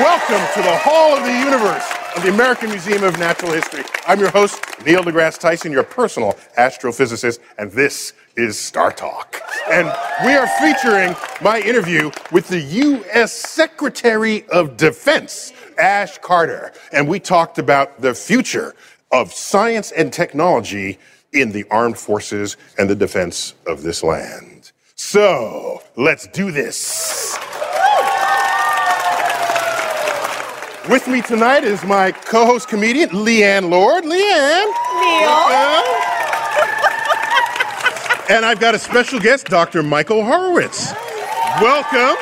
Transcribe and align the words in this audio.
Welcome 0.00 0.40
to 0.54 0.62
the 0.62 0.78
Hall 0.78 1.14
of 1.14 1.24
the 1.24 1.38
Universe 1.38 1.86
of 2.16 2.22
the 2.22 2.30
American 2.30 2.70
Museum 2.70 3.04
of 3.04 3.18
Natural 3.18 3.52
History. 3.52 3.84
I'm 4.06 4.18
your 4.18 4.30
host, 4.30 4.58
Neil 4.86 5.02
deGrasse 5.02 5.38
Tyson, 5.38 5.72
your 5.72 5.82
personal 5.82 6.38
astrophysicist, 6.56 7.38
and 7.58 7.70
this 7.70 8.14
is 8.34 8.58
Star 8.58 8.92
Talk. 8.92 9.42
And 9.70 9.92
we 10.24 10.32
are 10.32 10.46
featuring 10.58 11.14
my 11.42 11.60
interview 11.60 12.10
with 12.32 12.48
the 12.48 12.60
U.S. 12.60 13.30
Secretary 13.30 14.48
of 14.48 14.78
Defense, 14.78 15.52
Ash 15.76 16.16
Carter. 16.16 16.72
And 16.94 17.06
we 17.06 17.20
talked 17.20 17.58
about 17.58 18.00
the 18.00 18.14
future 18.14 18.74
of 19.12 19.34
science 19.34 19.92
and 19.92 20.10
technology 20.10 20.98
in 21.34 21.52
the 21.52 21.66
armed 21.70 21.98
forces 21.98 22.56
and 22.78 22.88
the 22.88 22.96
defense 22.96 23.52
of 23.66 23.82
this 23.82 24.02
land. 24.02 24.72
So, 24.94 25.82
let's 25.96 26.26
do 26.28 26.50
this. 26.50 27.38
With 30.90 31.06
me 31.06 31.22
tonight 31.22 31.62
is 31.62 31.84
my 31.84 32.10
co-host 32.10 32.66
comedian, 32.68 33.10
Leighann 33.24 33.70
Lord. 33.70 34.04
Leighann. 34.04 34.66
Neil. 34.66 35.30
and 38.28 38.44
I've 38.44 38.58
got 38.58 38.74
a 38.74 38.78
special 38.78 39.20
guest, 39.20 39.46
Dr. 39.46 39.84
Michael 39.84 40.24
Horowitz. 40.24 40.92
Welcome. 41.60 42.16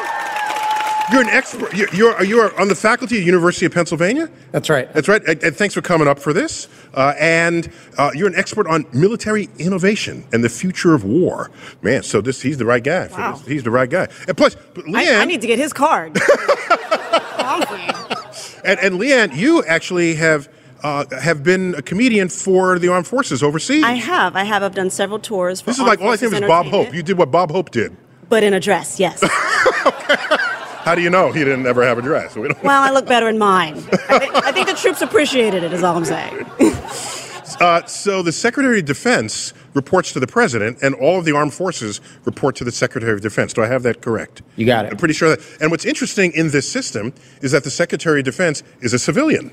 You're 1.10 1.22
an 1.22 1.28
expert. 1.30 1.72
You're, 1.72 1.88
you're, 1.94 2.22
you're 2.24 2.60
on 2.60 2.68
the 2.68 2.74
faculty 2.74 3.16
at 3.16 3.20
the 3.20 3.24
University 3.24 3.64
of 3.64 3.72
Pennsylvania? 3.72 4.28
That's 4.52 4.68
right. 4.68 4.92
That's 4.92 5.08
right. 5.08 5.22
And, 5.26 5.42
and 5.42 5.56
thanks 5.56 5.72
for 5.74 5.80
coming 5.80 6.06
up 6.06 6.18
for 6.18 6.34
this. 6.34 6.68
Uh, 6.92 7.14
and 7.18 7.72
uh, 7.96 8.10
you're 8.14 8.28
an 8.28 8.34
expert 8.36 8.66
on 8.66 8.84
military 8.92 9.48
innovation 9.58 10.24
and 10.34 10.44
the 10.44 10.50
future 10.50 10.92
of 10.94 11.04
war. 11.04 11.50
Man, 11.80 12.02
so 12.02 12.20
this 12.20 12.42
he's 12.42 12.58
the 12.58 12.66
right 12.66 12.84
guy. 12.84 13.08
For 13.08 13.18
Wow. 13.18 13.32
this. 13.36 13.46
He's 13.46 13.62
the 13.62 13.70
right 13.70 13.88
guy. 13.88 14.08
And 14.26 14.36
plus, 14.36 14.56
but 14.74 14.84
I, 14.86 14.90
Leighann, 14.90 15.20
I 15.22 15.24
need 15.24 15.40
to 15.40 15.46
get 15.46 15.58
his 15.58 15.72
card. 15.72 16.20
and, 18.64 18.78
and 18.80 18.98
Leighann, 18.98 19.32
you 19.34 19.64
actually 19.64 20.14
have 20.16 20.48
uh, 20.82 21.04
have 21.20 21.42
been 21.42 21.74
a 21.76 21.82
comedian 21.82 22.28
for 22.28 22.78
the 22.78 22.88
armed 22.88 23.06
forces 23.06 23.42
overseas. 23.42 23.82
I 23.84 23.94
have. 23.94 24.36
I 24.36 24.44
have. 24.44 24.62
I've 24.62 24.74
done 24.74 24.90
several 24.90 25.18
tours. 25.18 25.60
For 25.60 25.70
this 25.70 25.78
is 25.78 25.84
like 25.84 26.00
all 26.00 26.10
I 26.10 26.16
think 26.16 26.32
was 26.32 26.40
Bob 26.42 26.66
Hope. 26.66 26.94
You 26.94 27.02
did 27.02 27.18
what 27.18 27.30
Bob 27.30 27.50
Hope 27.50 27.70
did. 27.70 27.96
But 28.28 28.42
in 28.42 28.52
a 28.54 28.60
dress, 28.60 29.00
yes. 29.00 29.22
How 30.84 30.94
do 30.94 31.02
you 31.02 31.10
know 31.10 31.32
he 31.32 31.40
didn't 31.44 31.66
ever 31.66 31.84
have 31.84 31.98
a 31.98 32.02
dress? 32.02 32.34
We 32.36 32.48
don't- 32.48 32.62
well, 32.62 32.82
I 32.82 32.90
look 32.90 33.06
better 33.06 33.28
in 33.28 33.38
mine. 33.38 33.74
I, 34.08 34.18
thi- 34.18 34.30
I 34.34 34.52
think 34.52 34.68
the 34.68 34.74
troops 34.74 35.02
appreciated 35.02 35.62
it, 35.62 35.72
is 35.72 35.82
all 35.82 35.96
I'm 35.96 36.04
saying. 36.04 36.46
Uh, 37.60 37.84
so 37.86 38.22
the 38.22 38.32
Secretary 38.32 38.78
of 38.80 38.84
Defense 38.84 39.52
reports 39.74 40.12
to 40.12 40.20
the 40.20 40.26
President, 40.26 40.78
and 40.82 40.94
all 40.94 41.18
of 41.18 41.24
the 41.24 41.34
armed 41.34 41.54
forces 41.54 42.00
report 42.24 42.56
to 42.56 42.64
the 42.64 42.72
Secretary 42.72 43.12
of 43.12 43.20
Defense. 43.20 43.52
Do 43.52 43.62
I 43.62 43.66
have 43.66 43.82
that 43.82 44.00
correct? 44.00 44.42
You 44.56 44.66
got 44.66 44.86
it. 44.86 44.92
I'm 44.92 44.96
pretty 44.96 45.14
sure 45.14 45.28
that. 45.34 45.40
And 45.60 45.70
what's 45.70 45.84
interesting 45.84 46.32
in 46.32 46.50
this 46.50 46.70
system 46.70 47.12
is 47.42 47.52
that 47.52 47.64
the 47.64 47.70
Secretary 47.70 48.20
of 48.20 48.24
Defense 48.24 48.62
is 48.80 48.92
a 48.94 48.98
civilian. 48.98 49.50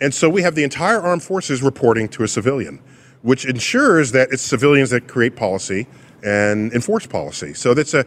And 0.00 0.14
so 0.14 0.28
we 0.28 0.42
have 0.42 0.54
the 0.54 0.64
entire 0.64 1.00
armed 1.00 1.22
forces 1.22 1.62
reporting 1.62 2.08
to 2.10 2.22
a 2.22 2.28
civilian, 2.28 2.80
which 3.22 3.44
ensures 3.44 4.12
that 4.12 4.28
it's 4.32 4.42
civilians 4.42 4.90
that 4.90 5.08
create 5.08 5.36
policy 5.36 5.86
and 6.22 6.72
enforce 6.72 7.06
policy. 7.06 7.54
So 7.54 7.74
that's 7.74 7.94
a, 7.94 8.04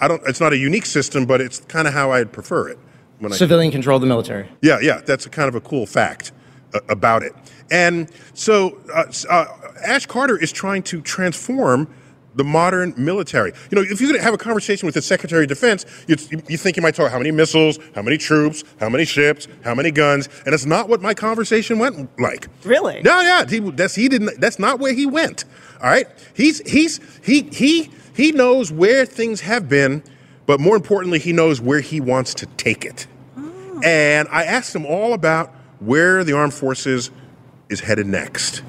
I 0.00 0.08
don't, 0.08 0.22
it's 0.26 0.40
not 0.40 0.52
a 0.52 0.56
unique 0.56 0.86
system, 0.86 1.26
but 1.26 1.40
it's 1.40 1.60
kind 1.60 1.86
of 1.88 1.94
how 1.94 2.12
I'd 2.12 2.32
prefer 2.32 2.68
it. 2.68 2.78
When 3.18 3.32
I, 3.32 3.36
Civilian 3.36 3.70
control 3.70 3.96
of 3.96 4.00
the 4.00 4.08
military. 4.08 4.48
yeah, 4.62 4.78
yeah, 4.80 5.00
that's 5.00 5.26
a 5.26 5.30
kind 5.30 5.48
of 5.48 5.54
a 5.54 5.60
cool 5.60 5.86
fact 5.86 6.32
uh, 6.74 6.80
about 6.88 7.22
it. 7.22 7.32
And 7.72 8.10
so 8.34 8.78
uh, 8.94 9.10
uh, 9.30 9.46
Ash 9.82 10.04
Carter 10.04 10.36
is 10.36 10.52
trying 10.52 10.82
to 10.84 11.00
transform 11.00 11.92
the 12.34 12.44
modern 12.44 12.94
military. 12.96 13.52
You 13.70 13.76
know, 13.76 13.82
if 13.82 14.00
you're 14.00 14.10
going 14.10 14.20
to 14.20 14.24
have 14.24 14.34
a 14.34 14.38
conversation 14.38 14.86
with 14.86 14.94
the 14.94 15.02
Secretary 15.02 15.44
of 15.44 15.48
Defense, 15.48 15.84
you, 16.06 16.16
you 16.48 16.56
think 16.58 16.76
you 16.76 16.82
might 16.82 16.94
talk 16.94 17.10
how 17.10 17.18
many 17.18 17.30
missiles, 17.30 17.78
how 17.94 18.02
many 18.02 18.18
troops, 18.18 18.62
how 18.78 18.88
many 18.88 19.04
ships, 19.06 19.48
how 19.64 19.74
many 19.74 19.90
guns, 19.90 20.28
and 20.44 20.54
it's 20.54 20.66
not 20.66 20.88
what 20.88 21.00
my 21.00 21.14
conversation 21.14 21.78
went 21.78 22.08
like. 22.20 22.48
Really? 22.64 23.00
No, 23.02 23.20
yeah, 23.20 23.46
he, 23.46 23.58
that's 23.58 23.94
he 23.94 24.08
didn't. 24.08 24.38
That's 24.40 24.58
not 24.58 24.78
where 24.78 24.92
he 24.92 25.06
went. 25.06 25.44
All 25.82 25.90
right, 25.90 26.06
he's 26.34 26.60
he's 26.70 27.00
he 27.24 27.42
he 27.52 27.90
he 28.14 28.32
knows 28.32 28.70
where 28.70 29.06
things 29.06 29.40
have 29.40 29.68
been, 29.68 30.02
but 30.46 30.60
more 30.60 30.76
importantly, 30.76 31.18
he 31.18 31.32
knows 31.32 31.60
where 31.60 31.80
he 31.80 32.00
wants 32.00 32.34
to 32.34 32.46
take 32.46 32.84
it. 32.84 33.06
And 33.82 34.28
I 34.30 34.44
asked 34.44 34.74
him 34.74 34.86
all 34.86 35.12
about 35.12 35.52
where 35.80 36.22
the 36.22 36.34
armed 36.34 36.54
forces 36.54 37.10
is 37.72 37.80
headed 37.80 38.06
next. 38.06 38.62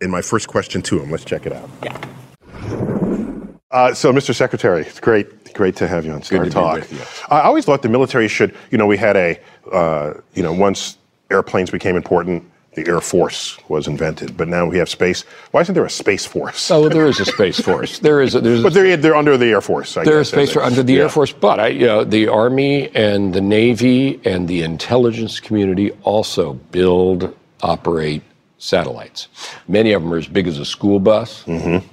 In 0.00 0.10
my 0.10 0.22
first 0.22 0.48
question 0.48 0.80
to 0.82 1.00
him, 1.00 1.10
let's 1.10 1.24
check 1.24 1.44
it 1.44 1.52
out. 1.52 1.68
Yeah. 1.82 1.98
Uh, 3.70 3.92
so, 3.92 4.12
Mr. 4.12 4.34
Secretary, 4.34 4.80
it's 4.82 4.98
great, 5.00 5.52
great 5.52 5.76
to 5.76 5.86
have 5.86 6.06
you 6.06 6.12
on 6.12 6.22
Star 6.22 6.38
to 6.38 6.44
be 6.44 6.50
Talk. 6.50 6.76
with 6.76 6.92
you. 6.92 7.00
I 7.28 7.42
always 7.42 7.64
thought 7.64 7.82
the 7.82 7.88
military 7.88 8.26
should, 8.28 8.54
you 8.70 8.78
know, 8.78 8.86
we 8.86 8.96
had 8.96 9.16
a, 9.16 9.38
uh, 9.70 10.14
you 10.34 10.42
know, 10.42 10.52
once 10.52 10.96
airplanes 11.30 11.70
became 11.70 11.94
important, 11.96 12.44
the 12.74 12.86
Air 12.88 13.00
Force 13.00 13.58
was 13.68 13.86
invented, 13.88 14.36
but 14.36 14.46
now 14.48 14.64
we 14.66 14.78
have 14.78 14.88
space. 14.88 15.22
Why 15.50 15.60
isn't 15.60 15.74
there 15.74 15.84
a 15.84 15.90
Space 15.90 16.24
Force? 16.24 16.70
Oh, 16.70 16.88
there 16.88 17.06
is 17.06 17.18
a 17.18 17.24
space 17.24 17.58
force. 17.60 17.98
There 17.98 18.20
is. 18.22 18.36
A, 18.36 18.40
there's. 18.40 18.62
But 18.66 18.74
they're, 18.74 18.96
they're 18.96 19.16
under 19.16 19.36
the 19.36 19.46
Air 19.46 19.60
Force. 19.60 19.96
I 19.96 20.04
there 20.04 20.18
guess, 20.18 20.28
is 20.28 20.32
space 20.32 20.50
isn't 20.50 20.54
force 20.54 20.66
under 20.66 20.82
the 20.84 20.94
Yeah. 20.94 21.02
Air 21.02 21.08
Force, 21.08 21.32
but 21.32 21.58
I, 21.58 21.66
you 21.68 21.86
know, 21.86 22.04
the 22.04 22.28
Army 22.28 22.88
and 22.94 23.34
the 23.34 23.40
Navy 23.40 24.20
and 24.24 24.46
the 24.46 24.62
intelligence 24.62 25.40
community 25.40 25.90
also 26.04 26.54
build, 26.70 27.36
operate 27.62 28.22
satellites. 28.58 29.28
Many 29.68 29.92
of 29.92 30.02
them 30.02 30.12
are 30.12 30.18
as 30.18 30.26
big 30.28 30.46
as 30.46 30.58
a 30.58 30.64
school 30.64 31.00
bus. 31.00 31.44
Mm-hmm. 31.44 31.86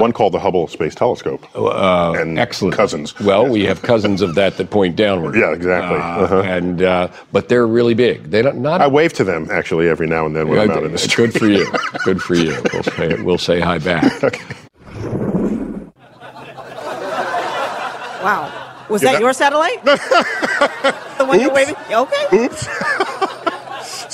One 0.00 0.12
called 0.12 0.32
the 0.34 0.38
Hubble 0.38 0.68
Space 0.68 0.94
Telescope. 0.94 1.44
Uh, 1.56 2.12
and 2.16 2.38
excellent 2.38 2.74
cousins. 2.76 3.18
Well, 3.18 3.46
we 3.48 3.64
have 3.64 3.82
cousins 3.82 4.22
of 4.22 4.36
that 4.36 4.56
that 4.56 4.70
point 4.70 4.94
downward. 4.94 5.34
Yeah, 5.36 5.52
exactly. 5.52 5.96
Uh, 5.98 6.00
Uh-huh. 6.24 6.40
And 6.42 6.82
uh, 6.82 7.08
but 7.32 7.48
they're 7.48 7.66
really 7.66 7.94
big. 7.94 8.30
They 8.30 8.40
don't 8.42 8.58
not. 8.62 8.80
I 8.80 8.86
wave 8.86 9.12
to 9.14 9.24
them 9.24 9.48
actually 9.50 9.88
every 9.88 10.06
now 10.06 10.26
and 10.26 10.36
then 10.36 10.48
when 10.48 10.60
I'm 10.60 10.70
out 10.70 10.84
in 10.84 10.92
the 10.92 10.98
street. 10.98 11.32
Good 11.32 11.38
for 11.40 11.46
you. 11.46 11.66
Good 12.04 12.22
for 12.22 12.34
you. 12.36 12.56
We'll 12.72 12.82
say, 12.96 13.22
we'll 13.22 13.38
say 13.38 13.58
hi 13.60 13.78
back. 13.78 14.22
okay. 14.22 14.40
Wow. 18.22 18.52
Was 18.90 19.02
Yeah, 19.02 19.08
that 19.12 19.12
that- 19.14 19.20
your 19.22 19.32
satellite? 19.32 19.84
the 19.84 21.24
one 21.26 21.40
you're 21.40 21.52
waving? 21.52 21.76
Okay. 21.90 22.48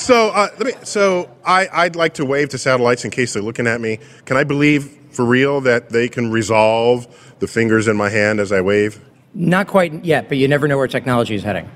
So 0.04 0.28
uh, 0.28 0.48
let 0.58 0.66
me. 0.66 0.72
So 0.84 1.30
I, 1.46 1.66
I'd 1.72 1.96
like 1.96 2.12
to 2.14 2.26
wave 2.26 2.50
to 2.50 2.58
satellites 2.58 3.06
in 3.06 3.10
case 3.10 3.32
they're 3.32 3.42
looking 3.42 3.66
at 3.66 3.80
me. 3.80 4.00
Can 4.26 4.36
I 4.36 4.44
believe 4.44 4.84
for 5.08 5.24
real 5.24 5.62
that 5.62 5.88
they 5.88 6.10
can 6.10 6.30
resolve 6.30 7.06
the 7.38 7.46
fingers 7.46 7.88
in 7.88 7.96
my 7.96 8.10
hand 8.10 8.38
as 8.38 8.52
I 8.52 8.60
wave? 8.60 9.00
Not 9.32 9.66
quite 9.66 10.04
yet, 10.04 10.28
but 10.28 10.36
you 10.36 10.46
never 10.46 10.68
know 10.68 10.76
where 10.76 10.88
technology 10.88 11.34
is 11.34 11.42
heading. 11.42 11.70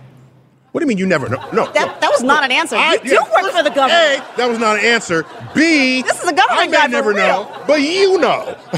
What 0.73 0.81
do 0.81 0.85
you 0.85 0.89
mean 0.89 0.99
you 0.99 1.07
never 1.07 1.29
know? 1.31 1.39
No. 1.53 1.65
That, 1.73 2.01
that 2.01 2.11
was 2.11 2.23
not 2.23 2.45
an 2.45 2.53
answer. 2.53 2.77
I- 2.77 2.95
You 2.95 2.99
do 3.01 3.09
yeah, 3.15 3.43
work 3.43 3.53
for 3.53 3.63
the 3.63 3.73
A, 3.73 3.75
government. 3.75 4.37
that 4.37 4.49
was 4.49 4.59
not 4.59 4.79
an 4.79 4.85
answer. 4.85 5.25
B, 5.55 6.03
This 6.03 6.23
is 6.23 6.29
a 6.29 6.33
government 6.35 6.51
I 6.61 6.67
may 6.67 6.73
guy 6.77 6.85
for 6.87 6.89
never 6.91 7.09
real. 7.11 7.17
know, 7.45 7.65
but 7.67 7.81
you 7.81 8.19
know. 8.19 8.57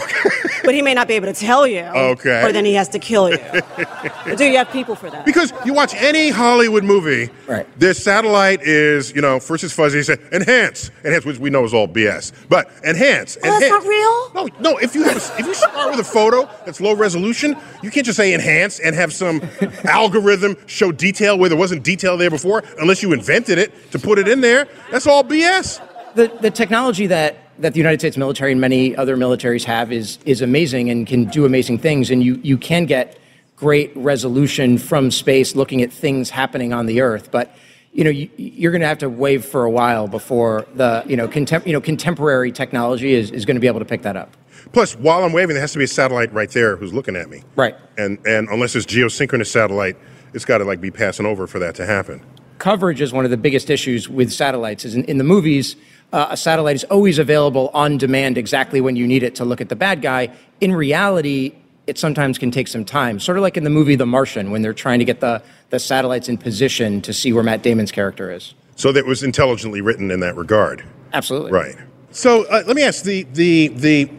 But 0.62 0.74
he 0.74 0.82
may 0.82 0.92
not 0.92 1.08
be 1.08 1.14
able 1.14 1.26
to 1.26 1.32
tell 1.32 1.66
you. 1.66 1.80
Okay. 1.80 2.44
Or 2.44 2.52
then 2.52 2.66
he 2.66 2.74
has 2.74 2.86
to 2.90 2.98
kill 2.98 3.30
you. 3.30 3.38
But 3.40 4.36
do 4.36 4.44
you 4.44 4.58
have 4.58 4.70
people 4.70 4.94
for 4.94 5.08
that? 5.10 5.24
Because 5.24 5.54
you 5.64 5.72
watch 5.72 5.94
any 5.94 6.28
Hollywood 6.28 6.84
movie, 6.84 7.30
Right. 7.48 7.66
their 7.80 7.94
satellite 7.94 8.60
is, 8.62 9.10
you 9.12 9.22
know, 9.22 9.40
first 9.40 9.64
it's 9.64 9.72
fuzzy, 9.72 10.02
say 10.02 10.18
enhance, 10.32 10.90
enhance, 11.02 11.24
which 11.24 11.38
we 11.38 11.48
know 11.48 11.64
is 11.64 11.72
all 11.72 11.88
BS. 11.88 12.32
But 12.50 12.70
enhance, 12.84 13.38
Oh, 13.42 13.48
that's 13.50 13.64
enhance. 13.64 13.84
not 13.84 13.88
real? 13.88 14.32
No, 14.34 14.48
no. 14.72 14.76
If 14.78 14.94
you 14.94 15.02
have, 15.04 15.16
a, 15.16 15.40
if 15.40 15.46
you 15.46 15.54
start 15.54 15.90
with 15.90 16.00
a 16.00 16.04
photo 16.04 16.48
that's 16.66 16.78
low 16.80 16.94
resolution, 16.94 17.56
you 17.82 17.90
can't 17.90 18.04
just 18.04 18.18
say 18.18 18.34
enhance 18.34 18.78
and 18.80 18.94
have 18.94 19.14
some 19.14 19.40
algorithm 19.84 20.56
show 20.66 20.92
detail 20.92 21.38
where 21.38 21.48
there 21.48 21.58
wasn't 21.58 21.79
detail 21.82 22.16
there 22.16 22.30
before, 22.30 22.62
unless 22.78 23.02
you 23.02 23.12
invented 23.12 23.58
it 23.58 23.90
to 23.92 23.98
put 23.98 24.18
it 24.18 24.28
in 24.28 24.40
there. 24.40 24.68
That's 24.90 25.06
all 25.06 25.24
BS. 25.24 25.80
The, 26.14 26.28
the 26.40 26.50
technology 26.50 27.06
that, 27.06 27.36
that 27.58 27.72
the 27.72 27.78
United 27.78 28.00
States 28.00 28.16
military 28.16 28.52
and 28.52 28.60
many 28.60 28.96
other 28.96 29.16
militaries 29.16 29.64
have 29.64 29.92
is, 29.92 30.18
is 30.24 30.42
amazing 30.42 30.90
and 30.90 31.06
can 31.06 31.26
do 31.26 31.44
amazing 31.44 31.78
things. 31.78 32.10
And 32.10 32.22
you, 32.22 32.40
you 32.42 32.58
can 32.58 32.86
get 32.86 33.18
great 33.56 33.92
resolution 33.94 34.78
from 34.78 35.10
space 35.10 35.54
looking 35.54 35.82
at 35.82 35.92
things 35.92 36.30
happening 36.30 36.72
on 36.72 36.86
the 36.86 37.00
Earth. 37.00 37.30
But 37.30 37.54
you 37.92 38.04
know, 38.04 38.10
you, 38.10 38.30
you're 38.36 38.72
going 38.72 38.80
to 38.80 38.86
have 38.86 38.98
to 38.98 39.08
wave 39.08 39.44
for 39.44 39.64
a 39.64 39.70
while 39.70 40.08
before 40.08 40.66
the 40.74 41.02
you 41.06 41.16
know, 41.16 41.28
contem- 41.28 41.66
you 41.66 41.72
know 41.72 41.80
contemporary 41.80 42.52
technology 42.52 43.12
is, 43.14 43.30
is 43.30 43.44
going 43.44 43.56
to 43.56 43.60
be 43.60 43.66
able 43.66 43.80
to 43.80 43.84
pick 43.84 44.02
that 44.02 44.16
up. 44.16 44.36
Plus, 44.72 44.94
while 44.94 45.24
I'm 45.24 45.32
waving, 45.32 45.54
there 45.54 45.60
has 45.60 45.72
to 45.72 45.78
be 45.78 45.84
a 45.84 45.88
satellite 45.88 46.32
right 46.32 46.50
there 46.50 46.76
who's 46.76 46.92
looking 46.92 47.16
at 47.16 47.28
me. 47.28 47.42
Right. 47.56 47.76
And 47.98 48.18
and 48.26 48.48
unless 48.48 48.76
it's 48.76 48.86
geosynchronous 48.86 49.48
satellite, 49.48 49.96
it's 50.34 50.44
got 50.44 50.58
to 50.58 50.64
like 50.64 50.80
be 50.80 50.90
passing 50.90 51.26
over 51.26 51.46
for 51.46 51.58
that 51.58 51.74
to 51.76 51.86
happen. 51.86 52.22
coverage 52.58 53.00
is 53.00 53.12
one 53.12 53.24
of 53.24 53.30
the 53.30 53.36
biggest 53.36 53.70
issues 53.70 54.08
with 54.08 54.32
satellites. 54.32 54.84
Is 54.84 54.94
in, 54.94 55.04
in 55.04 55.18
the 55.18 55.24
movies, 55.24 55.76
uh, 56.12 56.28
a 56.30 56.36
satellite 56.36 56.76
is 56.76 56.84
always 56.84 57.18
available 57.18 57.70
on 57.74 57.98
demand 57.98 58.38
exactly 58.38 58.80
when 58.80 58.96
you 58.96 59.06
need 59.06 59.22
it 59.22 59.34
to 59.36 59.44
look 59.44 59.60
at 59.60 59.68
the 59.68 59.76
bad 59.76 60.02
guy. 60.02 60.30
In 60.60 60.72
reality, 60.74 61.54
it 61.86 61.98
sometimes 61.98 62.38
can 62.38 62.50
take 62.50 62.68
some 62.68 62.84
time. 62.84 63.18
Sort 63.18 63.38
of 63.38 63.42
like 63.42 63.56
in 63.56 63.64
the 63.64 63.70
movie 63.70 63.96
The 63.96 64.06
Martian, 64.06 64.50
when 64.50 64.62
they're 64.62 64.74
trying 64.74 64.98
to 65.00 65.04
get 65.04 65.20
the, 65.20 65.42
the 65.70 65.78
satellites 65.78 66.28
in 66.28 66.38
position 66.38 67.00
to 67.02 67.12
see 67.12 67.32
where 67.32 67.42
Matt 67.42 67.62
Damon's 67.62 67.90
character 67.90 68.30
is. 68.30 68.54
So 68.76 68.92
that 68.92 69.06
was 69.06 69.22
intelligently 69.22 69.80
written 69.80 70.10
in 70.10 70.20
that 70.20 70.36
regard. 70.36 70.84
Absolutely. 71.12 71.52
Right. 71.52 71.76
So 72.12 72.44
uh, 72.46 72.62
let 72.66 72.76
me 72.76 72.82
ask 72.82 73.04
the 73.04 73.24
the 73.32 73.68
the 73.68 74.10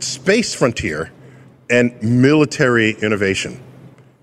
space 0.00 0.54
frontier 0.54 1.10
and 1.70 2.00
military 2.02 2.92
innovation 3.02 3.60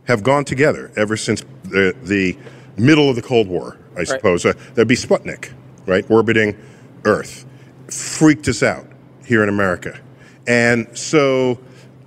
have 0.06 0.24
gone 0.24 0.46
together 0.46 0.92
ever 0.96 1.18
since 1.18 1.44
the 1.64 1.96
the 2.04 2.38
middle 2.78 3.10
of 3.10 3.16
the 3.16 3.22
Cold 3.22 3.48
War, 3.48 3.78
I 3.98 4.04
suppose. 4.04 4.46
Uh, 4.46 4.54
there'd 4.74 4.88
be 4.88 4.96
Sputnik, 4.96 5.52
right, 5.86 6.10
orbiting 6.10 6.58
Earth, 7.06 7.46
freaked 7.88 8.48
us 8.48 8.64
out 8.64 8.86
here 9.26 9.44
in 9.44 9.50
America, 9.50 10.00
and 10.48 10.88
so 10.98 11.60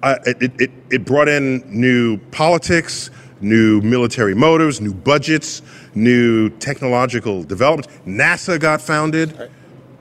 uh, 0.02 0.16
it, 0.26 0.60
it 0.60 0.70
it 0.90 1.04
brought 1.04 1.28
in 1.28 1.62
new 1.68 2.18
politics. 2.30 3.10
New 3.40 3.80
military 3.82 4.34
motives, 4.34 4.80
new 4.80 4.92
budgets, 4.92 5.62
new 5.94 6.50
technological 6.58 7.44
developments. 7.44 7.88
NASA 8.04 8.58
got 8.58 8.80
founded. 8.82 9.48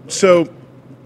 So, 0.08 0.46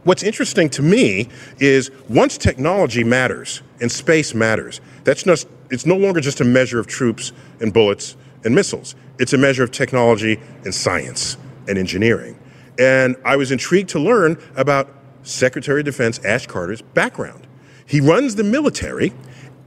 what's 0.06 0.24
interesting 0.24 0.70
to 0.70 0.82
me 0.82 1.28
is 1.60 1.92
once 2.08 2.38
technology 2.38 3.04
matters 3.04 3.62
and 3.82 3.92
space 3.92 4.34
matters, 4.34 4.80
that's 5.04 5.24
just, 5.24 5.46
it's 5.72 5.86
no 5.86 5.96
longer 5.96 6.20
just 6.20 6.42
a 6.42 6.44
measure 6.44 6.80
of 6.80 6.86
troops 6.86 7.32
and 7.60 7.74
bullets 7.74 8.16
and 8.44 8.54
missiles. 8.54 8.94
It's 9.20 9.34
a 9.34 9.38
measure 9.38 9.64
of 9.64 9.72
technology 9.72 10.40
and 10.64 10.74
science 10.74 11.38
and 11.68 11.78
engineering. 11.78 12.38
And 12.78 13.16
I 13.26 13.38
was 13.38 13.52
intrigued 13.52 13.90
to 13.90 14.00
learn 14.00 14.38
about 14.56 14.90
Secretary 15.24 15.80
of 15.82 15.86
Defense 15.86 16.20
Ash 16.26 16.46
Carter's 16.46 16.82
background. 16.82 17.48
He 17.86 18.02
runs 18.02 18.36
the 18.36 18.44
military 18.44 19.14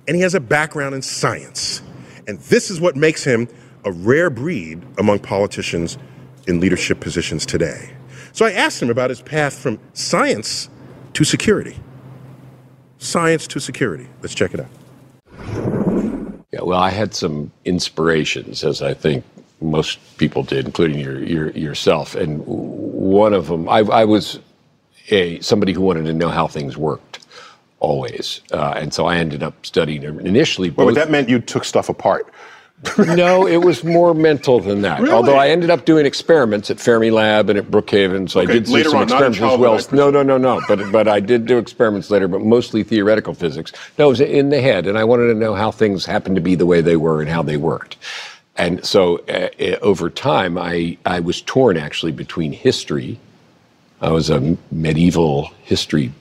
and 0.07 0.17
he 0.17 0.23
has 0.23 0.35
a 0.35 0.41
background 0.41 0.95
in 0.95 1.03
science. 1.03 1.83
And 2.27 2.39
this 2.41 2.71
is 2.71 2.81
what 2.81 2.97
makes 2.97 3.25
him 3.25 3.49
a 3.85 3.93
rare 3.93 4.31
breed 4.31 4.83
among 4.99 5.21
politicians 5.21 5.99
in 6.47 6.61
leadership 6.61 7.01
positions 7.01 7.47
today. 7.47 7.95
So 8.33 8.45
I 8.45 8.53
asked 8.53 8.83
him 8.83 8.91
about 8.91 9.11
his 9.11 9.23
path 9.23 9.57
from 9.57 9.79
science 9.93 10.69
to 11.15 11.25
security. 11.25 11.79
Science 12.99 13.47
to 13.49 13.61
security. 13.61 14.09
Let's 14.21 14.35
check 14.35 14.55
it 14.55 14.61
out. 14.61 14.84
Yeah, 16.55 16.63
well, 16.63 16.79
I 16.79 16.91
had 16.91 17.15
some 17.17 17.51
inspirations, 17.65 18.63
as 18.63 18.81
I 18.81 18.95
think 18.95 19.25
most 19.61 19.99
people 20.19 20.45
did, 20.45 20.67
including 20.67 21.01
your, 21.01 21.21
your 21.21 21.51
yourself. 21.51 22.15
And 22.15 22.45
one 22.47 23.35
of 23.35 23.49
them, 23.49 23.69
I, 23.69 23.79
I 23.81 24.05
was 24.05 24.39
a 25.11 25.41
somebody 25.41 25.73
who 25.73 25.81
wanted 25.81 26.05
to 26.05 26.13
know 26.13 26.29
how 26.29 26.47
things 26.47 26.77
worked 26.77 27.27
always, 27.81 28.41
uh, 28.53 28.75
and 28.77 28.95
so 28.95 29.05
I 29.07 29.17
ended 29.17 29.43
up 29.43 29.67
studying 29.67 30.05
initially. 30.05 30.71
Well, 30.71 30.87
both- 30.87 30.95
but 30.95 31.01
that 31.07 31.11
meant 31.11 31.29
you 31.29 31.41
took 31.41 31.65
stuff 31.65 31.89
apart. 31.89 32.33
no, 32.99 33.47
it 33.47 33.59
was 33.59 33.83
more 33.85 34.15
mental 34.15 34.61
than 34.61 34.83
that. 34.83 35.01
Really? 35.01 35.13
Although 35.13 35.37
I 35.37 35.49
ended 35.49 35.71
up 35.71 35.85
doing 35.85 36.07
experiments 36.07 36.71
at 36.71 36.77
Fermilab 36.77 37.49
and 37.49 37.59
at 37.59 37.71
Brookhaven, 37.71 38.29
so 38.29 38.41
Okay, 38.41 38.51
I 38.51 38.55
did 38.55 38.67
see 38.69 38.85
some 38.85 38.97
on, 38.97 39.03
experiments 39.05 39.41
as 39.41 39.59
well. 39.59 39.81
No, 39.93 40.11
no, 40.11 40.23
no, 40.23 40.39
no. 40.39 40.61
But 40.69 40.93
but 40.93 41.09
I 41.09 41.21
did 41.21 41.47
do 41.47 41.59
experiments 41.59 42.11
later, 42.11 42.29
but 42.29 42.43
mostly 42.43 42.83
theoretical 42.83 43.35
physics. 43.35 43.73
No, 43.99 44.07
it 44.07 44.09
was 44.11 44.21
in 44.21 44.51
the 44.51 44.61
head, 44.61 44.87
and 44.87 44.99
I 44.99 45.05
wanted 45.05 45.29
to 45.29 45.35
know 45.35 45.55
how 45.55 45.71
things 45.71 46.05
happened 46.05 46.37
to 46.37 46.43
be 46.43 46.55
the 46.55 46.67
way 46.67 46.81
they 46.81 46.97
were 46.97 47.21
and 47.21 47.31
how 47.31 47.43
they 47.43 47.57
worked. 47.57 47.97
And 48.57 48.85
so 48.85 49.19
uh, 49.29 49.49
uh, 49.61 49.77
over 49.81 50.11
time, 50.11 50.59
I 50.59 50.99
I 51.07 51.21
was 51.21 51.43
torn 51.43 51.77
actually 51.77 52.13
between 52.13 52.53
history. 52.53 53.19
I 54.01 54.11
was 54.11 54.31
a 54.31 54.57
medieval 54.71 55.51
history 55.63 56.13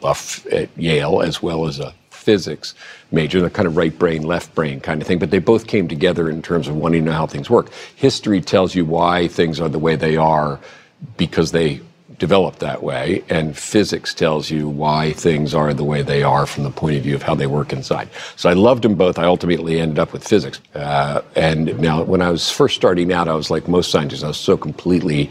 buff 0.00 0.46
at 0.52 0.68
Yale 0.76 1.22
as 1.22 1.42
well 1.42 1.66
as 1.66 1.80
a 1.80 1.94
physics 2.26 2.74
major, 3.12 3.40
the 3.40 3.48
kind 3.48 3.68
of 3.68 3.76
right 3.76 3.96
brain, 3.96 4.22
left 4.22 4.52
brain 4.56 4.80
kind 4.80 5.00
of 5.00 5.06
thing. 5.06 5.20
But 5.20 5.30
they 5.30 5.38
both 5.38 5.68
came 5.68 5.86
together 5.86 6.28
in 6.28 6.42
terms 6.42 6.66
of 6.66 6.76
wanting 6.76 7.04
to 7.04 7.10
know 7.10 7.16
how 7.16 7.26
things 7.28 7.48
work. 7.48 7.70
History 7.94 8.40
tells 8.40 8.74
you 8.74 8.84
why 8.84 9.28
things 9.28 9.60
are 9.60 9.68
the 9.68 9.78
way 9.78 9.94
they 9.94 10.16
are 10.16 10.58
because 11.16 11.52
they 11.52 11.80
developed 12.18 12.60
that 12.60 12.82
way, 12.82 13.22
and 13.28 13.56
physics 13.56 14.14
tells 14.14 14.50
you 14.50 14.68
why 14.68 15.12
things 15.12 15.54
are 15.54 15.72
the 15.74 15.84
way 15.84 16.02
they 16.02 16.22
are 16.22 16.46
from 16.46 16.64
the 16.64 16.70
point 16.70 16.96
of 16.96 17.02
view 17.02 17.14
of 17.14 17.22
how 17.22 17.34
they 17.34 17.46
work 17.46 17.72
inside. 17.72 18.08
So 18.36 18.48
I 18.48 18.54
loved 18.54 18.82
them 18.82 18.94
both. 18.94 19.18
I 19.18 19.24
ultimately 19.24 19.78
ended 19.78 19.98
up 19.98 20.12
with 20.12 20.26
physics. 20.26 20.60
Uh, 20.74 21.20
and 21.36 21.78
now, 21.78 22.02
when 22.02 22.22
I 22.22 22.30
was 22.30 22.50
first 22.50 22.74
starting 22.74 23.12
out, 23.12 23.28
I 23.28 23.34
was 23.34 23.50
like 23.50 23.68
most 23.68 23.90
scientists, 23.90 24.24
I 24.24 24.28
was 24.28 24.38
so 24.38 24.56
completely 24.56 25.30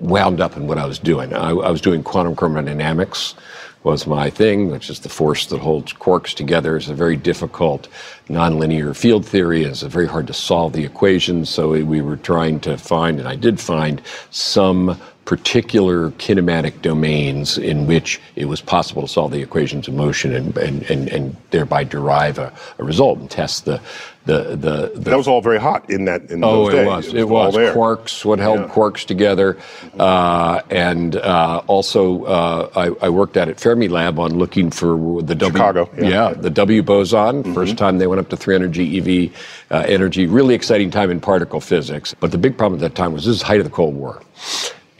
wound 0.00 0.40
up 0.40 0.56
in 0.56 0.66
what 0.66 0.78
I 0.78 0.86
was 0.86 0.98
doing. 0.98 1.32
I, 1.34 1.50
I 1.50 1.70
was 1.70 1.80
doing 1.80 2.02
quantum 2.02 2.34
chromodynamics 2.34 3.34
was 3.82 4.06
my 4.06 4.28
thing, 4.28 4.70
which 4.70 4.90
is 4.90 5.00
the 5.00 5.08
force 5.08 5.46
that 5.46 5.60
holds 5.60 5.92
quarks 5.92 6.34
together. 6.34 6.76
It's 6.76 6.88
a 6.88 6.94
very 6.94 7.16
difficult 7.16 7.88
nonlinear 8.28 8.94
field 8.94 9.24
theory. 9.24 9.64
It's 9.64 9.82
very 9.82 10.08
hard 10.08 10.26
to 10.26 10.32
solve 10.32 10.72
the 10.72 10.84
equations. 10.84 11.48
So 11.48 11.70
we 11.70 12.00
were 12.00 12.16
trying 12.16 12.60
to 12.60 12.76
find, 12.76 13.18
and 13.18 13.28
I 13.28 13.36
did 13.36 13.60
find, 13.60 14.02
some 14.30 15.00
particular 15.28 16.10
kinematic 16.12 16.80
domains 16.80 17.58
in 17.58 17.86
which 17.86 18.18
it 18.34 18.46
was 18.46 18.62
possible 18.62 19.02
to 19.02 19.08
solve 19.08 19.30
the 19.30 19.42
equations 19.42 19.86
of 19.86 19.92
motion 19.92 20.34
and, 20.34 20.56
and, 20.56 20.82
and, 20.84 21.06
and 21.10 21.36
thereby 21.50 21.84
derive 21.84 22.38
a, 22.38 22.50
a 22.78 22.82
result 22.82 23.18
and 23.18 23.30
test 23.30 23.66
the, 23.66 23.78
the, 24.24 24.56
the, 24.56 24.90
the 24.94 25.00
That 25.10 25.18
was 25.18 25.28
all 25.28 25.42
very 25.42 25.60
hot 25.60 25.90
in 25.90 26.06
that. 26.06 26.30
In 26.30 26.42
Oh, 26.42 26.64
those 26.64 26.72
it 26.72 26.76
days. 26.78 26.86
was. 26.86 27.06
It 27.12 27.22
all 27.24 27.28
was. 27.28 27.54
there. 27.54 27.74
Quarks, 27.74 28.24
what 28.24 28.38
held 28.38 28.60
Yeah. 28.60 28.68
quarks 28.68 29.04
together. 29.04 29.58
Uh, 29.98 30.62
and 30.70 31.16
uh, 31.16 31.60
also, 31.66 32.24
uh, 32.24 32.70
I, 32.74 33.06
I 33.06 33.10
worked 33.10 33.36
out 33.36 33.50
at 33.50 33.58
Fermilab 33.58 34.18
on 34.18 34.38
looking 34.38 34.70
for 34.70 35.20
the 35.20 35.34
W. 35.34 35.52
Chicago, 35.52 35.90
yeah. 35.98 36.08
Yeah, 36.08 36.32
the 36.32 36.48
W 36.48 36.82
boson. 36.82 37.52
First 37.52 37.76
time 37.76 37.98
they 37.98 38.06
went 38.06 38.18
up 38.20 38.30
to 38.30 38.36
300 38.38 38.72
GeV 38.72 39.30
uh, 39.70 39.84
energy. 39.86 40.26
Really 40.26 40.54
exciting 40.54 40.90
time 40.90 41.10
in 41.10 41.20
particle 41.20 41.60
physics. 41.60 42.14
But 42.18 42.30
the 42.32 42.38
big 42.38 42.56
problem 42.56 42.82
at 42.82 42.88
that 42.88 42.94
time 42.96 43.12
was 43.12 43.26
this 43.26 43.36
is 43.36 43.42
height 43.42 43.60
of 43.60 43.64
the 43.64 43.70
Cold 43.72 43.94
War. 43.94 44.22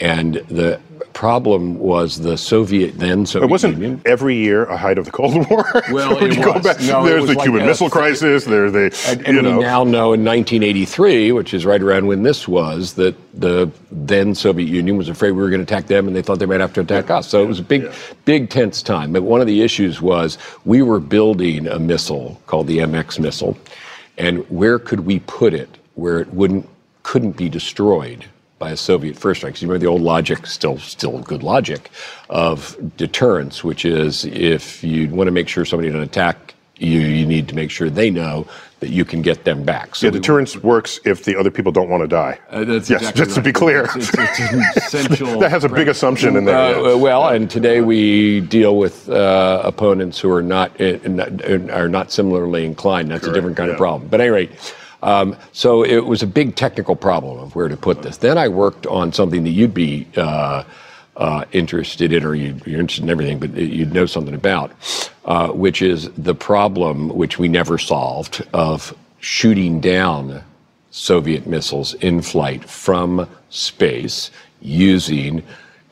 And 0.01 0.35
the 0.49 0.81
problem 1.13 1.79
was 1.81 2.21
the 2.21 2.39
Soviet 2.39 2.97
then 2.99 3.27
Soviet 3.27 3.47
It 3.47 3.51
wasn't 3.51 3.75
Union. 3.79 4.01
every 4.05 4.37
year 4.37 4.65
a 4.67 4.77
height 4.77 4.99
of 4.99 5.07
the 5.07 5.11
Cold 5.11 5.51
War. 5.51 5.65
Well, 5.91 6.17
it 6.23 6.37
you 6.37 6.45
go 6.45 6.53
was. 6.53 6.63
back- 6.63 6.81
No, 6.83 7.05
it 7.05 7.09
there's 7.09 7.23
was 7.23 7.31
the 7.31 7.37
like 7.37 7.45
Cuban 7.47 7.63
a- 7.63 7.67
Missile 7.67 7.91
Crisis. 7.91 8.45
There's 8.45 8.73
the 8.73 8.97
And, 9.09 9.21
you 9.23 9.27
and 9.27 9.43
know 9.43 9.57
we 9.59 9.65
now 9.65 9.83
know 9.83 10.13
in 10.13 10.25
1983, 10.25 11.33
which 11.33 11.53
is 11.53 11.67
right 11.67 11.83
around 11.83 12.07
when 12.07 12.23
this 12.23 12.47
was, 12.47 12.93
that 12.95 13.17
the 13.35 13.69
then 13.91 14.37
Soviet 14.37 14.69
Union 14.69 14.97
was 14.97 15.09
afraid 15.09 15.33
we 15.33 15.43
were 15.43 15.51
going 15.51 15.65
to 15.65 15.75
attack 15.75 15.89
them, 15.89 16.07
and 16.07 16.15
they 16.15 16.23
thought 16.23 16.39
they 16.39 16.47
might 16.47 16.61
have 16.61 16.75
to 16.75 16.81
attack 16.83 17.11
us. 17.11 17.27
So 17.29 17.43
it 17.43 17.47
was 17.47 17.59
a 17.59 17.65
big, 17.65 17.91
big 18.25 18.49
tense 18.51 18.81
time. 18.83 19.13
But 19.13 19.23
one 19.25 19.41
of 19.41 19.49
the 19.49 19.63
issues 19.63 20.01
was 20.01 20.39
we 20.65 20.83
were 20.83 21.01
building 21.01 21.67
a 21.67 21.81
missile 21.81 22.41
called 22.47 22.69
the 22.69 22.79
MX 22.79 23.19
missile, 23.19 23.59
and 24.19 24.49
where 24.51 24.79
could 24.79 25.01
we 25.01 25.19
put 25.21 25.53
it 25.55 25.69
where 25.97 26.21
it 26.21 26.33
wouldn't 26.33 26.69
couldn't 27.03 27.37
be 27.37 27.49
destroyed 27.49 28.25
by 28.59 28.71
a 28.71 28.77
Soviet 28.77 29.17
first 29.17 29.41
strike. 29.41 29.55
'Cause 29.55 29.63
you 29.63 29.69
remember 29.69 29.85
the 29.85 29.91
old 29.91 30.03
logic, 30.03 30.47
still 30.47 30.79
still 30.79 31.19
good 31.21 31.43
logic, 31.43 31.91
of 32.29 32.77
deterrence, 32.97 33.63
which 33.65 33.85
is 33.85 34.25
if 34.25 34.83
you 34.83 35.09
want 35.09 35.29
to 35.29 35.33
make 35.33 35.49
sure 35.49 35.65
somebody 35.65 35.89
doesn't 35.89 36.03
attack 36.03 36.55
you, 36.81 37.01
you 37.01 37.27
need 37.27 37.49
to 37.49 37.55
make 37.57 37.71
sure 37.73 37.91
they 37.91 38.09
know 38.09 38.47
that 38.81 38.91
you 38.91 39.05
can 39.05 39.21
get 39.21 39.43
them 39.43 39.65
back. 39.65 39.97
So 39.97 40.07
yeah, 40.07 40.13
we- 40.13 40.21
deterrence 40.21 40.57
works 40.63 41.01
if 41.05 41.25
the 41.25 41.35
other 41.37 41.51
people 41.51 41.73
don't 41.73 41.89
want 41.89 42.03
to 42.03 42.07
die. 42.07 42.39
uh, 42.53 42.63
that's 42.63 42.89
yes, 42.89 43.01
exactly 43.01 43.25
just 43.25 43.35
to 43.37 43.43
be 43.43 43.53
clear. 43.53 43.89
It's, 43.97 44.11
it's, 44.15 44.39
it's 44.41 44.77
essential. 44.95 45.41
That 45.41 45.51
has 45.51 45.65
a 45.65 45.69
big 45.69 45.89
assumption 45.89 46.37
in 46.37 46.45
there, 46.45 46.77
Uh. 46.77 46.97
Well, 46.97 47.27
and 47.29 47.51
today 47.51 47.81
we 47.81 48.41
deal 48.43 48.77
with 48.77 49.09
uh, 49.09 49.63
opponents 49.65 50.21
who 50.21 50.31
are 50.31 50.43
not, 50.43 50.81
uh, 50.81 50.99
are 51.73 51.89
not 51.89 52.13
similarly 52.13 52.65
inclined. 52.65 53.11
That's 53.11 53.27
a 53.27 53.33
different 53.33 53.57
kind 53.57 53.73
of 53.73 53.77
problem. 53.77 54.09
But 54.09 54.21
at 54.21 54.25
any 54.25 54.31
rate, 54.33 54.51
um, 55.03 55.37
so 55.53 55.85
it 55.85 56.07
was 56.07 56.23
a 56.23 56.27
big 56.27 56.57
technical 56.57 56.97
problem 56.97 57.39
of 57.39 57.55
where 57.55 57.69
to 57.69 57.77
put 57.77 58.03
this. 58.03 58.17
Then 58.17 58.39
I 58.39 58.49
worked 58.49 58.87
on 58.87 59.13
something 59.13 59.45
that 59.45 59.51
you'd 59.51 59.75
be 59.75 60.07
uh, 60.17 60.65
uh, 61.17 61.45
interested 61.53 62.13
in, 62.13 62.25
or 62.25 62.35
you, 62.35 62.57
you're 62.65 62.81
interested 62.81 63.05
in 63.05 63.11
everything, 63.11 63.39
but 63.39 63.55
you'd 63.55 63.93
know 63.93 64.07
something 64.07 64.35
about, 64.35 64.73
uh, 65.25 65.49
which 65.49 65.83
is 65.83 66.11
the 66.13 66.35
problem 66.35 67.09
which 67.11 67.39
we 67.39 67.49
never 67.49 67.79
solved 67.79 68.47
of 68.53 68.97
shooting 69.21 69.81
down 69.81 70.43
Soviet 70.91 71.47
missiles 71.47 71.95
in 71.95 72.23
flight 72.23 72.65
from 72.65 73.29
space 73.51 74.31
using 74.61 75.43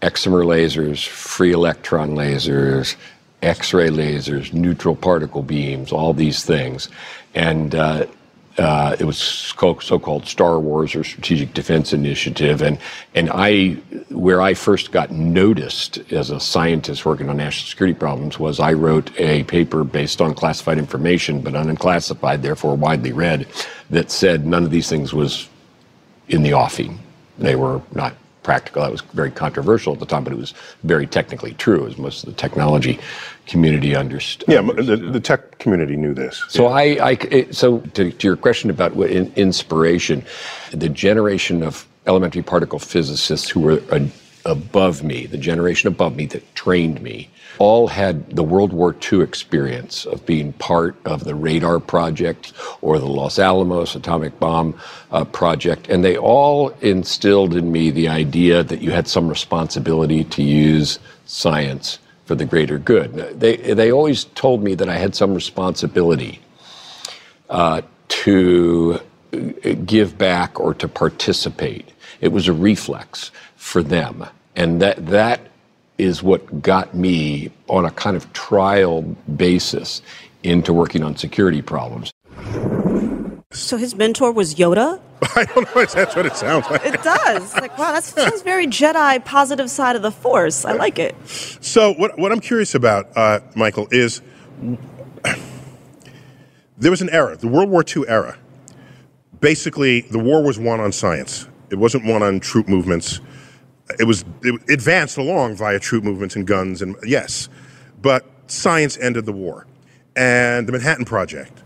excimer 0.02 0.44
lasers, 0.44 1.06
free 1.06 1.52
electron 1.52 2.10
lasers, 2.10 2.96
X 3.42 3.72
ray 3.74 3.88
lasers, 3.88 4.52
neutral 4.52 4.96
particle 4.96 5.42
beams, 5.42 5.92
all 5.92 6.12
these 6.12 6.44
things. 6.44 6.88
And 7.34 7.74
uh, 7.74 8.06
uh, 8.58 8.96
it 8.98 9.04
was 9.04 9.18
so 9.18 9.98
called 9.98 10.26
Star 10.26 10.58
Wars 10.58 10.94
or 10.94 11.04
Strategic 11.04 11.52
Defense 11.52 11.92
Initiative. 11.92 12.62
And, 12.62 12.78
and 13.14 13.30
I, 13.32 13.74
where 14.08 14.40
I 14.40 14.54
first 14.54 14.92
got 14.92 15.10
noticed 15.10 15.98
as 16.12 16.30
a 16.30 16.40
scientist 16.40 17.04
working 17.04 17.28
on 17.28 17.36
national 17.36 17.68
security 17.68 17.98
problems 17.98 18.38
was 18.38 18.58
I 18.58 18.72
wrote 18.72 19.10
a 19.18 19.44
paper 19.44 19.84
based 19.84 20.20
on 20.20 20.34
classified 20.34 20.78
information, 20.78 21.42
but 21.42 21.54
unclassified, 21.54 22.42
therefore 22.42 22.76
widely 22.76 23.12
read, 23.12 23.46
that 23.90 24.10
said 24.10 24.46
none 24.46 24.64
of 24.64 24.70
these 24.70 24.88
things 24.88 25.12
was 25.12 25.48
in 26.28 26.42
the 26.42 26.54
offing. 26.54 26.98
They 27.38 27.56
were 27.56 27.82
not 27.92 28.14
practical. 28.46 28.82
That 28.82 28.92
was 28.92 29.02
very 29.12 29.32
controversial 29.32 29.92
at 29.92 29.98
the 29.98 30.06
time, 30.06 30.22
but 30.24 30.32
it 30.32 30.38
was 30.38 30.54
very 30.84 31.06
technically 31.06 31.54
true, 31.54 31.86
as 31.88 31.98
most 31.98 32.22
of 32.22 32.30
the 32.30 32.36
technology 32.40 32.98
community 33.46 33.96
understood. 33.96 34.48
Yeah, 34.48 34.62
the, 34.62 34.96
the 34.96 35.20
tech 35.20 35.58
community 35.58 35.96
knew 35.96 36.14
this. 36.14 36.42
So 36.48 36.68
I, 36.68 36.84
I 37.10 37.46
so 37.50 37.80
to, 37.96 38.12
to 38.12 38.26
your 38.26 38.36
question 38.36 38.70
about 38.70 38.94
what 38.94 39.10
in, 39.10 39.32
inspiration, 39.34 40.24
the 40.70 40.88
generation 40.88 41.62
of 41.64 41.86
elementary 42.06 42.42
particle 42.42 42.78
physicists 42.78 43.48
who 43.50 43.60
were 43.60 43.82
uh, 43.90 44.06
above 44.44 45.02
me, 45.02 45.26
the 45.26 45.42
generation 45.50 45.88
above 45.88 46.14
me 46.14 46.26
that 46.26 46.42
trained 46.54 47.02
me, 47.02 47.28
all 47.58 47.88
had 47.88 48.34
the 48.34 48.42
World 48.42 48.72
War 48.72 48.94
II 49.12 49.22
experience 49.22 50.04
of 50.06 50.24
being 50.26 50.52
part 50.54 50.96
of 51.04 51.24
the 51.24 51.34
radar 51.34 51.80
project 51.80 52.52
or 52.80 52.98
the 52.98 53.06
Los 53.06 53.38
Alamos 53.38 53.94
atomic 53.94 54.38
bomb 54.38 54.78
uh, 55.10 55.24
project, 55.24 55.88
and 55.88 56.04
they 56.04 56.16
all 56.16 56.70
instilled 56.80 57.54
in 57.54 57.72
me 57.72 57.90
the 57.90 58.08
idea 58.08 58.62
that 58.62 58.80
you 58.80 58.90
had 58.90 59.08
some 59.08 59.28
responsibility 59.28 60.24
to 60.24 60.42
use 60.42 60.98
science 61.26 61.98
for 62.26 62.34
the 62.34 62.44
greater 62.44 62.78
good. 62.78 63.14
They 63.40 63.56
they 63.56 63.92
always 63.92 64.24
told 64.24 64.62
me 64.62 64.74
that 64.74 64.88
I 64.88 64.98
had 64.98 65.14
some 65.14 65.34
responsibility 65.34 66.40
uh, 67.48 67.82
to 68.08 69.00
uh, 69.32 69.38
give 69.84 70.18
back 70.18 70.58
or 70.58 70.74
to 70.74 70.88
participate. 70.88 71.88
It 72.20 72.28
was 72.28 72.48
a 72.48 72.52
reflex 72.52 73.30
for 73.56 73.82
them, 73.82 74.26
and 74.56 74.82
that 74.82 75.06
that 75.06 75.40
is 75.98 76.22
what 76.22 76.62
got 76.62 76.94
me 76.94 77.50
on 77.68 77.84
a 77.84 77.90
kind 77.90 78.16
of 78.16 78.32
trial 78.32 79.02
basis 79.36 80.02
into 80.42 80.72
working 80.72 81.02
on 81.02 81.16
security 81.16 81.62
problems. 81.62 82.12
So 83.52 83.76
his 83.76 83.94
mentor 83.94 84.32
was 84.32 84.54
Yoda? 84.54 85.00
I 85.36 85.44
don't 85.44 85.74
know. 85.74 85.84
That's 85.84 86.14
what 86.14 86.26
it 86.26 86.36
sounds 86.36 86.66
like. 86.70 86.84
It 86.84 87.02
does. 87.02 87.54
Like, 87.54 87.78
wow, 87.78 87.92
that 87.92 88.04
sounds 88.04 88.42
very 88.42 88.66
Jedi 88.66 89.24
positive 89.24 89.70
side 89.70 89.96
of 89.96 90.02
the 90.02 90.10
Force. 90.10 90.64
I 90.64 90.72
like 90.72 90.98
it. 90.98 91.14
So 91.26 91.94
what 91.94 92.18
what 92.18 92.32
I'm 92.32 92.40
curious 92.40 92.74
about, 92.74 93.06
uh, 93.16 93.40
Michael, 93.54 93.88
is 93.90 94.20
there 96.78 96.90
was 96.90 97.00
an 97.00 97.10
era, 97.10 97.36
the 97.36 97.48
World 97.48 97.70
War 97.70 97.84
II 97.84 98.04
era. 98.08 98.36
Basically, 99.40 100.02
the 100.02 100.18
war 100.18 100.42
was 100.42 100.58
won 100.58 100.80
on 100.80 100.92
science. 100.92 101.46
It 101.70 101.76
wasn't 101.76 102.04
won 102.04 102.22
on 102.22 102.40
troop 102.40 102.68
movements. 102.68 103.20
It 103.98 104.04
was 104.04 104.24
it 104.42 104.60
advanced 104.68 105.16
along 105.16 105.56
via 105.56 105.78
troop 105.78 106.04
movements 106.04 106.36
and 106.36 106.46
guns 106.46 106.82
and 106.82 106.96
yes, 107.04 107.48
but 108.02 108.24
science 108.48 108.98
ended 108.98 109.26
the 109.26 109.32
war, 109.32 109.66
and 110.16 110.66
the 110.66 110.72
Manhattan 110.72 111.04
Project. 111.04 111.62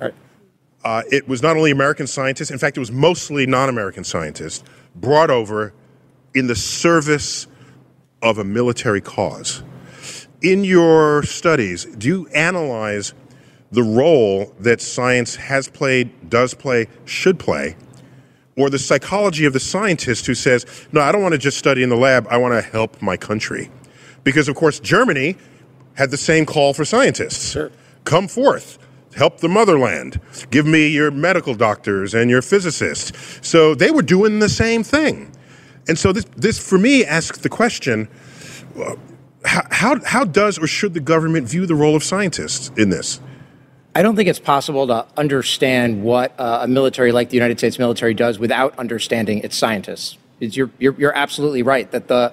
Uh, 0.82 1.02
it 1.10 1.28
was 1.28 1.42
not 1.42 1.56
only 1.56 1.70
American 1.70 2.06
scientists, 2.06 2.50
in 2.50 2.58
fact, 2.58 2.76
it 2.76 2.80
was 2.80 2.90
mostly 2.90 3.46
non 3.46 3.68
American 3.68 4.04
scientists 4.04 4.64
brought 4.94 5.30
over 5.30 5.72
in 6.34 6.46
the 6.46 6.56
service 6.56 7.46
of 8.22 8.38
a 8.38 8.44
military 8.44 9.00
cause. 9.00 9.62
In 10.42 10.64
your 10.64 11.22
studies, 11.22 11.84
do 11.84 12.08
you 12.08 12.26
analyze 12.28 13.12
the 13.72 13.82
role 13.82 14.54
that 14.58 14.80
science 14.80 15.36
has 15.36 15.68
played, 15.68 16.30
does 16.30 16.54
play, 16.54 16.86
should 17.04 17.38
play, 17.38 17.76
or 18.60 18.68
the 18.68 18.78
psychology 18.78 19.46
of 19.46 19.54
the 19.54 19.60
scientist 19.60 20.26
who 20.26 20.34
says, 20.34 20.66
no, 20.92 21.00
I 21.00 21.12
don't 21.12 21.22
want 21.22 21.32
to 21.32 21.38
just 21.38 21.56
study 21.56 21.82
in 21.82 21.88
the 21.88 21.96
lab, 21.96 22.26
I 22.28 22.36
want 22.36 22.52
to 22.52 22.60
help 22.60 23.00
my 23.00 23.16
country? 23.16 23.70
Because, 24.22 24.48
of 24.48 24.54
course, 24.54 24.78
Germany 24.78 25.36
had 25.94 26.10
the 26.10 26.18
same 26.18 26.44
call 26.44 26.74
for 26.74 26.84
scientists. 26.84 27.56
Come 28.04 28.28
forth, 28.28 28.78
help 29.16 29.38
the 29.38 29.48
motherland, 29.48 30.20
give 30.50 30.66
me 30.66 30.88
your 30.88 31.10
medical 31.10 31.54
doctors 31.54 32.12
and 32.12 32.30
your 32.30 32.42
physicists. 32.42 33.12
So 33.40 33.74
they 33.74 33.90
were 33.90 34.02
doing 34.02 34.40
the 34.40 34.48
same 34.50 34.82
thing. 34.82 35.32
And 35.88 35.98
so 35.98 36.12
this, 36.12 36.26
this 36.36 36.58
for 36.58 36.78
me, 36.78 37.04
asks 37.04 37.38
the 37.38 37.48
question 37.48 38.08
uh, 38.78 38.96
how, 39.44 39.62
how, 39.70 40.04
how 40.04 40.24
does 40.24 40.58
or 40.58 40.66
should 40.66 40.92
the 40.92 41.00
government 41.00 41.48
view 41.48 41.64
the 41.64 41.74
role 41.74 41.96
of 41.96 42.04
scientists 42.04 42.70
in 42.76 42.90
this? 42.90 43.20
I 43.94 44.02
don't 44.02 44.14
think 44.14 44.28
it's 44.28 44.38
possible 44.38 44.86
to 44.86 45.06
understand 45.16 46.02
what 46.02 46.38
uh, 46.38 46.60
a 46.62 46.68
military 46.68 47.10
like 47.10 47.30
the 47.30 47.36
United 47.36 47.58
States 47.58 47.78
military 47.78 48.14
does 48.14 48.38
without 48.38 48.78
understanding 48.78 49.38
its 49.40 49.56
scientists. 49.56 50.16
It's, 50.38 50.56
you're, 50.56 50.70
you're, 50.78 50.94
you're 50.94 51.14
absolutely 51.14 51.62
right 51.62 51.90
that 51.90 52.06
the 52.08 52.32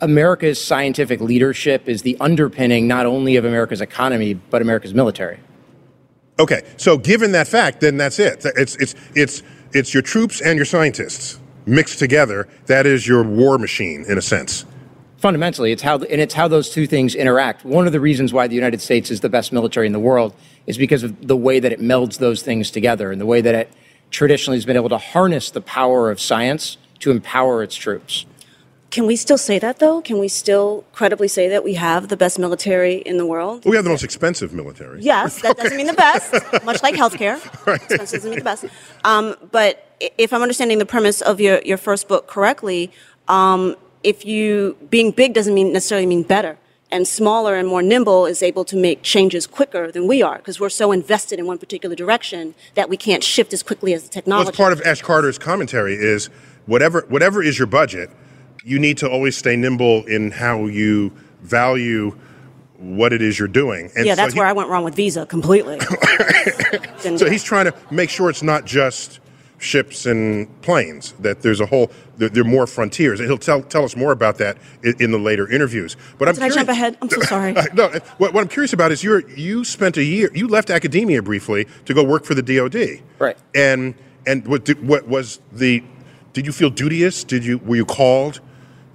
America's 0.00 0.62
scientific 0.62 1.20
leadership 1.20 1.88
is 1.88 2.02
the 2.02 2.16
underpinning 2.18 2.86
not 2.86 3.06
only 3.06 3.36
of 3.36 3.44
America's 3.44 3.80
economy 3.80 4.34
but 4.34 4.62
America's 4.62 4.94
military. 4.94 5.38
Okay, 6.38 6.62
so 6.76 6.98
given 6.98 7.32
that 7.32 7.48
fact, 7.48 7.80
then 7.80 7.96
that's 7.96 8.18
it. 8.18 8.44
It's, 8.56 8.76
it's, 8.76 8.94
it's, 9.14 9.42
it's 9.72 9.94
your 9.94 10.02
troops 10.02 10.40
and 10.40 10.56
your 10.56 10.66
scientists 10.66 11.40
mixed 11.66 11.98
together. 11.98 12.48
That 12.66 12.86
is 12.86 13.06
your 13.06 13.22
war 13.22 13.58
machine, 13.58 14.04
in 14.08 14.18
a 14.18 14.22
sense. 14.22 14.66
Fundamentally, 15.26 15.72
it's 15.72 15.82
how 15.82 15.96
and 15.96 16.20
it's 16.20 16.34
how 16.34 16.46
those 16.46 16.70
two 16.70 16.86
things 16.86 17.16
interact. 17.16 17.64
One 17.64 17.88
of 17.88 17.92
the 17.92 17.98
reasons 17.98 18.32
why 18.32 18.46
the 18.46 18.54
United 18.54 18.80
States 18.80 19.10
is 19.10 19.22
the 19.22 19.28
best 19.28 19.52
military 19.52 19.84
in 19.84 19.92
the 19.92 19.98
world 19.98 20.32
is 20.68 20.78
because 20.78 21.02
of 21.02 21.26
the 21.26 21.36
way 21.36 21.58
that 21.58 21.72
it 21.72 21.80
melds 21.80 22.18
those 22.18 22.42
things 22.42 22.70
together 22.70 23.10
and 23.10 23.20
the 23.20 23.26
way 23.26 23.40
that 23.40 23.52
it 23.52 23.72
traditionally 24.12 24.56
has 24.56 24.64
been 24.64 24.76
able 24.76 24.88
to 24.88 24.98
harness 24.98 25.50
the 25.50 25.60
power 25.60 26.12
of 26.12 26.20
science 26.20 26.76
to 27.00 27.10
empower 27.10 27.64
its 27.64 27.74
troops. 27.74 28.24
Can 28.90 29.04
we 29.04 29.16
still 29.16 29.36
say 29.36 29.58
that, 29.58 29.80
though? 29.80 30.00
Can 30.00 30.20
we 30.20 30.28
still 30.28 30.84
credibly 30.92 31.26
say 31.26 31.48
that 31.48 31.64
we 31.64 31.74
have 31.74 32.06
the 32.06 32.16
best 32.16 32.38
military 32.38 32.98
in 32.98 33.18
the 33.18 33.26
world? 33.26 33.64
We 33.64 33.74
have 33.74 33.84
the 33.84 33.90
most 33.90 34.04
expensive 34.04 34.52
military. 34.52 35.02
Yes, 35.02 35.42
that 35.42 35.56
doesn't 35.56 35.76
mean 35.76 35.88
the 35.88 35.92
best, 35.92 36.34
much 36.64 36.84
like 36.84 36.94
healthcare. 36.94 37.44
Expensive 37.66 38.18
doesn't 38.20 38.30
mean 38.30 38.38
the 38.38 38.44
best. 38.44 38.66
Um, 39.02 39.34
but 39.50 39.90
if 40.18 40.32
I'm 40.32 40.42
understanding 40.42 40.78
the 40.78 40.86
premise 40.86 41.20
of 41.20 41.40
your, 41.40 41.60
your 41.62 41.78
first 41.78 42.06
book 42.06 42.28
correctly, 42.28 42.92
um, 43.26 43.74
if 44.06 44.24
you 44.24 44.76
being 44.88 45.10
big 45.10 45.34
doesn't 45.34 45.52
mean 45.52 45.72
necessarily 45.72 46.06
mean 46.06 46.22
better, 46.22 46.56
and 46.92 47.08
smaller 47.08 47.56
and 47.56 47.66
more 47.66 47.82
nimble 47.82 48.24
is 48.24 48.40
able 48.40 48.64
to 48.64 48.76
make 48.76 49.02
changes 49.02 49.46
quicker 49.46 49.90
than 49.90 50.06
we 50.06 50.22
are 50.22 50.36
because 50.36 50.60
we're 50.60 50.68
so 50.68 50.92
invested 50.92 51.40
in 51.40 51.46
one 51.46 51.58
particular 51.58 51.96
direction 51.96 52.54
that 52.74 52.88
we 52.88 52.96
can't 52.96 53.24
shift 53.24 53.52
as 53.52 53.64
quickly 53.64 53.92
as 53.92 54.04
the 54.04 54.06
Well, 54.06 54.12
technology. 54.12 54.48
it's 54.50 54.56
part 54.56 54.72
of 54.72 54.80
Ash 54.82 55.02
Carter's 55.02 55.38
commentary 55.38 55.96
is 55.96 56.26
whatever, 56.66 57.04
whatever 57.08 57.42
is 57.42 57.58
your 57.58 57.66
budget, 57.66 58.08
you 58.64 58.78
need 58.78 58.98
to 58.98 59.10
always 59.10 59.36
stay 59.36 59.56
nimble 59.56 60.04
in 60.06 60.30
how 60.30 60.66
you 60.66 61.12
value 61.42 62.16
what 62.78 63.12
it 63.12 63.22
is 63.22 63.40
you're 63.40 63.48
doing. 63.48 63.90
And 63.96 64.06
yeah, 64.06 64.14
that's 64.14 64.30
so 64.30 64.34
he, 64.34 64.38
where 64.38 64.48
I 64.48 64.52
went 64.52 64.68
wrong 64.68 64.84
with 64.84 64.94
Visa 64.94 65.26
completely. 65.26 65.80
so 67.00 67.28
he's 67.28 67.42
trying 67.42 67.64
to 67.64 67.74
make 67.90 68.10
sure 68.10 68.30
it's 68.30 68.44
not 68.44 68.64
just 68.64 69.18
ships 69.58 70.06
and 70.06 70.60
planes. 70.62 71.12
That 71.20 71.42
there's 71.42 71.60
a 71.60 71.66
whole 71.66 71.90
there, 72.16 72.28
there 72.28 72.42
are 72.42 72.46
more 72.46 72.66
frontiers. 72.66 73.20
And 73.20 73.28
he'll 73.28 73.38
tell 73.38 73.62
tell 73.62 73.84
us 73.84 73.96
more 73.96 74.12
about 74.12 74.38
that 74.38 74.58
in, 74.82 74.94
in 75.00 75.10
the 75.10 75.18
later 75.18 75.50
interviews. 75.50 75.96
But 76.18 76.28
I'm 76.28 76.34
Did 76.34 76.40
curious, 76.40 76.56
I 76.56 76.60
jump 76.60 76.68
ahead? 76.68 76.98
I'm 77.00 77.10
so 77.10 77.20
sorry. 77.22 77.52
no, 77.74 77.88
what, 78.18 78.32
what 78.32 78.40
I'm 78.40 78.48
curious 78.48 78.72
about 78.72 78.92
is 78.92 79.02
you 79.02 79.26
you 79.36 79.64
spent 79.64 79.96
a 79.96 80.04
year. 80.04 80.30
You 80.34 80.48
left 80.48 80.70
academia 80.70 81.22
briefly 81.22 81.66
to 81.84 81.94
go 81.94 82.04
work 82.04 82.24
for 82.24 82.34
the 82.34 82.42
DoD. 82.42 83.02
Right. 83.18 83.36
And 83.54 83.94
and 84.26 84.46
what 84.46 84.64
did, 84.64 84.86
what 84.86 85.06
was 85.06 85.40
the? 85.52 85.82
Did 86.32 86.46
you 86.46 86.52
feel 86.52 86.70
duteous? 86.70 87.24
Did 87.24 87.44
you 87.44 87.58
were 87.58 87.76
you 87.76 87.86
called 87.86 88.40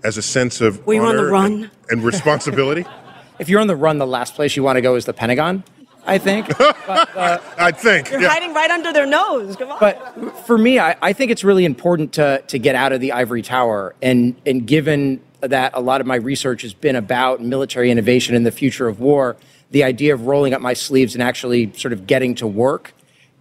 as 0.03 0.17
a 0.17 0.21
sense 0.21 0.61
of 0.61 0.85
were 0.85 0.95
you 0.95 1.03
on 1.03 1.15
the 1.15 1.25
run 1.25 1.53
and, 1.53 1.71
and 1.89 2.03
responsibility? 2.03 2.85
if 3.39 3.49
you're 3.49 3.59
on 3.59 3.67
the 3.67 3.75
run, 3.75 3.97
the 3.97 4.07
last 4.07 4.35
place 4.35 4.55
you 4.55 4.63
want 4.63 4.77
to 4.77 4.81
go 4.81 4.95
is 4.95 5.05
the 5.05 5.13
Pentagon. 5.13 5.63
I 6.05 6.17
think. 6.17 6.48
But, 6.88 7.15
uh, 7.15 7.39
I 7.58 7.72
think. 7.72 8.10
You're 8.10 8.22
yeah. 8.22 8.29
hiding 8.29 8.53
right 8.53 8.70
under 8.70 8.91
their 8.91 9.05
nose. 9.05 9.55
Come 9.55 9.72
on. 9.72 9.79
But 9.79 10.46
for 10.46 10.58
me, 10.58 10.79
I, 10.79 10.98
I, 11.01 11.13
think 11.13 11.31
it's 11.31 11.43
really 11.43 11.63
important 11.63 12.13
to, 12.13 12.43
to 12.48 12.60
get 12.60 12.75
out 12.75 12.91
of 12.91 13.00
the 13.00 13.13
ivory 13.13 13.41
tower. 13.41 13.96
And, 14.01 14.36
and 14.46 14.65
given 14.65 15.22
that 15.39 15.72
a 15.74 15.79
lot 15.79 16.01
of 16.01 16.08
my 16.08 16.15
research 16.15 16.63
has 16.63 16.74
been 16.74 16.96
about 16.96 17.41
military 17.41 17.91
innovation 17.91 18.36
and 18.36 18.46
the 18.46 18.51
future 18.51 18.88
of 18.88 19.00
war, 19.00 19.38
the 19.70 19.84
idea 19.84 20.13
of 20.13 20.25
rolling 20.25 20.53
up 20.53 20.62
my 20.62 20.74
sleeves 20.74 21.13
and 21.13 21.24
actually 21.24 21.72
sort 21.74 21.93
of 21.93 22.08
getting 22.08 22.36
to 22.36 22.48
work, 22.48 22.93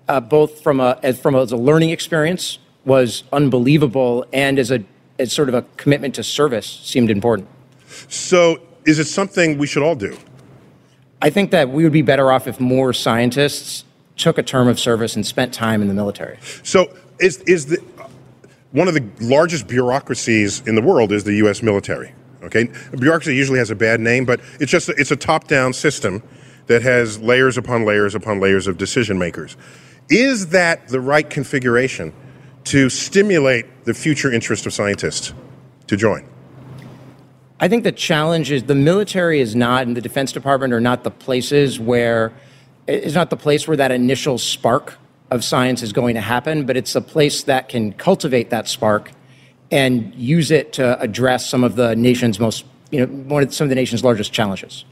uh, 0.08 0.20
both 0.20 0.62
from 0.62 0.78
a, 0.80 0.98
as, 1.02 1.18
from 1.18 1.34
a, 1.34 1.42
as 1.42 1.52
a 1.52 1.56
learning 1.56 1.90
experience, 1.90 2.58
was 2.84 3.24
unbelievable, 3.32 4.24
and 4.32 4.58
as 4.58 4.70
a 4.70 4.84
as 5.20 5.32
sort 5.32 5.48
of 5.48 5.54
a 5.54 5.62
commitment 5.76 6.14
to 6.14 6.24
service 6.24 6.80
seemed 6.82 7.10
important. 7.10 7.46
So, 8.08 8.60
is 8.86 8.98
it 8.98 9.04
something 9.04 9.58
we 9.58 9.66
should 9.66 9.82
all 9.82 9.94
do? 9.94 10.16
I 11.22 11.30
think 11.30 11.50
that 11.50 11.70
we 11.70 11.84
would 11.84 11.92
be 11.92 12.02
better 12.02 12.32
off 12.32 12.46
if 12.46 12.60
more 12.60 12.92
scientists 12.92 13.84
took 14.16 14.38
a 14.38 14.42
term 14.42 14.68
of 14.68 14.78
service 14.78 15.16
and 15.16 15.26
spent 15.26 15.52
time 15.52 15.82
in 15.82 15.88
the 15.88 15.94
military. 15.94 16.38
So, 16.62 16.94
is 17.18 17.38
is 17.42 17.66
the 17.66 17.78
one 18.72 18.88
of 18.88 18.94
the 18.94 19.04
largest 19.20 19.66
bureaucracies 19.66 20.66
in 20.66 20.74
the 20.74 20.82
world 20.82 21.12
is 21.12 21.24
the 21.24 21.34
U.S. 21.36 21.62
military. 21.62 22.12
Okay, 22.42 22.70
bureaucracy 22.98 23.34
usually 23.34 23.58
has 23.58 23.70
a 23.70 23.74
bad 23.74 24.00
name, 24.00 24.24
but 24.24 24.40
it's 24.60 24.72
just 24.72 24.88
it's 24.90 25.10
a 25.10 25.16
top-down 25.16 25.72
system 25.72 26.22
that 26.66 26.82
has 26.82 27.18
layers 27.18 27.58
upon 27.58 27.84
layers 27.84 28.14
upon 28.14 28.40
layers 28.40 28.66
of 28.66 28.78
decision 28.78 29.18
makers. 29.18 29.56
Is 30.08 30.48
that 30.48 30.88
the 30.88 31.00
right 31.00 31.28
configuration 31.28 32.14
to 32.64 32.88
stimulate 32.88 33.84
the 33.84 33.94
future 33.94 34.32
interest 34.32 34.66
of 34.66 34.72
scientists 34.72 35.34
to 35.86 35.96
join? 35.96 36.26
I 37.62 37.68
think 37.68 37.84
the 37.84 37.92
challenge 37.92 38.50
is 38.50 38.62
the 38.62 38.74
military 38.74 39.40
is 39.40 39.54
not, 39.54 39.86
and 39.86 39.94
the 39.94 40.00
Defense 40.00 40.32
Department 40.32 40.72
are 40.72 40.80
not 40.80 41.04
the 41.04 41.10
places 41.10 41.78
where, 41.78 42.32
it's 42.86 43.14
not 43.14 43.28
the 43.28 43.36
place 43.36 43.68
where 43.68 43.76
that 43.76 43.92
initial 43.92 44.38
spark 44.38 44.96
of 45.30 45.44
science 45.44 45.82
is 45.82 45.92
going 45.92 46.14
to 46.14 46.22
happen, 46.22 46.64
but 46.64 46.78
it's 46.78 46.94
a 46.94 47.02
place 47.02 47.42
that 47.42 47.68
can 47.68 47.92
cultivate 47.92 48.48
that 48.48 48.66
spark 48.66 49.12
and 49.70 50.14
use 50.14 50.50
it 50.50 50.72
to 50.72 50.98
address 51.00 51.48
some 51.48 51.62
of 51.62 51.76
the 51.76 51.94
nation's 51.94 52.40
most, 52.40 52.64
you 52.90 53.00
know, 53.00 53.06
one 53.06 53.42
of 53.42 53.54
some 53.54 53.66
of 53.66 53.68
the 53.68 53.74
nation's 53.74 54.02
largest 54.02 54.32
challenges. 54.32 54.86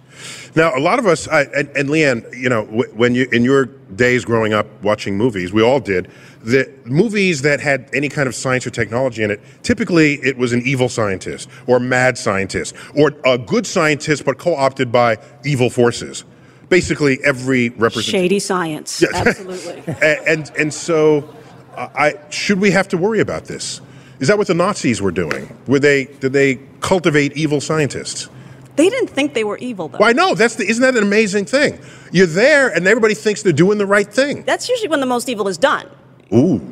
Now, 0.55 0.77
a 0.77 0.81
lot 0.81 0.99
of 0.99 1.07
us, 1.07 1.29
I, 1.29 1.43
and, 1.43 1.69
and 1.77 1.91
Leighann, 1.91 2.25
you 2.33 2.49
know, 2.49 2.65
when 2.65 3.15
you 3.15 3.29
in 3.33 3.45
your 3.45 3.67
days 3.67 4.25
growing 4.25 4.53
up 4.53 4.67
watching 4.83 5.17
movies, 5.17 5.53
we 5.53 5.63
all 5.63 5.81
did. 5.81 6.11
The 6.43 6.73
movies 6.85 7.43
that 7.43 7.61
had 7.61 7.91
any 7.93 8.09
kind 8.09 8.29
of 8.29 8.35
science 8.35 8.67
or 8.67 8.71
technology 8.71 9.23
in 9.23 9.31
it, 9.31 9.41
typically 9.63 10.15
it 10.23 10.37
was 10.37 10.53
an 10.53 10.63
evil 10.65 10.89
scientist 10.89 11.49
or 11.67 11.81
mad 11.81 12.17
scientist 12.17 12.75
or 12.97 13.13
a 13.25 13.39
good 13.39 13.67
scientist 13.67 14.25
but 14.25 14.39
co-opted 14.39 14.93
by 14.93 15.19
evil 15.45 15.71
forces. 15.71 16.25
Basically, 16.69 17.19
every 17.25 17.71
representation. 17.71 18.21
Shady 18.21 18.39
science. 18.39 19.01
Yes. 19.01 19.15
Absolutely. 19.27 19.83
and, 19.87 20.27
and, 20.27 20.53
and 20.59 20.75
so, 20.75 21.29
uh, 21.75 21.89
I 21.95 22.15
should 22.31 22.61
we 22.61 22.71
have 22.73 22.89
to 22.89 22.99
worry 22.99 23.21
about 23.21 23.47
this? 23.47 23.81
Is 24.21 24.29
that 24.29 24.37
what 24.37 24.49
the 24.49 24.55
Nazis 24.55 25.01
were 25.01 25.13
doing? 25.13 25.57
Were 25.67 25.79
they 25.79 26.07
did 26.07 26.33
they 26.33 26.57
cultivate 26.81 27.37
evil 27.37 27.61
scientists? 27.61 28.29
They 28.79 28.89
didn't 28.89 29.09
think 29.09 29.35
they 29.35 29.43
were 29.43 29.59
evil, 29.59 29.89
though. 29.89 29.99
Well, 29.99 30.09
I 30.09 30.13
know. 30.13 30.37
That's 30.37 30.55
the, 30.55 30.65
isn't 30.65 30.83
that 30.83 30.97
an 30.97 31.03
amazing 31.03 31.47
thing? 31.47 31.81
You're 32.13 32.29
there, 32.29 32.69
and 32.69 32.87
everybody 32.87 33.15
thinks 33.15 33.43
they're 33.43 33.53
doing 33.53 33.77
the 33.77 33.87
right 33.87 34.07
thing. 34.07 34.45
That's 34.45 34.69
usually 34.69 34.87
when 34.87 35.01
the 35.01 35.07
most 35.07 35.29
evil 35.29 35.49
is 35.49 35.59
done. 35.59 35.91
Ooh, 36.33 36.63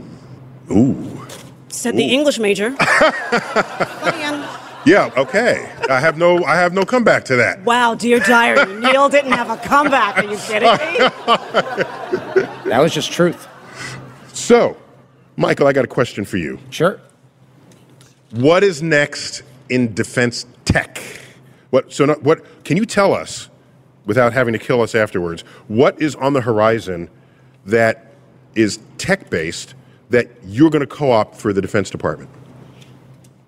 ooh. 0.71 1.27
Said 1.67 1.95
ooh. 1.95 1.97
the 1.97 2.05
English 2.05 2.39
major. 2.39 2.77
yeah. 4.87 5.11
Okay. 5.17 5.69
I 5.91 5.99
have 5.99 6.17
no. 6.17 6.45
I 6.45 6.55
have 6.55 6.73
no 6.73 6.85
comeback 6.85 7.25
to 7.25 7.35
that. 7.37 7.65
Wow, 7.65 7.97
dear 7.97 8.21
diary, 8.21 8.73
Neil 8.81 9.09
didn't 9.09 9.33
have 9.33 9.51
a 9.51 9.57
comeback. 9.57 10.19
Are 10.19 10.31
you 10.31 10.37
kidding 10.37 10.71
me? 10.71 10.99
that 12.71 12.79
was 12.79 12.95
just 12.95 13.11
truth. 13.11 13.49
So, 14.33 14.77
Michael, 15.37 15.67
I 15.67 15.73
got 15.73 15.85
a 15.85 15.89
question 15.89 16.25
for 16.25 16.37
you. 16.37 16.61
Sure. 16.71 17.01
What 18.31 18.63
is 18.63 18.81
next 18.81 19.43
in 19.69 19.93
defense 19.93 20.47
tech? 20.65 21.03
What, 21.77 21.93
so, 21.93 22.07
not, 22.07 22.23
what 22.23 22.65
can 22.65 22.79
you 22.79 22.87
tell 22.87 23.13
us, 23.13 23.51
without 24.07 24.33
having 24.33 24.55
to 24.55 24.59
kill 24.59 24.81
us 24.81 24.95
afterwards, 24.95 25.43
what 25.69 26.01
is 26.01 26.15
on 26.15 26.33
the 26.33 26.41
horizon 26.41 27.11
that 27.67 28.15
is 28.55 28.79
tech 28.97 29.29
based 29.29 29.75
that 30.09 30.31
you're 30.47 30.71
going 30.71 30.81
to 30.81 30.87
co 30.87 31.13
opt 31.13 31.37
for 31.37 31.53
the 31.53 31.61
Defense 31.61 31.91
Department? 31.91 32.31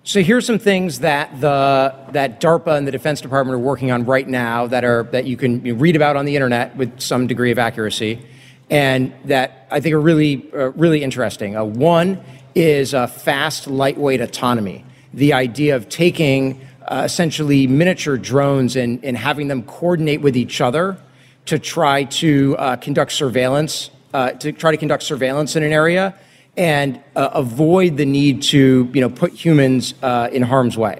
So 0.03 0.21
here's 0.21 0.45
some 0.45 0.59
things 0.59 0.99
that 0.99 1.41
the 1.41 1.95
that 2.11 2.39
DARPA 2.39 2.77
and 2.77 2.85
the 2.85 2.91
Defense 2.91 3.19
Department 3.19 3.55
are 3.55 3.65
working 3.65 3.89
on 3.89 4.05
right 4.05 4.27
now 4.27 4.67
that 4.67 4.83
are 4.83 5.01
that 5.11 5.25
you 5.25 5.35
can 5.35 5.79
read 5.79 5.95
about 5.95 6.15
on 6.15 6.25
the 6.25 6.35
internet 6.35 6.77
with 6.77 7.01
some 7.01 7.25
degree 7.25 7.49
of 7.49 7.57
accuracy, 7.57 8.23
and 8.69 9.11
that 9.25 9.67
I 9.71 9.79
think 9.79 9.95
are 9.95 9.99
really 9.99 10.47
uh, 10.53 10.69
really 10.73 11.01
interesting. 11.01 11.57
Uh, 11.57 11.63
one 11.63 12.23
is 12.53 12.93
uh, 12.93 13.07
fast, 13.07 13.65
lightweight 13.65 14.21
autonomy. 14.21 14.85
The 15.15 15.33
idea 15.33 15.75
of 15.75 15.89
taking 15.89 16.61
uh, 16.89 17.03
essentially 17.05 17.67
miniature 17.67 18.17
drones 18.17 18.75
and, 18.75 19.03
and 19.05 19.15
having 19.15 19.47
them 19.47 19.63
coordinate 19.63 20.21
with 20.21 20.35
each 20.35 20.59
other 20.59 20.97
to 21.45 21.59
try 21.59 22.03
to 22.03 22.55
uh, 22.57 22.75
conduct 22.77 23.11
surveillance, 23.11 23.91
uh, 24.13 24.31
to 24.31 24.51
try 24.51 24.71
to 24.71 24.77
conduct 24.77 25.03
surveillance 25.03 25.55
in 25.55 25.63
an 25.63 25.71
area 25.71 26.15
and 26.57 27.01
uh, 27.15 27.29
avoid 27.33 27.95
the 27.95 28.05
need 28.05 28.41
to 28.41 28.89
you 28.91 29.01
know, 29.01 29.09
put 29.09 29.31
humans 29.33 29.93
uh, 30.01 30.29
in 30.31 30.41
harm's 30.41 30.77
way. 30.77 30.99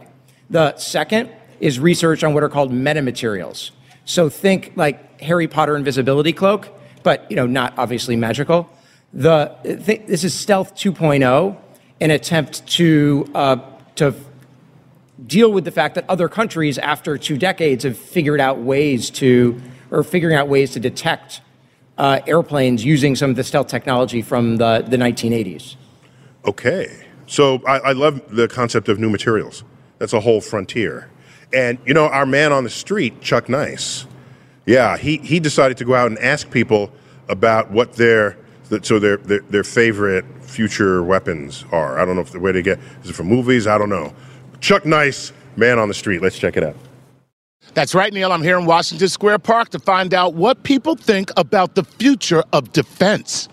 The 0.49 0.77
second 0.77 1.29
is 1.59 1.79
research 1.79 2.23
on 2.23 2.33
what 2.33 2.43
are 2.43 2.49
called 2.49 2.71
metamaterials. 2.71 3.71
So 4.05 4.29
think 4.29 4.73
like 4.75 5.19
Harry 5.21 5.47
Potter 5.47 5.75
invisibility 5.75 6.33
cloak, 6.33 6.69
but 7.03 7.29
you 7.29 7.35
know, 7.35 7.47
not 7.47 7.73
obviously 7.77 8.15
magical. 8.15 8.69
The, 9.11 9.55
th- 9.63 10.05
this 10.05 10.23
is 10.23 10.33
Stealth 10.33 10.75
2.0, 10.75 11.57
an 11.99 12.11
attempt 12.11 12.65
to, 12.67 13.29
uh, 13.33 13.57
to 13.95 14.13
deal 15.25 15.51
with 15.51 15.65
the 15.65 15.71
fact 15.71 15.95
that 15.95 16.05
other 16.09 16.29
countries, 16.29 16.77
after 16.77 17.17
two 17.17 17.37
decades, 17.37 17.83
have 17.83 17.97
figured 17.97 18.39
out 18.39 18.59
ways 18.59 19.09
to, 19.11 19.59
or 19.91 20.03
figuring 20.03 20.35
out 20.35 20.47
ways 20.47 20.71
to 20.71 20.79
detect 20.79 21.41
uh, 21.97 22.21
airplanes 22.25 22.83
using 22.85 23.15
some 23.15 23.29
of 23.29 23.35
the 23.35 23.43
stealth 23.43 23.67
technology 23.67 24.21
from 24.21 24.57
the, 24.57 24.83
the 24.87 24.97
1980s. 24.97 25.75
Okay. 26.45 27.05
So 27.27 27.61
I, 27.67 27.79
I 27.79 27.91
love 27.91 28.35
the 28.35 28.47
concept 28.47 28.89
of 28.89 28.99
new 28.99 29.09
materials. 29.09 29.63
That's 29.97 30.13
a 30.13 30.19
whole 30.19 30.41
frontier. 30.41 31.09
And, 31.53 31.77
you 31.85 31.93
know, 31.93 32.07
our 32.07 32.25
man 32.25 32.53
on 32.53 32.63
the 32.63 32.69
street, 32.69 33.21
Chuck 33.21 33.49
Nice, 33.49 34.05
yeah, 34.65 34.97
he, 34.97 35.17
he 35.17 35.39
decided 35.39 35.77
to 35.77 35.85
go 35.85 35.95
out 35.95 36.07
and 36.07 36.17
ask 36.19 36.49
people 36.49 36.91
about 37.27 37.71
what 37.71 37.93
their 37.93 38.37
so 38.83 38.99
their, 38.99 39.17
their, 39.17 39.39
their 39.39 39.63
favorite 39.63 40.25
future 40.43 41.03
weapons 41.03 41.65
are. 41.71 41.97
I 41.97 42.05
don't 42.05 42.15
know 42.15 42.21
if 42.21 42.31
the 42.31 42.39
way 42.39 42.51
to 42.51 42.61
get 42.61 42.79
is 43.03 43.09
it 43.09 43.13
from 43.13 43.27
movies. 43.27 43.65
I 43.65 43.79
don't 43.79 43.89
know, 43.89 44.13
Chuck 44.61 44.85
Nice, 44.85 45.31
man 45.55 45.79
on 45.79 45.87
the 45.87 45.93
street. 45.93 46.21
Let's 46.21 46.37
check 46.37 46.57
it 46.57 46.63
out. 46.63 46.75
That's 47.73 47.93
right, 47.93 48.11
Neil. 48.11 48.31
I'm 48.31 48.41
here 48.41 48.57
in 48.57 48.65
Washington 48.65 49.07
Square 49.07 49.39
Park 49.39 49.69
to 49.69 49.79
find 49.79 50.13
out 50.13 50.33
what 50.33 50.63
people 50.63 50.95
think 50.95 51.31
about 51.37 51.75
the 51.75 51.83
future 51.83 52.43
of 52.51 52.73
defense. 52.73 53.47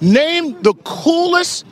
Name 0.00 0.60
the 0.62 0.74
coolest 0.84 1.66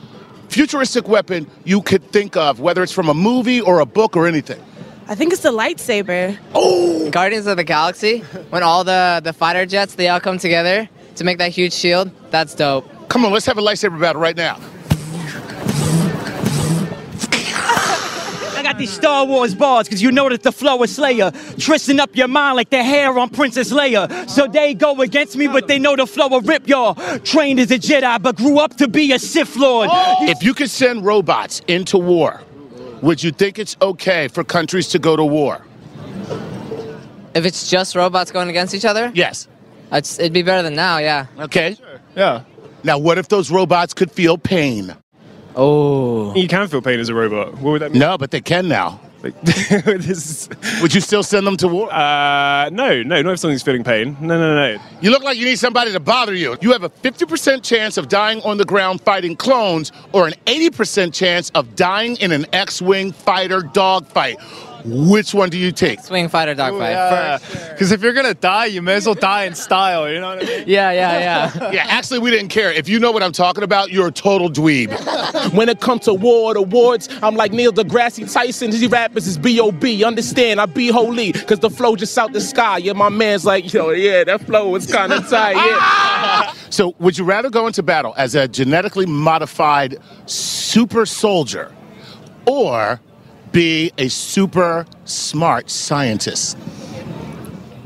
futuristic 0.49 1.07
weapon 1.07 1.47
you 1.63 1.81
could 1.81 2.03
think 2.11 2.35
of, 2.35 2.59
whether 2.59 2.83
it's 2.83 2.91
from 2.91 3.09
a 3.09 3.13
movie 3.13 3.61
or 3.61 3.79
a 3.79 3.85
book 3.85 4.15
or 4.15 4.27
anything. 4.27 4.61
I 5.07 5.15
think 5.15 5.33
it's 5.33 5.41
the 5.41 5.51
lightsaber. 5.51 6.37
Oh! 6.53 7.09
Guardians 7.09 7.47
of 7.47 7.57
the 7.57 7.63
Galaxy, 7.63 8.19
when 8.49 8.63
all 8.63 8.83
the, 8.83 9.21
the 9.23 9.33
fighter 9.33 9.65
jets, 9.65 9.95
they 9.95 10.09
all 10.09 10.19
come 10.19 10.37
together 10.37 10.87
to 11.15 11.23
make 11.23 11.37
that 11.39 11.51
huge 11.51 11.73
shield. 11.73 12.11
That's 12.29 12.55
dope. 12.55 12.89
Come 13.09 13.25
on, 13.25 13.31
let's 13.31 13.45
have 13.45 13.57
a 13.57 13.61
lightsaber 13.61 13.99
battle 13.99 14.21
right 14.21 14.37
now. 14.37 14.59
These 18.83 18.91
Star 18.91 19.25
Wars 19.25 19.55
bars 19.55 19.87
because 19.87 20.01
you 20.01 20.11
know 20.11 20.27
that 20.27 20.43
the 20.43 20.51
flow 20.51 20.83
is 20.83 20.93
Slayer. 20.93 21.31
Twisting 21.57 22.01
up 22.01 22.13
your 22.17 22.27
mind 22.27 22.57
like 22.57 22.69
the 22.69 22.83
hair 22.83 23.17
on 23.17 23.29
Princess 23.29 23.71
Leia. 23.71 24.29
So 24.29 24.45
they 24.45 24.73
go 24.73 24.99
against 25.01 25.37
me, 25.37 25.47
but 25.47 25.67
they 25.69 25.79
know 25.79 25.95
the 25.95 26.05
flow 26.05 26.27
will 26.27 26.41
rip 26.41 26.67
y'all. 26.67 26.95
Trained 27.19 27.61
as 27.61 27.71
a 27.71 27.79
Jedi, 27.79 28.21
but 28.21 28.35
grew 28.35 28.59
up 28.59 28.75
to 28.77 28.89
be 28.89 29.13
a 29.13 29.19
Sith 29.19 29.55
Lord. 29.55 29.87
Oh. 29.89 30.17
If 30.29 30.43
you 30.43 30.53
could 30.53 30.69
send 30.69 31.05
robots 31.05 31.61
into 31.69 31.97
war, 31.97 32.41
would 33.01 33.23
you 33.23 33.31
think 33.31 33.57
it's 33.57 33.77
okay 33.81 34.27
for 34.27 34.43
countries 34.43 34.89
to 34.89 34.99
go 34.99 35.15
to 35.15 35.23
war? 35.23 35.61
If 37.33 37.45
it's 37.45 37.69
just 37.69 37.95
robots 37.95 38.31
going 38.31 38.49
against 38.49 38.75
each 38.75 38.85
other, 38.85 39.11
Yes. 39.15 39.47
it's, 39.93 40.19
it'd 40.19 40.33
be 40.33 40.43
better 40.43 40.61
than 40.61 40.75
now. 40.75 40.97
Yeah. 40.97 41.27
Okay. 41.39 41.77
Yeah. 42.17 42.43
Now, 42.83 42.97
what 42.97 43.17
if 43.17 43.29
those 43.29 43.49
robots 43.49 43.93
could 43.93 44.11
feel 44.11 44.37
pain? 44.37 44.93
Oh. 45.55 46.33
You 46.35 46.47
can 46.47 46.67
feel 46.67 46.81
pain 46.81 46.99
as 46.99 47.09
a 47.09 47.13
robot. 47.13 47.53
What 47.55 47.71
would 47.71 47.81
that 47.81 47.91
mean? 47.91 47.99
No, 47.99 48.17
but 48.17 48.31
they 48.31 48.41
can 48.41 48.67
now. 48.67 48.99
Like, 49.23 49.39
this 49.41 50.49
is, 50.49 50.81
Would 50.81 50.93
you 50.93 50.99
still 50.99 51.23
send 51.23 51.47
them 51.47 51.55
to 51.57 51.67
war? 51.69 51.93
uh, 51.93 52.69
no, 52.71 53.01
no, 53.03 53.21
not 53.21 53.33
if 53.33 53.39
something's 53.39 53.63
feeling 53.63 53.83
pain. 53.83 54.17
No, 54.19 54.37
no, 54.37 54.53
no. 54.75 54.81
You 54.99 55.11
look 55.11 55.23
like 55.23 55.37
you 55.37 55.45
need 55.45 55.59
somebody 55.59 55.93
to 55.93 55.99
bother 56.01 56.33
you. 56.33 56.57
You 56.59 56.73
have 56.73 56.83
a 56.83 56.89
50% 56.89 57.63
chance 57.63 57.97
of 57.97 58.09
dying 58.09 58.41
on 58.41 58.57
the 58.57 58.65
ground 58.65 58.99
fighting 58.99 59.37
clones 59.37 59.93
or 60.11 60.27
an 60.27 60.33
80% 60.45 61.13
chance 61.13 61.49
of 61.51 61.73
dying 61.77 62.17
in 62.17 62.33
an 62.33 62.45
X 62.51 62.81
Wing 62.81 63.13
fighter 63.13 63.61
dogfight. 63.61 64.37
Which 64.85 65.33
one 65.33 65.49
do 65.49 65.57
you 65.57 65.71
take? 65.71 66.01
Swing 66.01 66.27
fighter 66.27 66.53
dogfight. 66.53 67.41
Because 67.69 67.91
if 67.91 68.01
you're 68.01 68.13
gonna 68.13 68.33
die, 68.33 68.65
you 68.65 68.81
may 68.81 68.95
as 68.95 69.05
well 69.05 69.15
die 69.15 69.43
in 69.45 69.55
style. 69.55 70.11
You 70.11 70.19
know 70.19 70.35
what 70.35 70.43
I 70.43 70.45
mean? 70.45 70.63
Yeah, 70.67 70.91
yeah, 70.91 71.19
yeah. 71.19 71.71
Yeah, 71.73 71.85
actually, 71.87 72.19
we 72.19 72.29
didn't 72.29 72.49
care. 72.49 72.71
If 72.71 72.87
you 72.87 72.99
know 72.99 73.11
what 73.11 73.23
I'm 73.23 73.31
talking 73.31 73.63
about, 73.63 73.91
you're 73.91 74.07
a 74.07 74.11
total 74.11 74.49
dweeb. 74.49 74.91
When 75.53 75.69
it 75.69 75.79
comes 75.81 76.05
to 76.05 76.13
war 76.13 76.55
awards, 76.55 77.09
I'm 77.21 77.35
like 77.35 77.51
Neil 77.51 77.71
deGrasse 77.71 78.31
Tyson. 78.31 78.71
These 78.71 78.87
rappers 78.89 79.27
is 79.27 79.37
B.O.B. 79.37 80.03
Understand, 80.03 80.59
I 80.61 80.65
be 80.65 80.87
holy, 80.89 81.33
cause 81.33 81.59
the 81.59 81.69
flow 81.69 81.95
just 81.95 82.17
out 82.17 82.33
the 82.33 82.41
sky. 82.41 82.77
Yeah, 82.77 82.93
my 82.93 83.09
man's 83.09 83.45
like, 83.45 83.73
yo, 83.73 83.89
yeah, 83.91 84.23
that 84.23 84.41
flow 84.45 84.69
was 84.69 84.91
kind 84.91 85.11
of 85.13 85.27
tight, 85.29 85.55
yeah. 85.55 86.53
So, 86.69 86.95
would 86.99 87.17
you 87.19 87.23
rather 87.23 87.51
go 87.51 87.67
into 87.67 87.83
battle 87.83 88.15
as 88.17 88.33
a 88.33 88.47
genetically 88.47 89.05
modified 89.05 89.97
super 90.25 91.05
soldier 91.05 91.71
or 92.47 92.99
be 93.53 93.93
a 93.97 94.09
super 94.09 94.85
smart 95.05 95.69
scientist? 95.69 96.57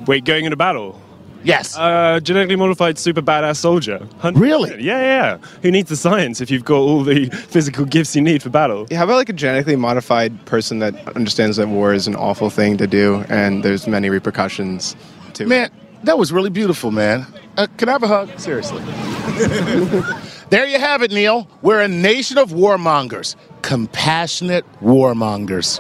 Wait, 0.08 0.26
going 0.26 0.46
into 0.46 0.58
battle. 0.58 1.00
Yes. 1.44 1.78
Uh, 1.78 2.20
genetically 2.22 2.56
modified 2.56 2.98
super 2.98 3.22
badass 3.22 3.58
soldier. 3.58 4.00
100%. 4.22 4.40
Really? 4.40 4.72
Yeah, 4.84 5.00
yeah, 5.00 5.02
yeah. 5.02 5.38
Who 5.62 5.72
needs 5.72 5.90
the 5.90 5.96
science 5.96 6.42
if 6.42 6.50
you've 6.50 6.66
got 6.66 6.80
all 6.80 7.04
the 7.04 7.30
physical 7.30 7.86
gifts 7.86 8.16
you 8.16 8.22
need 8.22 8.42
for 8.42 8.50
battle? 8.50 8.88
How 8.92 9.04
about 9.04 9.16
like 9.18 9.30
a 9.30 9.34
genetically 9.34 9.76
modified 9.76 10.46
person 10.46 10.80
that 10.80 10.96
understands 11.16 11.58
that 11.58 11.68
war 11.68 11.94
is 11.94 12.08
an 12.08 12.16
awful 12.16 12.50
thing 12.50 12.78
to 12.78 12.88
do 12.88 13.24
and 13.30 13.64
there's 13.64 13.88
many 13.88 14.10
repercussions 14.10 14.96
to 15.36 15.44
it? 15.44 15.48
Man, 15.48 15.70
that 16.04 16.18
was 16.18 16.32
really 16.32 16.50
beautiful, 16.50 16.92
man. 16.92 17.26
Uh, 17.58 17.68
can 17.78 17.90
I 17.90 17.94
have 17.94 18.04
a 18.04 18.08
hug? 18.08 18.40
Seriously. 18.40 18.84
there 20.50 20.68
you 20.68 20.80
have 20.80 21.02
it, 21.02 21.12
Neil. 21.12 21.48
We're 21.62 21.82
a 21.82 21.88
nation 21.88 22.38
of 22.38 22.52
warmongers, 22.52 23.36
compassionate 23.62 24.66
warmongers. 24.82 25.80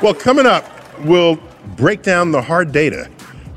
Well, 0.00 0.14
coming 0.14 0.46
up, 0.46 0.64
we'll 1.04 1.38
break 1.76 2.02
down 2.02 2.30
the 2.30 2.40
hard 2.40 2.70
data 2.70 3.10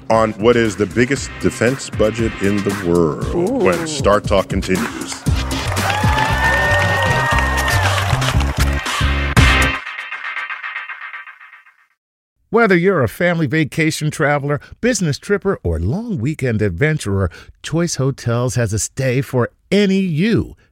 on 0.09 0.33
what 0.33 0.55
is 0.55 0.75
the 0.75 0.87
biggest 0.87 1.29
defense 1.39 1.89
budget 1.89 2.33
in 2.41 2.57
the 2.57 2.83
world 2.85 3.63
when 3.63 3.87
Star 3.87 4.19
Talk 4.19 4.49
continues. 4.49 5.13
Whether 12.49 12.75
you're 12.75 13.01
a 13.01 13.07
family 13.07 13.47
vacation 13.47 14.11
traveler, 14.11 14.59
business 14.81 15.17
tripper, 15.17 15.57
or 15.63 15.79
long 15.79 16.17
weekend 16.17 16.61
adventurer, 16.61 17.31
Choice 17.63 17.95
Hotels 17.95 18.55
has 18.55 18.73
a 18.73 18.79
stay 18.79 19.21
for 19.21 19.51
any 19.71 19.99
you. 19.99 20.57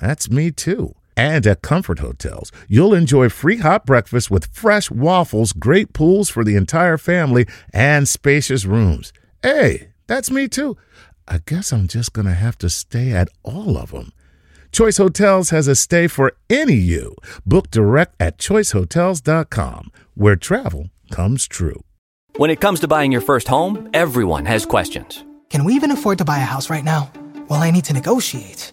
That's 0.00 0.30
me 0.30 0.50
too. 0.50 0.94
And 1.16 1.46
at 1.46 1.62
Comfort 1.62 2.00
Hotels, 2.00 2.50
you'll 2.68 2.94
enjoy 2.94 3.28
free 3.28 3.58
hot 3.58 3.86
breakfast 3.86 4.30
with 4.30 4.46
fresh 4.46 4.90
waffles, 4.90 5.52
great 5.52 5.92
pools 5.92 6.28
for 6.28 6.44
the 6.44 6.56
entire 6.56 6.98
family, 6.98 7.46
and 7.72 8.08
spacious 8.08 8.64
rooms. 8.64 9.12
Hey, 9.42 9.90
that's 10.06 10.30
me 10.30 10.48
too. 10.48 10.76
I 11.28 11.38
guess 11.46 11.72
I'm 11.72 11.88
just 11.88 12.12
going 12.12 12.26
to 12.26 12.34
have 12.34 12.58
to 12.58 12.68
stay 12.68 13.12
at 13.12 13.28
all 13.42 13.78
of 13.78 13.92
them. 13.92 14.12
Choice 14.72 14.96
Hotels 14.96 15.50
has 15.50 15.68
a 15.68 15.76
stay 15.76 16.08
for 16.08 16.32
any 16.50 16.74
you. 16.74 17.14
Book 17.46 17.70
direct 17.70 18.16
at 18.20 18.38
choicehotels.com, 18.38 19.92
where 20.14 20.36
travel 20.36 20.90
comes 21.12 21.46
true. 21.46 21.84
When 22.36 22.50
it 22.50 22.60
comes 22.60 22.80
to 22.80 22.88
buying 22.88 23.12
your 23.12 23.20
first 23.20 23.46
home, 23.46 23.88
everyone 23.94 24.44
has 24.46 24.66
questions. 24.66 25.24
Can 25.48 25.64
we 25.64 25.74
even 25.74 25.92
afford 25.92 26.18
to 26.18 26.24
buy 26.24 26.38
a 26.38 26.44
house 26.44 26.68
right 26.68 26.82
now? 26.82 27.12
Well, 27.48 27.62
I 27.62 27.70
need 27.70 27.84
to 27.84 27.92
negotiate. 27.92 28.72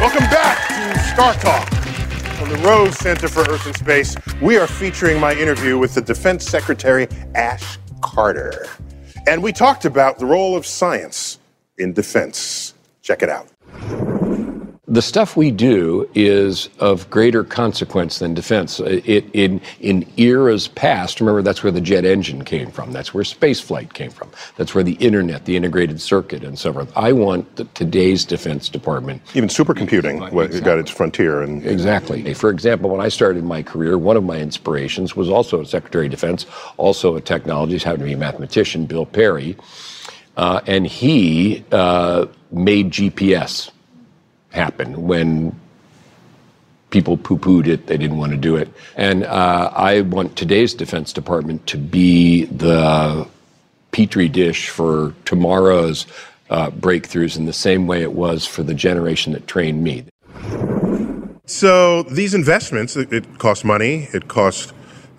Welcome 0.00 0.30
back 0.30 0.94
to 0.94 0.98
Star 1.10 1.34
Talk. 1.34 1.68
From 2.38 2.48
the 2.48 2.56
Rose 2.66 2.96
Center 2.96 3.28
for 3.28 3.40
Earth 3.40 3.66
and 3.66 3.76
Space, 3.76 4.16
we 4.40 4.56
are 4.56 4.66
featuring 4.66 5.20
my 5.20 5.34
interview 5.34 5.76
with 5.76 5.94
the 5.94 6.00
Defense 6.00 6.46
Secretary 6.46 7.06
Ash 7.34 7.76
Carter. 8.00 8.66
And 9.26 9.42
we 9.42 9.52
talked 9.52 9.84
about 9.84 10.18
the 10.18 10.24
role 10.24 10.56
of 10.56 10.64
science 10.64 11.38
in 11.76 11.92
defense. 11.92 12.72
Check 13.02 13.22
it 13.22 13.28
out. 13.28 13.48
The 14.90 15.02
stuff 15.02 15.36
we 15.36 15.52
do 15.52 16.10
is 16.16 16.68
of 16.80 17.08
greater 17.10 17.44
consequence 17.44 18.18
than 18.18 18.34
defense. 18.34 18.80
It, 18.80 19.24
in, 19.32 19.60
in 19.78 20.12
eras 20.16 20.66
past, 20.66 21.20
remember 21.20 21.42
that's 21.42 21.62
where 21.62 21.70
the 21.70 21.80
jet 21.80 22.04
engine 22.04 22.44
came 22.44 22.72
from. 22.72 22.90
That's 22.90 23.14
where 23.14 23.22
space 23.22 23.60
flight 23.60 23.94
came 23.94 24.10
from. 24.10 24.30
That's 24.56 24.74
where 24.74 24.82
the 24.82 24.94
internet, 24.94 25.44
the 25.44 25.56
integrated 25.56 26.00
circuit, 26.00 26.42
and 26.42 26.58
so 26.58 26.72
forth. 26.72 26.92
I 26.96 27.12
want 27.12 27.54
the, 27.54 27.66
today's 27.66 28.24
Defense 28.24 28.68
Department. 28.68 29.22
Even 29.34 29.48
supercomputing 29.48 30.32
what, 30.32 30.50
got 30.64 30.78
its 30.78 30.90
frontier. 30.90 31.42
And 31.42 31.64
Exactly. 31.64 32.34
For 32.34 32.50
example, 32.50 32.90
when 32.90 33.00
I 33.00 33.10
started 33.10 33.44
my 33.44 33.62
career, 33.62 33.96
one 33.96 34.16
of 34.16 34.24
my 34.24 34.38
inspirations 34.38 35.14
was 35.14 35.30
also 35.30 35.60
a 35.60 35.66
Secretary 35.66 36.06
of 36.06 36.10
Defense, 36.10 36.46
also 36.78 37.14
a 37.14 37.20
technologist, 37.20 37.84
happened 37.84 38.00
to 38.00 38.06
be 38.06 38.14
a 38.14 38.16
mathematician, 38.16 38.86
Bill 38.86 39.06
Perry. 39.06 39.56
Uh, 40.36 40.62
and 40.66 40.84
he 40.84 41.64
uh, 41.70 42.26
made 42.50 42.90
GPS 42.90 43.70
happen 44.50 45.06
when 45.06 45.58
people 46.90 47.16
poo 47.16 47.38
pooed 47.38 47.66
it, 47.66 47.86
they 47.86 47.96
didn't 47.96 48.18
want 48.18 48.32
to 48.32 48.38
do 48.38 48.56
it. 48.56 48.68
And 48.96 49.24
uh, 49.24 49.70
I 49.74 50.02
want 50.02 50.36
today's 50.36 50.74
Defense 50.74 51.12
Department 51.12 51.66
to 51.68 51.78
be 51.78 52.44
the 52.46 53.26
petri 53.92 54.28
dish 54.28 54.68
for 54.68 55.14
tomorrow's 55.24 56.06
uh, 56.50 56.70
breakthroughs 56.70 57.36
in 57.36 57.46
the 57.46 57.52
same 57.52 57.86
way 57.86 58.02
it 58.02 58.12
was 58.12 58.46
for 58.46 58.62
the 58.62 58.74
generation 58.74 59.32
that 59.32 59.46
trained 59.46 59.82
me. 59.82 60.04
So 61.46 62.04
these 62.04 62.34
investments, 62.34 62.96
it, 62.96 63.12
it 63.12 63.38
costs 63.38 63.64
money, 63.64 64.08
it 64.12 64.28
costs 64.28 64.72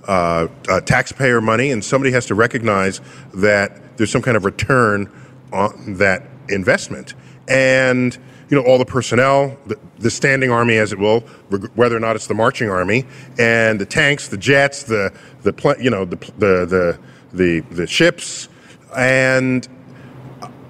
uh, 0.07 0.47
uh, 0.69 0.81
taxpayer 0.81 1.41
money, 1.41 1.71
and 1.71 1.83
somebody 1.83 2.11
has 2.11 2.25
to 2.27 2.35
recognize 2.35 3.01
that 3.33 3.97
there's 3.97 4.11
some 4.11 4.21
kind 4.21 4.37
of 4.37 4.45
return 4.45 5.09
on 5.51 5.95
that 5.95 6.23
investment. 6.49 7.13
And 7.47 8.17
you 8.51 8.57
know 8.61 8.63
all 8.67 8.77
the 8.77 8.85
personnel, 8.85 9.57
the, 9.65 9.79
the 9.97 10.11
standing 10.11 10.51
army, 10.51 10.75
as 10.77 10.91
it 10.91 10.99
will, 10.99 11.23
reg- 11.49 11.71
whether 11.75 11.95
or 11.95 11.99
not 12.01 12.15
it's 12.17 12.27
the 12.27 12.33
marching 12.33 12.69
army, 12.69 13.05
and 13.39 13.79
the 13.79 13.85
tanks, 13.85 14.27
the 14.27 14.37
jets, 14.37 14.83
the 14.83 15.11
the 15.43 15.53
pl- 15.53 15.79
you 15.79 15.89
know 15.89 16.03
the 16.05 16.17
the 16.37 16.65
the 16.65 16.99
the, 17.33 17.59
the 17.73 17.87
ships, 17.87 18.49
and 18.95 19.67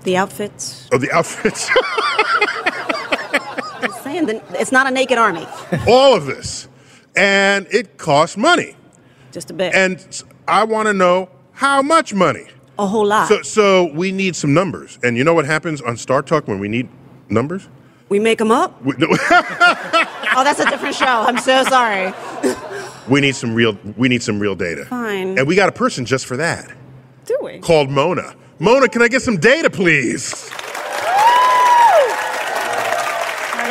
The 0.03 0.15
outfits. 0.15 0.87
oh, 0.93 0.97
the 0.99 1.11
outfits. 1.11 1.69
Just 3.81 4.03
saying, 4.03 4.29
it's 4.53 4.71
not 4.71 4.85
a 4.85 4.91
naked 4.91 5.17
army. 5.17 5.47
all 5.87 6.15
of 6.15 6.27
this, 6.27 6.67
and 7.15 7.65
it 7.71 7.97
costs 7.97 8.37
money. 8.37 8.75
Just 9.31 9.49
a 9.49 9.53
bit. 9.53 9.73
And 9.73 10.23
I 10.47 10.63
want 10.65 10.87
to 10.87 10.93
know 10.93 11.29
how 11.53 11.81
much 11.81 12.13
money. 12.13 12.45
A 12.77 12.85
whole 12.85 13.07
lot. 13.07 13.27
So, 13.27 13.41
so 13.41 13.85
we 13.93 14.11
need 14.11 14.35
some 14.35 14.53
numbers. 14.53 14.99
And 15.03 15.17
you 15.17 15.23
know 15.23 15.33
what 15.33 15.45
happens 15.45 15.81
on 15.81 15.97
Star 15.97 16.21
Talk 16.21 16.47
when 16.47 16.59
we 16.59 16.67
need 16.67 16.89
numbers? 17.31 17.67
we 18.09 18.19
make 18.19 18.39
them 18.39 18.51
up? 18.51 18.83
We, 18.83 18.93
no, 18.97 19.07
Oh, 20.33 20.43
that's 20.43 20.59
a 20.59 20.69
different 20.69 20.95
show. 20.95 21.05
I'm 21.05 21.37
so 21.39 21.63
sorry. 21.63 22.13
we 23.09 23.19
need 23.19 23.35
some 23.35 23.53
real. 23.53 23.77
We 23.97 24.07
need 24.07 24.23
some 24.23 24.39
real 24.39 24.55
data. 24.55 24.85
Fine. 24.85 25.37
And 25.37 25.45
we 25.47 25.55
got 25.55 25.67
a 25.67 25.73
person 25.73 26.05
just 26.05 26.25
for 26.25 26.37
that. 26.37 26.71
Do 27.25 27.37
we? 27.41 27.59
Called 27.59 27.89
Mona. 27.89 28.35
Mona, 28.59 28.87
can 28.87 29.01
I 29.01 29.07
get 29.07 29.21
some 29.21 29.37
data, 29.37 29.69
please? 29.69 30.49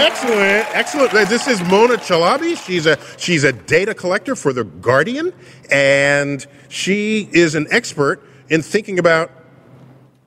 Excellent, 0.02 0.66
excellent. 0.74 1.12
This 1.28 1.46
is 1.46 1.62
Mona 1.62 1.94
Chalabi. 1.96 2.56
She's 2.64 2.86
a 2.86 2.98
she's 3.18 3.44
a 3.44 3.52
data 3.52 3.94
collector 3.94 4.34
for 4.34 4.52
the 4.52 4.64
Guardian, 4.64 5.32
and 5.70 6.46
she 6.68 7.28
is 7.32 7.54
an 7.54 7.66
expert 7.70 8.22
in 8.48 8.62
thinking 8.62 8.98
about 8.98 9.30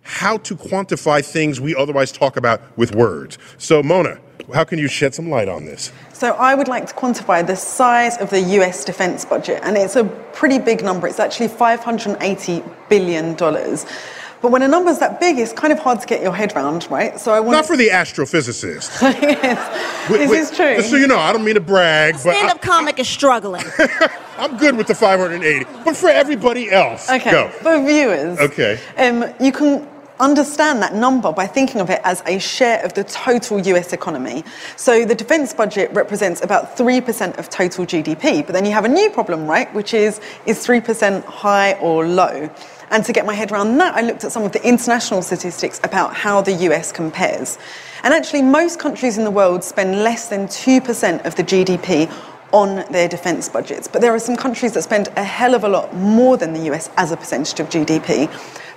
how 0.04 0.38
to 0.38 0.56
quantify 0.56 1.24
things 1.26 1.60
we 1.60 1.76
otherwise 1.76 2.12
talk 2.12 2.38
about 2.38 2.62
with 2.78 2.94
words. 2.96 3.38
So, 3.58 3.82
Mona, 3.82 4.20
how 4.54 4.64
can 4.64 4.78
you 4.80 4.88
shed 4.88 5.16
some 5.16 5.30
light 5.30 5.48
on 5.48 5.66
this? 5.66 5.92
So 6.14 6.34
I 6.34 6.56
would 6.56 6.68
like 6.68 6.88
to 6.88 6.94
quantify 6.94 7.46
the 7.46 7.56
size 7.56 8.18
of 8.18 8.30
the 8.30 8.40
US 8.42 8.84
defense 8.84 9.26
budget, 9.26 9.62
and 9.64 9.78
it's 9.78 9.96
a 9.96 10.04
pretty 10.34 10.60
big 10.60 10.84
number. 10.84 11.08
It's 11.08 11.20
actually 11.20 11.48
$580 11.50 12.64
billion. 12.90 13.36
But 13.36 14.52
when 14.52 14.62
a 14.62 14.68
number's 14.68 15.00
that 15.00 15.22
big, 15.22 15.40
it's 15.40 15.54
kind 15.54 15.72
of 15.72 15.80
hard 15.80 16.02
to 16.02 16.06
get 16.06 16.22
your 16.22 16.34
head 16.36 16.54
around, 16.54 16.86
right? 16.92 17.18
So 17.18 17.34
I 17.34 17.40
want 17.40 17.52
Not 17.56 17.66
for 17.66 17.78
the 17.78 17.88
astrophysicist. 17.88 19.02
yes, 19.22 20.10
Wait, 20.10 20.18
this 20.18 20.30
wait, 20.32 20.40
is 20.40 20.52
true. 20.52 20.76
Just 20.76 20.90
so 20.90 20.98
you 20.98 21.08
know, 21.08 21.18
I 21.18 21.32
don't 21.32 21.46
mean 21.46 21.56
to 21.56 21.62
brag, 21.62 22.16
but 22.16 22.28
I, 22.28 22.34
Stand-up 22.40 22.62
comic 22.62 23.00
is 23.00 23.08
struggling. 23.08 23.64
I'm 24.38 24.58
good 24.58 24.76
with 24.76 24.88
the 24.88 24.96
580. 24.96 25.66
But 25.86 25.96
for 25.96 26.10
everybody 26.10 26.70
else, 26.72 27.10
Okay, 27.10 27.32
go. 27.32 27.48
for 27.50 27.82
viewers, 27.86 28.38
Okay. 28.40 28.82
um, 28.98 29.34
you 29.40 29.54
can 29.54 29.88
understand 30.24 30.82
that 30.82 30.96
number 30.96 31.32
by 31.32 31.46
thinking 31.46 31.82
of 31.82 31.90
it 31.90 32.00
as 32.04 32.24
a 32.26 32.40
share 32.40 32.84
of 32.86 32.94
the 32.94 33.04
total 33.04 33.60
US 33.60 33.92
economy. 33.92 34.44
So 34.78 35.06
the 35.06 35.16
defense 35.16 35.54
budget 35.54 35.92
represents 35.94 36.42
about 36.42 36.78
3% 36.78 37.38
of 37.38 37.50
total 37.50 37.86
GDP, 37.86 38.46
but 38.46 38.54
then 38.54 38.66
you 38.66 38.72
have 38.72 38.86
a 38.86 38.90
new 38.90 39.10
problem, 39.10 39.48
right, 39.48 39.72
which 39.74 39.94
is 39.94 40.22
is 40.46 40.66
3% 40.66 41.26
high 41.26 41.74
or 41.74 42.08
low? 42.08 42.50
And 42.90 43.04
to 43.06 43.12
get 43.12 43.26
my 43.26 43.34
head 43.34 43.52
around 43.52 43.78
that, 43.80 43.96
I 43.96 44.02
looked 44.02 44.24
at 44.24 44.32
some 44.32 44.44
of 44.44 44.52
the 44.52 44.66
international 44.66 45.22
statistics 45.22 45.80
about 45.84 46.16
how 46.16 46.42
the 46.42 46.54
US 46.70 46.92
compares. 46.92 47.58
And 48.04 48.14
actually, 48.14 48.44
most 48.44 48.80
countries 48.80 49.18
in 49.18 49.24
the 49.24 49.32
world 49.32 49.64
spend 49.64 50.04
less 50.04 50.30
than 50.30 50.48
2% 50.48 51.26
of 51.26 51.36
the 51.36 51.44
GDP 51.44 52.10
on 52.52 52.86
their 52.92 53.08
defense 53.10 53.50
budgets. 53.50 53.88
But 53.88 54.02
there 54.02 54.14
are 54.14 54.20
some 54.20 54.36
countries 54.36 54.74
that 54.74 54.84
spend 54.84 55.10
a 55.18 55.24
hell 55.24 55.56
of 55.56 55.64
a 55.64 55.68
lot 55.68 55.94
more 55.96 56.38
than 56.38 56.54
the 56.54 56.72
US 56.72 56.90
as 56.98 57.12
a 57.12 57.18
percentage 57.18 57.60
of 57.60 57.68
GDP. 57.70 58.30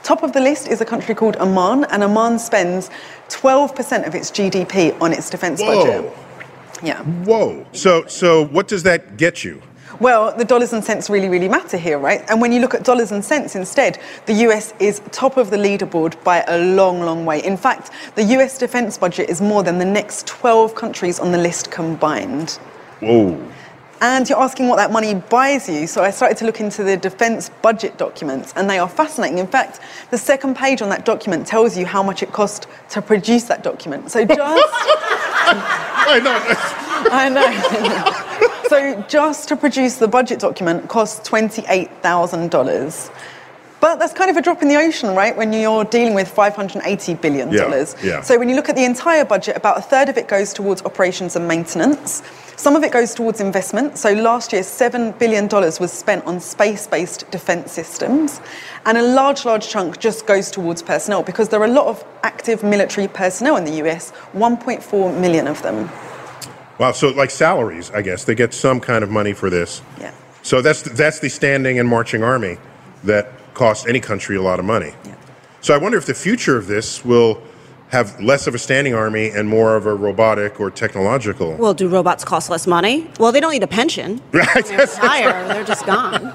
Top 0.06 0.22
of 0.22 0.32
the 0.32 0.40
list 0.40 0.68
is 0.68 0.80
a 0.80 0.84
country 0.84 1.16
called 1.16 1.36
Oman, 1.38 1.82
and 1.86 2.04
Oman 2.04 2.38
spends 2.38 2.90
12% 3.28 4.06
of 4.06 4.14
its 4.14 4.30
GDP 4.30 4.96
on 5.00 5.12
its 5.12 5.28
defense 5.28 5.60
budget. 5.60 6.12
Yeah. 6.80 7.02
Whoa. 7.02 7.66
So, 7.72 8.06
so 8.06 8.44
what 8.44 8.68
does 8.68 8.84
that 8.84 9.16
get 9.16 9.42
you? 9.42 9.60
Well, 9.98 10.32
the 10.36 10.44
dollars 10.44 10.72
and 10.72 10.84
cents 10.84 11.10
really, 11.10 11.28
really 11.28 11.48
matter 11.48 11.76
here, 11.76 11.98
right? 11.98 12.24
And 12.28 12.40
when 12.40 12.52
you 12.52 12.60
look 12.60 12.72
at 12.72 12.84
dollars 12.84 13.10
and 13.10 13.24
cents 13.24 13.56
instead, 13.56 13.98
the 14.26 14.34
US 14.46 14.74
is 14.78 15.02
top 15.10 15.36
of 15.38 15.50
the 15.50 15.56
leaderboard 15.56 16.22
by 16.22 16.44
a 16.46 16.56
long, 16.56 17.00
long 17.00 17.26
way. 17.26 17.42
In 17.42 17.56
fact, 17.56 17.90
the 18.14 18.22
US 18.38 18.58
defense 18.58 18.96
budget 18.96 19.28
is 19.28 19.40
more 19.40 19.64
than 19.64 19.78
the 19.78 19.84
next 19.84 20.28
12 20.28 20.76
countries 20.76 21.18
on 21.18 21.32
the 21.32 21.38
list 21.38 21.72
combined. 21.72 22.60
Whoa. 23.00 23.44
And 24.00 24.28
you're 24.28 24.40
asking 24.40 24.68
what 24.68 24.76
that 24.76 24.92
money 24.92 25.14
buys 25.14 25.68
you. 25.68 25.86
So 25.86 26.04
I 26.04 26.10
started 26.10 26.36
to 26.38 26.44
look 26.44 26.60
into 26.60 26.84
the 26.84 26.96
defense 26.96 27.50
budget 27.62 27.96
documents, 27.96 28.52
and 28.54 28.68
they 28.68 28.78
are 28.78 28.88
fascinating. 28.88 29.38
In 29.38 29.46
fact, 29.46 29.80
the 30.10 30.18
second 30.18 30.54
page 30.56 30.82
on 30.82 30.90
that 30.90 31.06
document 31.06 31.46
tells 31.46 31.78
you 31.78 31.86
how 31.86 32.02
much 32.02 32.22
it 32.22 32.32
cost 32.32 32.66
to 32.90 33.00
produce 33.00 33.44
that 33.44 33.62
document. 33.62 34.10
So 34.10 34.24
just. 34.26 34.38
I 36.08 36.20
know. 36.22 36.38
I 37.10 37.28
know. 37.28 38.66
so 38.68 39.02
just 39.08 39.48
to 39.48 39.56
produce 39.56 39.96
the 39.96 40.08
budget 40.08 40.40
document 40.40 40.88
costs 40.88 41.26
$28,000. 41.28 43.10
But 43.80 43.98
that's 43.98 44.12
kind 44.12 44.30
of 44.30 44.36
a 44.36 44.42
drop 44.42 44.62
in 44.62 44.68
the 44.68 44.76
ocean, 44.76 45.14
right? 45.14 45.36
When 45.36 45.52
you're 45.52 45.84
dealing 45.84 46.14
with 46.14 46.34
$580 46.34 47.20
billion. 47.20 47.52
Yeah, 47.52 47.84
yeah. 48.02 48.20
So 48.22 48.38
when 48.38 48.48
you 48.48 48.56
look 48.56 48.68
at 48.68 48.74
the 48.74 48.84
entire 48.84 49.24
budget, 49.24 49.56
about 49.56 49.78
a 49.78 49.82
third 49.82 50.08
of 50.08 50.16
it 50.16 50.28
goes 50.28 50.52
towards 50.52 50.82
operations 50.82 51.36
and 51.36 51.46
maintenance. 51.46 52.22
Some 52.56 52.74
of 52.74 52.82
it 52.82 52.90
goes 52.90 53.14
towards 53.14 53.40
investment. 53.40 53.98
So 53.98 54.12
last 54.12 54.52
year, 54.52 54.62
$7 54.62 55.18
billion 55.18 55.46
was 55.48 55.92
spent 55.92 56.24
on 56.24 56.40
space 56.40 56.86
based 56.86 57.30
defense 57.30 57.70
systems. 57.70 58.40
And 58.86 58.96
a 58.96 59.02
large, 59.02 59.44
large 59.44 59.68
chunk 59.68 59.98
just 59.98 60.26
goes 60.26 60.50
towards 60.50 60.82
personnel 60.82 61.22
because 61.22 61.50
there 61.50 61.60
are 61.60 61.66
a 61.66 61.72
lot 61.72 61.86
of 61.86 62.02
active 62.22 62.62
military 62.62 63.08
personnel 63.08 63.56
in 63.56 63.64
the 63.64 63.84
US, 63.84 64.12
1.4 64.32 65.20
million 65.20 65.46
of 65.46 65.60
them. 65.62 65.90
Wow. 66.78 66.92
So, 66.92 67.08
like 67.08 67.30
salaries, 67.30 67.90
I 67.90 68.02
guess 68.02 68.24
they 68.24 68.34
get 68.34 68.54
some 68.54 68.80
kind 68.80 69.04
of 69.04 69.10
money 69.10 69.34
for 69.34 69.50
this. 69.50 69.82
Yeah. 70.00 70.12
So 70.42 70.62
that's 70.62 70.82
that's 70.82 71.18
the 71.18 71.28
standing 71.28 71.78
and 71.78 71.88
marching 71.88 72.22
army 72.22 72.58
that 73.04 73.32
costs 73.54 73.86
any 73.86 74.00
country 74.00 74.36
a 74.36 74.42
lot 74.42 74.58
of 74.58 74.64
money. 74.64 74.94
Yeah. 75.04 75.16
So 75.60 75.74
I 75.74 75.78
wonder 75.78 75.98
if 75.98 76.06
the 76.06 76.14
future 76.14 76.56
of 76.56 76.68
this 76.68 77.04
will 77.04 77.42
have 77.88 78.20
less 78.20 78.46
of 78.46 78.54
a 78.54 78.58
standing 78.58 78.94
army 78.94 79.30
and 79.30 79.48
more 79.48 79.76
of 79.76 79.86
a 79.86 79.94
robotic 79.94 80.60
or 80.60 80.70
technological. 80.70 81.54
Well, 81.54 81.74
do 81.74 81.88
robots 81.88 82.24
cost 82.24 82.50
less 82.50 82.66
money? 82.66 83.08
Well, 83.18 83.32
they 83.32 83.40
don't 83.40 83.52
need 83.52 83.62
a 83.62 83.68
pension. 83.68 84.20
Right. 84.32 84.66
They 84.66 84.76
retire, 84.76 85.48
they're 85.48 85.64
just 85.64 85.86
gone. 85.86 86.34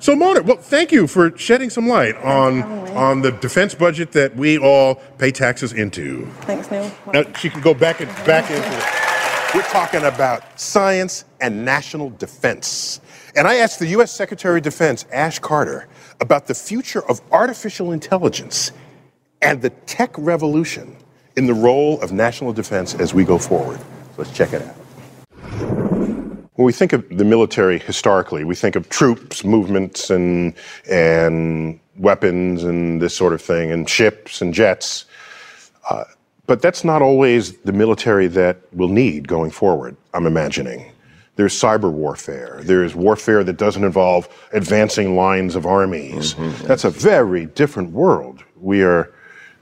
So 0.00 0.14
Mona, 0.14 0.42
well, 0.42 0.56
thank 0.56 0.92
you 0.92 1.08
for 1.08 1.36
shedding 1.36 1.70
some 1.70 1.88
light 1.88 2.14
on 2.18 2.62
on 2.90 3.22
the 3.22 3.32
defense 3.32 3.74
budget 3.74 4.12
that 4.12 4.36
we 4.36 4.56
all 4.58 4.96
pay 5.18 5.32
taxes 5.32 5.72
into. 5.72 6.26
Thanks, 6.42 6.70
Neil. 6.70 6.92
Now 7.12 7.24
she 7.32 7.50
can 7.50 7.60
go 7.60 7.74
back 7.74 8.00
and 8.00 8.08
back 8.24 8.48
into 8.50 8.68
it. 8.68 9.54
We're 9.54 9.62
talking 9.62 10.04
about 10.04 10.60
science 10.60 11.24
and 11.40 11.64
national 11.64 12.10
defense. 12.10 13.00
And 13.34 13.48
I 13.48 13.56
asked 13.56 13.78
the 13.78 13.88
U.S. 13.88 14.12
Secretary 14.12 14.58
of 14.58 14.62
Defense, 14.62 15.06
Ash 15.12 15.38
Carter, 15.38 15.88
about 16.20 16.46
the 16.46 16.54
future 16.54 17.04
of 17.08 17.20
artificial 17.32 17.92
intelligence 17.92 18.72
and 19.42 19.62
the 19.62 19.70
tech 19.86 20.16
revolution 20.16 20.96
in 21.36 21.46
the 21.46 21.54
role 21.54 22.00
of 22.00 22.12
national 22.12 22.52
defense 22.52 22.94
as 22.94 23.14
we 23.14 23.24
go 23.24 23.38
forward. 23.38 23.80
Let's 24.16 24.32
check 24.32 24.52
it 24.52 24.62
out. 24.62 24.74
When 26.54 26.64
we 26.66 26.72
think 26.72 26.92
of 26.92 27.08
the 27.08 27.24
military 27.24 27.78
historically, 27.78 28.42
we 28.42 28.56
think 28.56 28.74
of 28.74 28.88
troops, 28.88 29.44
movements, 29.44 30.10
and, 30.10 30.54
and 30.90 31.78
weapons, 31.96 32.64
and 32.64 33.00
this 33.00 33.14
sort 33.14 33.32
of 33.32 33.40
thing, 33.40 33.70
and 33.70 33.88
ships 33.88 34.42
and 34.42 34.52
jets. 34.52 35.04
Uh, 35.88 36.04
but 36.46 36.60
that's 36.60 36.82
not 36.82 37.00
always 37.00 37.56
the 37.58 37.72
military 37.72 38.26
that 38.26 38.58
we'll 38.72 38.88
need 38.88 39.28
going 39.28 39.52
forward, 39.52 39.96
I'm 40.14 40.26
imagining. 40.26 40.90
There's 41.36 41.54
cyber 41.54 41.92
warfare. 41.92 42.58
There's 42.64 42.96
warfare 42.96 43.44
that 43.44 43.56
doesn't 43.56 43.84
involve 43.84 44.28
advancing 44.52 45.14
lines 45.14 45.54
of 45.54 45.64
armies. 45.64 46.34
That's 46.64 46.82
a 46.82 46.90
very 46.90 47.46
different 47.46 47.92
world 47.92 48.42
we 48.60 48.82
are 48.82 49.12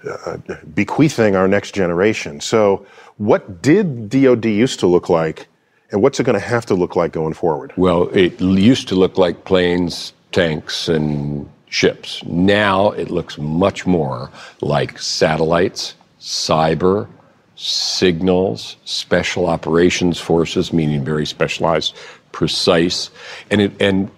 uh, 0.06 0.38
bequeathing 0.74 1.36
our 1.36 1.48
next 1.48 1.72
generation. 1.72 2.40
So, 2.40 2.86
what 3.18 3.62
did 3.62 4.10
DoD 4.10 4.44
used 4.44 4.80
to 4.80 4.86
look 4.86 5.08
like, 5.08 5.48
and 5.90 6.02
what's 6.02 6.20
it 6.20 6.24
going 6.24 6.38
to 6.38 6.46
have 6.46 6.66
to 6.66 6.74
look 6.74 6.96
like 6.96 7.12
going 7.12 7.34
forward? 7.34 7.72
Well, 7.76 8.08
it 8.12 8.40
used 8.40 8.88
to 8.88 8.94
look 8.94 9.18
like 9.18 9.44
planes, 9.44 10.12
tanks, 10.32 10.88
and 10.88 11.48
ships. 11.68 12.22
Now 12.24 12.90
it 12.90 13.10
looks 13.10 13.38
much 13.38 13.86
more 13.86 14.30
like 14.60 14.98
satellites, 14.98 15.94
cyber, 16.20 17.08
signals, 17.56 18.76
special 18.84 19.46
operations 19.46 20.20
forces, 20.20 20.72
meaning 20.72 21.04
very 21.04 21.26
specialized, 21.26 21.94
precise, 22.36 23.08
and 23.50 23.62
it, 23.62 23.72
and 23.80 24.10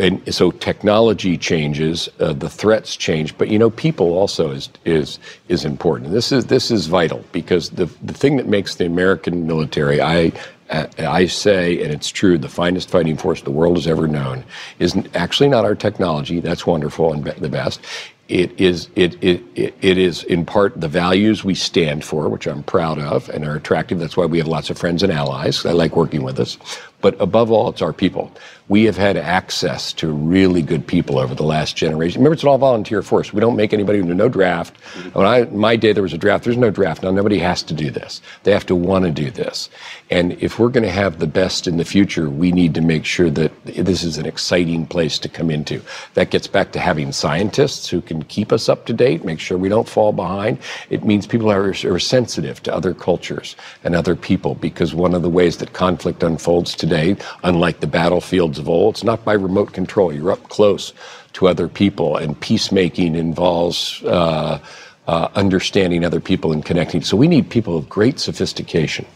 and 0.00 0.32
so 0.32 0.52
technology 0.52 1.36
changes, 1.36 2.08
uh, 2.20 2.32
the 2.32 2.48
threats 2.48 2.94
change, 2.94 3.36
but 3.38 3.48
you 3.48 3.58
know 3.58 3.70
people 3.70 4.12
also 4.12 4.52
is 4.52 4.68
is 4.84 5.18
is 5.48 5.64
important. 5.64 6.12
This 6.12 6.30
is 6.30 6.46
this 6.46 6.70
is 6.70 6.86
vital 6.86 7.24
because 7.32 7.70
the 7.70 7.86
the 8.04 8.14
thing 8.14 8.36
that 8.36 8.46
makes 8.46 8.76
the 8.76 8.86
American 8.86 9.48
military, 9.48 10.00
I 10.00 10.32
I 10.70 11.26
say, 11.26 11.82
and 11.82 11.92
it's 11.92 12.08
true, 12.08 12.38
the 12.38 12.48
finest 12.48 12.88
fighting 12.88 13.16
force 13.16 13.42
the 13.42 13.50
world 13.50 13.76
has 13.76 13.88
ever 13.88 14.06
known 14.06 14.44
is 14.78 14.96
actually 15.14 15.48
not 15.48 15.64
our 15.64 15.74
technology. 15.74 16.38
That's 16.38 16.64
wonderful 16.64 17.12
and 17.12 17.24
the 17.24 17.48
best. 17.48 17.80
It 18.28 18.60
is, 18.60 18.88
it, 18.94 19.18
it, 19.20 19.42
it 19.56 19.98
is 19.98 20.22
in 20.22 20.46
part 20.46 20.80
the 20.80 20.86
values 20.86 21.42
we 21.42 21.56
stand 21.56 22.04
for, 22.04 22.28
which 22.28 22.46
I'm 22.46 22.62
proud 22.62 23.00
of 23.00 23.28
and 23.30 23.44
are 23.44 23.56
attractive. 23.56 23.98
That's 23.98 24.16
why 24.16 24.26
we 24.26 24.38
have 24.38 24.46
lots 24.46 24.70
of 24.70 24.78
friends 24.78 25.02
and 25.02 25.12
allies. 25.12 25.66
I 25.66 25.72
like 25.72 25.96
working 25.96 26.22
with 26.22 26.38
us. 26.38 26.56
But 27.00 27.20
above 27.20 27.50
all, 27.50 27.68
it's 27.68 27.82
our 27.82 27.92
people. 27.92 28.32
We 28.70 28.84
have 28.84 28.96
had 28.96 29.16
access 29.16 29.92
to 29.94 30.06
really 30.12 30.62
good 30.62 30.86
people 30.86 31.18
over 31.18 31.34
the 31.34 31.42
last 31.42 31.74
generation. 31.74 32.20
Remember, 32.20 32.34
it's 32.34 32.44
an 32.44 32.50
all 32.50 32.56
volunteer 32.56 33.02
force. 33.02 33.32
We 33.32 33.40
don't 33.40 33.56
make 33.56 33.72
anybody, 33.72 33.98
into 33.98 34.14
no 34.14 34.28
draft. 34.28 34.76
When 35.12 35.26
I, 35.26 35.42
my 35.46 35.74
day, 35.74 35.92
there 35.92 36.04
was 36.04 36.12
a 36.12 36.18
draft. 36.18 36.44
There's 36.44 36.56
no 36.56 36.70
draft. 36.70 37.02
Now, 37.02 37.10
nobody 37.10 37.40
has 37.40 37.64
to 37.64 37.74
do 37.74 37.90
this. 37.90 38.22
They 38.44 38.52
have 38.52 38.66
to 38.66 38.76
want 38.76 39.06
to 39.06 39.10
do 39.10 39.28
this. 39.28 39.70
And 40.08 40.34
if 40.34 40.60
we're 40.60 40.68
going 40.68 40.84
to 40.84 40.90
have 40.92 41.18
the 41.18 41.26
best 41.26 41.66
in 41.66 41.78
the 41.78 41.84
future, 41.84 42.30
we 42.30 42.52
need 42.52 42.72
to 42.74 42.80
make 42.80 43.04
sure 43.04 43.28
that 43.30 43.50
this 43.64 44.04
is 44.04 44.18
an 44.18 44.26
exciting 44.26 44.86
place 44.86 45.18
to 45.18 45.28
come 45.28 45.50
into. 45.50 45.82
That 46.14 46.30
gets 46.30 46.46
back 46.46 46.70
to 46.70 46.78
having 46.78 47.10
scientists 47.10 47.88
who 47.88 48.00
can 48.00 48.22
keep 48.22 48.52
us 48.52 48.68
up 48.68 48.86
to 48.86 48.92
date, 48.92 49.24
make 49.24 49.40
sure 49.40 49.58
we 49.58 49.68
don't 49.68 49.88
fall 49.88 50.12
behind. 50.12 50.58
It 50.90 51.04
means 51.04 51.26
people 51.26 51.50
are, 51.50 51.70
are 51.70 51.98
sensitive 51.98 52.62
to 52.62 52.72
other 52.72 52.94
cultures 52.94 53.56
and 53.82 53.96
other 53.96 54.14
people 54.14 54.54
because 54.54 54.94
one 54.94 55.12
of 55.12 55.22
the 55.22 55.28
ways 55.28 55.56
that 55.56 55.72
conflict 55.72 56.22
unfolds 56.22 56.76
today, 56.76 57.16
unlike 57.42 57.80
the 57.80 57.88
battlefields 57.88 58.59
of 58.60 58.68
old, 58.68 58.94
it's 58.94 59.04
not 59.04 59.24
by 59.24 59.32
remote 59.32 59.72
control. 59.72 60.12
You're 60.12 60.30
up 60.30 60.48
close 60.48 60.92
to 61.32 61.48
other 61.48 61.66
people, 61.66 62.16
and 62.16 62.38
peacemaking 62.40 63.16
involves. 63.16 64.02
Uh, 64.04 64.60
uh, 65.08 65.28
understanding 65.34 66.04
other 66.04 66.20
people 66.20 66.52
and 66.52 66.64
connecting. 66.64 67.02
So 67.02 67.16
we 67.16 67.26
need 67.26 67.50
people 67.50 67.76
of 67.76 67.88
great 67.88 68.20
sophistication. 68.20 69.06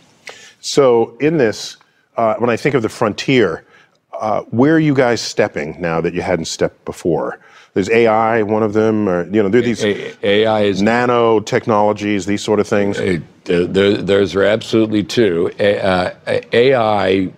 So, 0.61 1.16
in 1.20 1.37
this, 1.37 1.76
uh, 2.16 2.35
when 2.38 2.50
I 2.50 2.57
think 2.57 2.74
of 2.74 2.83
the 2.83 2.88
frontier, 2.88 3.64
uh, 4.18 4.42
where 4.50 4.74
are 4.74 4.80
you 4.80 4.94
guys 4.94 5.20
stepping 5.20 5.80
now 5.80 6.00
that 6.00 6.14
you 6.14 6.22
hadn't 6.22 6.46
stepped 6.46 6.85
before? 6.85 7.38
There's 7.74 7.90
AI, 7.90 8.42
one 8.42 8.62
of 8.62 8.72
them, 8.72 9.09
or 9.09 9.24
you 9.24 9.42
know, 9.42 9.48
there 9.48 9.61
are 9.61 9.64
these 9.64 9.85
AI 9.85 10.62
is 10.62 10.80
nano 10.80 11.40
technologies, 11.40 12.24
these 12.24 12.42
sort 12.42 12.61
of 12.61 12.68
things. 12.68 12.96
There, 13.44 13.66
there's 13.66 14.37
absolutely 14.37 15.02
two. 15.02 15.50
A- 15.59 15.80
uh, 15.80 16.14
AI, 16.52 17.33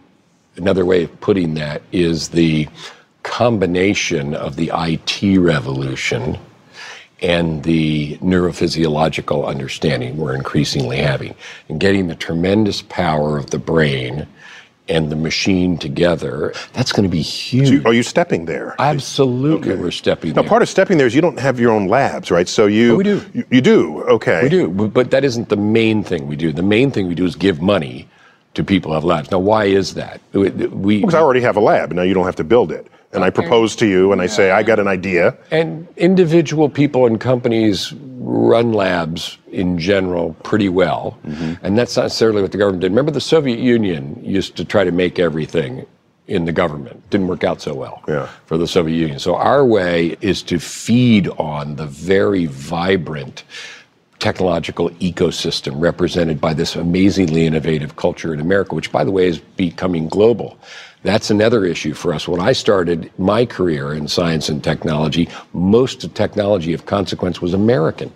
another 0.56 0.84
way 0.84 1.04
of 1.04 1.20
putting 1.20 1.54
that 1.54 1.82
is 1.92 2.28
the 2.28 2.68
combination 3.22 4.34
of 4.34 4.56
the 4.56 4.70
IT 4.74 5.38
revolution 5.38 6.38
and 7.22 7.62
the 7.62 8.16
neurophysiological 8.18 9.46
understanding 9.46 10.16
we're 10.18 10.34
increasingly 10.34 10.98
having, 10.98 11.34
and 11.68 11.80
getting 11.80 12.08
the 12.08 12.14
tremendous 12.14 12.82
power 12.82 13.38
of 13.38 13.50
the 13.50 13.58
brain 13.58 14.26
and 14.88 15.10
the 15.10 15.16
machine 15.16 15.78
together. 15.78 16.52
That's 16.74 16.92
going 16.92 17.04
to 17.04 17.10
be 17.10 17.22
huge. 17.22 17.68
So 17.68 17.72
you- 17.74 17.82
are 17.86 17.94
you 17.94 18.02
stepping 18.02 18.44
there? 18.44 18.76
Absolutely, 18.78 19.74
we're 19.76 19.90
stepping 19.90 20.30
there. 20.30 20.36
Now, 20.36 20.42
there. 20.42 20.48
part 20.50 20.62
of 20.62 20.68
stepping 20.68 20.98
there 20.98 21.06
is 21.06 21.14
you 21.14 21.22
don't 21.22 21.38
have 21.40 21.58
your 21.58 21.72
own 21.72 21.88
labs, 21.88 22.30
right? 22.30 22.46
So 22.46 22.66
you 22.66 22.92
Oh, 22.92 22.96
we 22.96 23.04
do. 23.04 23.22
You, 23.32 23.44
you 23.50 23.60
do. 23.62 24.02
Okay. 24.02 24.42
We 24.44 24.48
do, 24.50 24.68
but 24.68 25.10
that 25.10 25.24
isn't 25.24 25.48
the 25.48 25.56
main 25.56 26.04
thing 26.04 26.28
we 26.28 26.36
do. 26.36 26.52
The 26.52 26.62
main 26.62 26.90
thing 26.90 27.08
we 27.08 27.14
do 27.16 27.24
is 27.24 27.34
give 27.34 27.60
money 27.62 28.06
to 28.56 28.64
people 28.64 28.92
have 28.92 29.04
labs. 29.04 29.30
Now, 29.30 29.38
why 29.38 29.66
is 29.66 29.94
that? 29.94 30.20
We, 30.32 30.50
we 30.50 30.98
Because 31.00 31.14
I 31.14 31.20
already 31.20 31.42
have 31.42 31.56
a 31.56 31.60
lab. 31.60 31.92
Now 31.92 32.02
you 32.02 32.14
don't 32.14 32.24
have 32.24 32.36
to 32.36 32.44
build 32.44 32.72
it. 32.72 32.88
And 33.12 33.22
I 33.22 33.30
propose 33.30 33.76
to 33.76 33.86
you, 33.86 34.12
and 34.12 34.20
I 34.20 34.26
say 34.26 34.50
I 34.50 34.62
got 34.62 34.78
an 34.78 34.88
idea. 34.88 35.36
And 35.50 35.86
individual 35.96 36.68
people 36.68 37.06
and 37.06 37.20
companies 37.20 37.94
run 37.94 38.72
labs 38.72 39.38
in 39.52 39.78
general 39.78 40.34
pretty 40.42 40.68
well. 40.68 41.16
Mm-hmm. 41.24 41.64
And 41.64 41.78
that's 41.78 41.96
not 41.96 42.04
necessarily 42.04 42.42
what 42.42 42.52
the 42.52 42.58
government 42.58 42.80
did. 42.82 42.90
Remember, 42.90 43.12
the 43.12 43.20
Soviet 43.20 43.58
Union 43.58 44.22
used 44.22 44.56
to 44.56 44.64
try 44.64 44.84
to 44.84 44.90
make 44.92 45.18
everything 45.18 45.86
in 46.26 46.44
the 46.44 46.52
government. 46.52 47.08
Didn't 47.10 47.28
work 47.28 47.44
out 47.44 47.62
so 47.62 47.74
well 47.74 48.02
for 48.46 48.58
the 48.58 48.66
Soviet 48.66 48.96
Union. 48.96 49.18
So 49.18 49.36
our 49.36 49.64
way 49.64 50.16
is 50.20 50.42
to 50.44 50.58
feed 50.58 51.28
on 51.28 51.76
the 51.76 51.86
very 51.86 52.46
vibrant 52.46 53.44
technological 54.18 54.90
ecosystem 54.90 55.80
represented 55.80 56.40
by 56.40 56.54
this 56.54 56.76
amazingly 56.76 57.46
innovative 57.46 57.96
culture 57.96 58.32
in 58.32 58.40
America, 58.40 58.74
which, 58.74 58.90
by 58.90 59.04
the 59.04 59.10
way, 59.10 59.26
is 59.28 59.38
becoming 59.38 60.08
global. 60.08 60.58
That's 61.02 61.30
another 61.30 61.64
issue 61.64 61.94
for 61.94 62.12
us. 62.12 62.26
When 62.26 62.40
I 62.40 62.52
started 62.52 63.10
my 63.18 63.46
career 63.46 63.94
in 63.94 64.08
science 64.08 64.48
and 64.48 64.64
technology, 64.64 65.28
most 65.52 66.02
of 66.02 66.14
technology 66.14 66.72
of 66.72 66.86
consequence 66.86 67.40
was 67.40 67.54
American. 67.54 68.12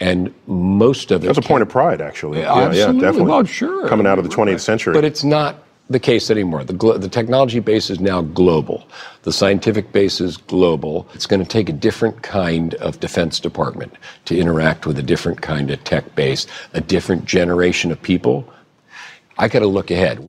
And 0.00 0.34
most 0.48 1.12
of 1.12 1.22
it. 1.22 1.28
That's 1.28 1.38
a 1.38 1.42
point 1.42 1.62
of 1.62 1.68
pride, 1.68 2.00
actually. 2.00 2.44
Uh, 2.44 2.54
yeah, 2.54 2.60
yeah, 2.60 2.66
Absolutely. 2.66 3.00
definitely. 3.00 3.30
Well, 3.30 3.44
sure. 3.44 3.88
Coming 3.88 4.06
out 4.06 4.18
of 4.18 4.28
the 4.28 4.34
20th 4.34 4.60
century. 4.60 4.94
But 4.94 5.04
it's 5.04 5.22
not 5.22 5.62
the 5.90 6.00
case 6.00 6.30
anymore. 6.30 6.64
The, 6.64 6.72
glo- 6.72 6.98
the 6.98 7.08
technology 7.08 7.60
base 7.60 7.90
is 7.90 8.00
now 8.00 8.22
global. 8.22 8.86
The 9.22 9.32
scientific 9.32 9.92
base 9.92 10.20
is 10.20 10.36
global. 10.36 11.06
It's 11.14 11.26
going 11.26 11.42
to 11.42 11.48
take 11.48 11.68
a 11.68 11.72
different 11.72 12.22
kind 12.22 12.74
of 12.74 13.00
Defense 13.00 13.40
Department 13.40 13.94
to 14.26 14.38
interact 14.38 14.86
with 14.86 14.98
a 14.98 15.02
different 15.02 15.42
kind 15.42 15.70
of 15.70 15.82
tech 15.84 16.14
base, 16.14 16.46
a 16.72 16.80
different 16.80 17.24
generation 17.24 17.92
of 17.92 18.00
people. 18.00 18.48
I 19.38 19.48
got 19.48 19.60
to 19.60 19.66
look 19.66 19.90
ahead. 19.90 20.26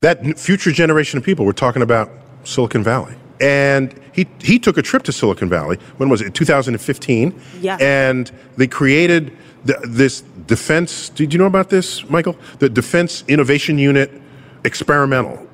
that 0.00 0.38
future 0.38 0.72
generation 0.72 1.18
of 1.18 1.24
people, 1.24 1.44
we're 1.46 1.52
talking 1.52 1.82
about 1.82 2.10
Silicon 2.44 2.82
Valley. 2.82 3.14
And 3.40 3.98
he, 4.12 4.26
he 4.40 4.58
took 4.58 4.78
a 4.78 4.82
trip 4.82 5.02
to 5.04 5.12
Silicon 5.12 5.48
Valley. 5.48 5.78
When 5.98 6.08
was 6.08 6.22
it? 6.22 6.34
2015. 6.34 7.38
Yeah. 7.60 7.76
And 7.80 8.30
they 8.56 8.66
created 8.66 9.36
the, 9.64 9.78
this 9.86 10.22
defense. 10.46 11.08
Did 11.10 11.32
you 11.32 11.38
know 11.38 11.46
about 11.46 11.70
this, 11.70 12.08
Michael? 12.08 12.36
The 12.58 12.68
Defense 12.68 13.24
Innovation 13.28 13.78
Unit 13.78 14.10
Experimental. 14.64 15.46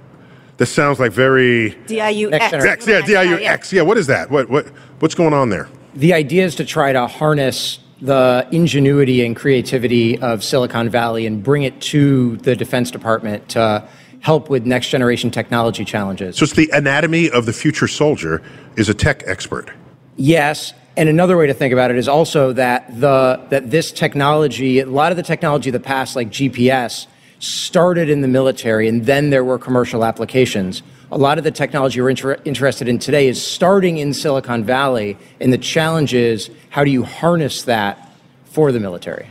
That 0.58 0.66
sounds 0.66 1.00
like 1.00 1.12
very 1.12 1.72
DIUX. 1.86 2.32
X, 2.32 2.86
yeah, 2.86 3.00
DIUX. 3.00 3.72
Yeah, 3.72 3.82
what 3.82 3.98
is 3.98 4.06
that? 4.06 4.30
What 4.30 4.48
what 4.48 4.66
what's 5.00 5.14
going 5.14 5.34
on 5.34 5.48
there? 5.48 5.68
The 5.94 6.12
idea 6.12 6.44
is 6.44 6.54
to 6.56 6.64
try 6.64 6.92
to 6.92 7.06
harness 7.06 7.78
the 8.00 8.46
ingenuity 8.50 9.24
and 9.24 9.36
creativity 9.36 10.18
of 10.20 10.42
Silicon 10.42 10.88
Valley 10.88 11.26
and 11.26 11.42
bring 11.42 11.62
it 11.62 11.80
to 11.82 12.36
the 12.38 12.56
Defense 12.56 12.90
Department 12.90 13.48
to 13.50 13.86
help 14.20 14.50
with 14.50 14.64
next 14.64 14.88
generation 14.88 15.30
technology 15.30 15.84
challenges. 15.84 16.36
So 16.36 16.44
it's 16.44 16.52
the 16.52 16.70
anatomy 16.72 17.30
of 17.30 17.46
the 17.46 17.52
future 17.52 17.88
soldier 17.88 18.42
is 18.76 18.88
a 18.88 18.94
tech 18.94 19.22
expert. 19.26 19.70
Yes, 20.16 20.74
and 20.96 21.08
another 21.08 21.36
way 21.36 21.46
to 21.46 21.54
think 21.54 21.72
about 21.72 21.90
it 21.90 21.96
is 21.96 22.08
also 22.08 22.52
that 22.52 23.00
the 23.00 23.40
that 23.50 23.70
this 23.70 23.92
technology, 23.92 24.80
a 24.80 24.86
lot 24.86 25.12
of 25.12 25.16
the 25.16 25.22
technology 25.22 25.70
of 25.70 25.72
the 25.72 25.80
past, 25.80 26.16
like 26.16 26.28
GPS, 26.28 27.06
started 27.38 28.08
in 28.08 28.20
the 28.20 28.28
military, 28.28 28.88
and 28.88 29.06
then 29.06 29.30
there 29.30 29.44
were 29.44 29.58
commercial 29.58 30.04
applications. 30.04 30.82
A 31.10 31.18
lot 31.18 31.38
of 31.38 31.44
the 31.44 31.50
technology 31.50 32.00
we're 32.00 32.10
inter- 32.10 32.40
interested 32.44 32.88
in 32.88 32.98
today 32.98 33.28
is 33.28 33.44
starting 33.44 33.98
in 33.98 34.14
Silicon 34.14 34.64
Valley, 34.64 35.16
and 35.40 35.52
the 35.52 35.58
challenge 35.58 36.14
is 36.14 36.50
how 36.70 36.84
do 36.84 36.90
you 36.90 37.04
harness 37.04 37.62
that 37.62 38.10
for 38.44 38.70
the 38.72 38.80
military? 38.80 39.28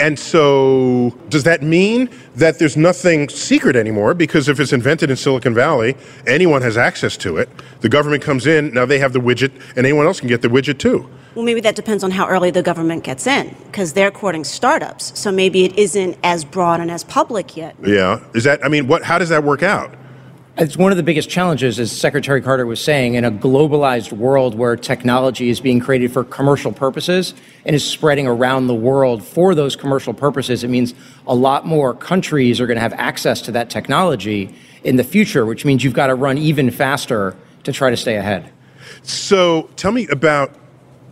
And 0.00 0.16
so, 0.16 1.10
does 1.28 1.42
that 1.42 1.62
mean 1.62 2.08
that 2.36 2.60
there's 2.60 2.76
nothing 2.76 3.28
secret 3.28 3.74
anymore? 3.74 4.14
Because 4.14 4.48
if 4.48 4.60
it's 4.60 4.72
invented 4.72 5.10
in 5.10 5.16
Silicon 5.16 5.54
Valley, 5.54 5.96
anyone 6.26 6.62
has 6.62 6.76
access 6.76 7.16
to 7.18 7.36
it. 7.36 7.48
The 7.80 7.88
government 7.88 8.22
comes 8.22 8.46
in, 8.46 8.72
now 8.72 8.86
they 8.86 9.00
have 9.00 9.12
the 9.12 9.18
widget, 9.18 9.50
and 9.76 9.78
anyone 9.78 10.06
else 10.06 10.20
can 10.20 10.28
get 10.28 10.42
the 10.42 10.48
widget 10.48 10.78
too. 10.78 11.08
Well, 11.34 11.44
maybe 11.44 11.60
that 11.62 11.74
depends 11.74 12.04
on 12.04 12.12
how 12.12 12.28
early 12.28 12.50
the 12.52 12.62
government 12.62 13.02
gets 13.02 13.26
in, 13.26 13.56
because 13.66 13.92
they're 13.92 14.12
courting 14.12 14.44
startups. 14.44 15.18
So 15.18 15.32
maybe 15.32 15.64
it 15.64 15.76
isn't 15.76 16.16
as 16.22 16.44
broad 16.44 16.80
and 16.80 16.90
as 16.90 17.02
public 17.02 17.56
yet. 17.56 17.74
Yeah. 17.84 18.24
Is 18.34 18.44
that, 18.44 18.64
I 18.64 18.68
mean, 18.68 18.86
what, 18.86 19.02
how 19.02 19.18
does 19.18 19.30
that 19.30 19.42
work 19.42 19.62
out? 19.64 19.94
It's 20.60 20.76
one 20.76 20.90
of 20.90 20.96
the 20.96 21.04
biggest 21.04 21.30
challenges, 21.30 21.78
as 21.78 21.96
Secretary 21.96 22.42
Carter 22.42 22.66
was 22.66 22.82
saying, 22.82 23.14
in 23.14 23.24
a 23.24 23.30
globalized 23.30 24.10
world 24.10 24.56
where 24.56 24.74
technology 24.74 25.50
is 25.50 25.60
being 25.60 25.78
created 25.78 26.12
for 26.12 26.24
commercial 26.24 26.72
purposes 26.72 27.32
and 27.64 27.76
is 27.76 27.84
spreading 27.84 28.26
around 28.26 28.66
the 28.66 28.74
world 28.74 29.24
for 29.24 29.54
those 29.54 29.76
commercial 29.76 30.12
purposes. 30.12 30.64
It 30.64 30.68
means 30.68 30.94
a 31.28 31.34
lot 31.34 31.64
more 31.64 31.94
countries 31.94 32.60
are 32.60 32.66
going 32.66 32.74
to 32.74 32.80
have 32.80 32.92
access 32.94 33.40
to 33.42 33.52
that 33.52 33.70
technology 33.70 34.52
in 34.82 34.96
the 34.96 35.04
future, 35.04 35.46
which 35.46 35.64
means 35.64 35.84
you've 35.84 35.94
got 35.94 36.08
to 36.08 36.16
run 36.16 36.36
even 36.38 36.72
faster 36.72 37.36
to 37.62 37.72
try 37.72 37.90
to 37.90 37.96
stay 37.96 38.16
ahead. 38.16 38.52
So, 39.02 39.70
tell 39.76 39.92
me 39.92 40.08
about 40.08 40.52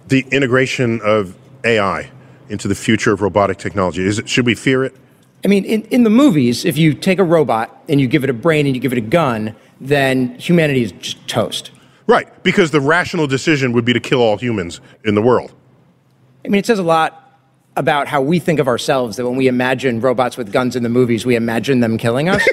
the 0.08 0.26
integration 0.32 1.00
of 1.04 1.36
AI 1.62 2.10
into 2.48 2.66
the 2.66 2.74
future 2.74 3.12
of 3.12 3.22
robotic 3.22 3.58
technology. 3.58 4.04
It, 4.04 4.28
should 4.28 4.44
we 4.44 4.56
fear 4.56 4.82
it? 4.82 4.96
I 5.44 5.48
mean, 5.48 5.64
in, 5.64 5.82
in 5.82 6.02
the 6.02 6.10
movies, 6.10 6.64
if 6.64 6.76
you 6.76 6.94
take 6.94 7.18
a 7.18 7.24
robot 7.24 7.84
and 7.88 8.00
you 8.00 8.08
give 8.08 8.24
it 8.24 8.30
a 8.30 8.34
brain 8.34 8.66
and 8.66 8.74
you 8.74 8.80
give 8.80 8.92
it 8.92 8.98
a 8.98 9.02
gun, 9.02 9.54
then 9.80 10.38
humanity 10.38 10.82
is 10.82 10.92
just 10.92 11.26
toast. 11.28 11.70
Right, 12.06 12.42
because 12.42 12.70
the 12.70 12.80
rational 12.80 13.26
decision 13.26 13.72
would 13.72 13.84
be 13.84 13.92
to 13.92 14.00
kill 14.00 14.20
all 14.20 14.36
humans 14.36 14.80
in 15.04 15.14
the 15.14 15.22
world. 15.22 15.52
I 16.44 16.48
mean, 16.48 16.58
it 16.58 16.66
says 16.66 16.78
a 16.78 16.84
lot 16.84 17.22
about 17.76 18.08
how 18.08 18.22
we 18.22 18.38
think 18.38 18.58
of 18.58 18.68
ourselves 18.68 19.16
that 19.16 19.26
when 19.26 19.36
we 19.36 19.48
imagine 19.48 20.00
robots 20.00 20.36
with 20.36 20.52
guns 20.52 20.76
in 20.76 20.82
the 20.82 20.88
movies, 20.88 21.26
we 21.26 21.36
imagine 21.36 21.80
them 21.80 21.98
killing 21.98 22.28
us. 22.28 22.42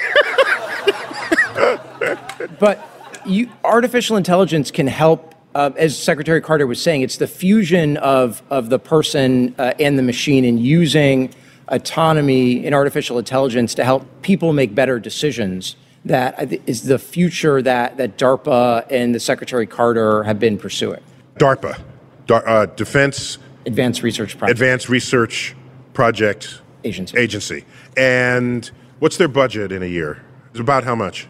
but 2.59 2.86
you, 3.25 3.49
artificial 3.63 4.17
intelligence 4.17 4.71
can 4.71 4.88
help, 4.88 5.34
uh, 5.55 5.71
as 5.77 5.97
Secretary 5.97 6.41
Carter 6.41 6.67
was 6.67 6.81
saying, 6.81 7.03
it's 7.03 7.17
the 7.17 7.27
fusion 7.27 7.95
of, 7.97 8.41
of 8.49 8.69
the 8.69 8.79
person 8.79 9.55
uh, 9.57 9.73
and 9.79 9.97
the 9.97 10.03
machine 10.03 10.43
and 10.43 10.59
using 10.59 11.34
autonomy 11.68 12.66
in 12.66 12.74
artificial 12.74 13.18
intelligence 13.18 13.74
to 13.76 13.84
help 13.84 14.05
people 14.22 14.53
make 14.53 14.76
better 14.76 14.99
decisions 14.99 15.76
that 16.05 16.36
I 16.38 16.45
thi- 16.45 16.61
is 16.68 16.84
the 16.84 16.99
future 16.99 17.61
that, 17.61 17.97
that 17.97 18.18
DARPA 18.18 18.86
and 18.89 19.16
the 19.16 19.20
Secretary 19.20 19.66
Carter 19.66 20.24
have 20.24 20.39
been 20.39 20.57
pursuing. 20.57 21.01
DARPA, 21.38 21.80
Dar- 22.28 22.47
uh, 22.47 22.66
Defense 22.68 23.38
Advanced 23.66 24.03
Research 24.03 24.38
Project. 24.38 24.59
Advanced 24.59 24.89
Research 24.89 25.55
Project 25.93 26.59
Agency. 26.84 27.18
Agency. 27.18 27.66
And 27.95 28.70
what's 28.99 29.18
their 29.18 29.30
budget 29.30 29.72
in 29.72 29.82
a 29.82 29.86
year? 29.88 30.22
It's 30.51 30.59
about 30.59 30.84
how 30.84 30.95
much? 30.95 31.28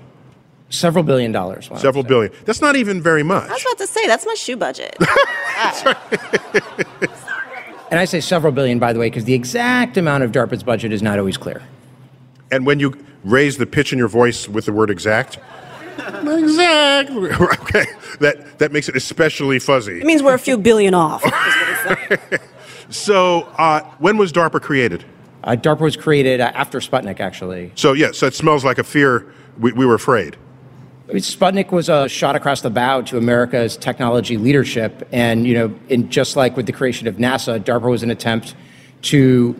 Several 0.69 1.03
billion 1.03 1.31
dollars. 1.31 1.69
Several 1.77 2.03
billion. 2.03 2.33
That's 2.45 2.61
not 2.61 2.75
even 2.75 2.99
very 2.99 3.21
much. 3.21 3.47
I 3.47 3.53
was 3.53 3.61
about 3.61 3.77
to 3.77 3.87
say 3.87 4.07
that's 4.07 4.25
my 4.25 4.33
shoe 4.33 4.57
budget. 4.57 4.97
And 7.93 7.99
I 7.99 8.05
say 8.05 8.21
several 8.21 8.51
billion, 8.51 8.79
by 8.79 8.91
the 8.91 8.97
way, 8.97 9.05
because 9.05 9.25
the 9.25 9.35
exact 9.35 9.97
amount 9.97 10.23
of 10.23 10.31
DARPA's 10.31 10.63
budget 10.63 10.91
is 10.91 11.03
not 11.03 11.19
always 11.19 11.37
clear. 11.37 11.61
And 12.49 12.65
when 12.65 12.79
you 12.79 12.97
raise 13.23 13.57
the 13.57 13.67
pitch 13.67 13.93
in 13.93 13.99
your 13.99 14.07
voice 14.07 14.49
with 14.49 14.65
the 14.65 14.73
word 14.73 14.89
exact, 14.89 15.37
exactly. 15.99 17.29
Okay, 17.39 17.85
that 18.19 18.57
that 18.57 18.71
makes 18.71 18.89
it 18.89 18.95
especially 18.95 19.59
fuzzy. 19.59 19.99
it 19.99 20.07
means 20.07 20.23
we're 20.23 20.33
a 20.33 20.39
few 20.39 20.57
billion 20.57 20.95
off. 20.95 21.23
So, 22.89 23.43
uh, 23.57 23.81
when 23.99 24.17
was 24.17 24.31
DARPA 24.31 24.61
created? 24.61 25.05
Uh, 25.43 25.51
DARPA 25.51 25.81
was 25.81 25.95
created 25.95 26.41
uh, 26.41 26.51
after 26.53 26.79
Sputnik, 26.79 27.19
actually. 27.19 27.71
So, 27.75 27.93
yes, 27.93 28.17
so 28.17 28.27
it 28.27 28.33
smells 28.33 28.65
like 28.65 28.77
a 28.77 28.83
fear. 28.83 29.31
We, 29.59 29.71
we 29.71 29.85
were 29.85 29.95
afraid. 29.95 30.35
I 31.13 31.17
mean, 31.17 31.21
Sputnik 31.21 31.71
was 31.71 31.89
a 31.89 32.09
shot 32.09 32.35
across 32.35 32.61
the 32.61 32.71
bow 32.71 33.03
to 33.03 33.19
America's 33.19 33.77
technology 33.77 34.35
leadership, 34.35 35.07
and 35.11 35.45
you 35.45 35.53
know, 35.53 35.75
in 35.87 36.09
just 36.09 36.35
like 36.35 36.57
with 36.57 36.65
the 36.65 36.71
creation 36.71 37.07
of 37.07 37.17
NASA, 37.17 37.59
DARPA 37.59 37.87
was 37.87 38.01
an 38.01 38.09
attempt 38.09 38.55
to 39.03 39.55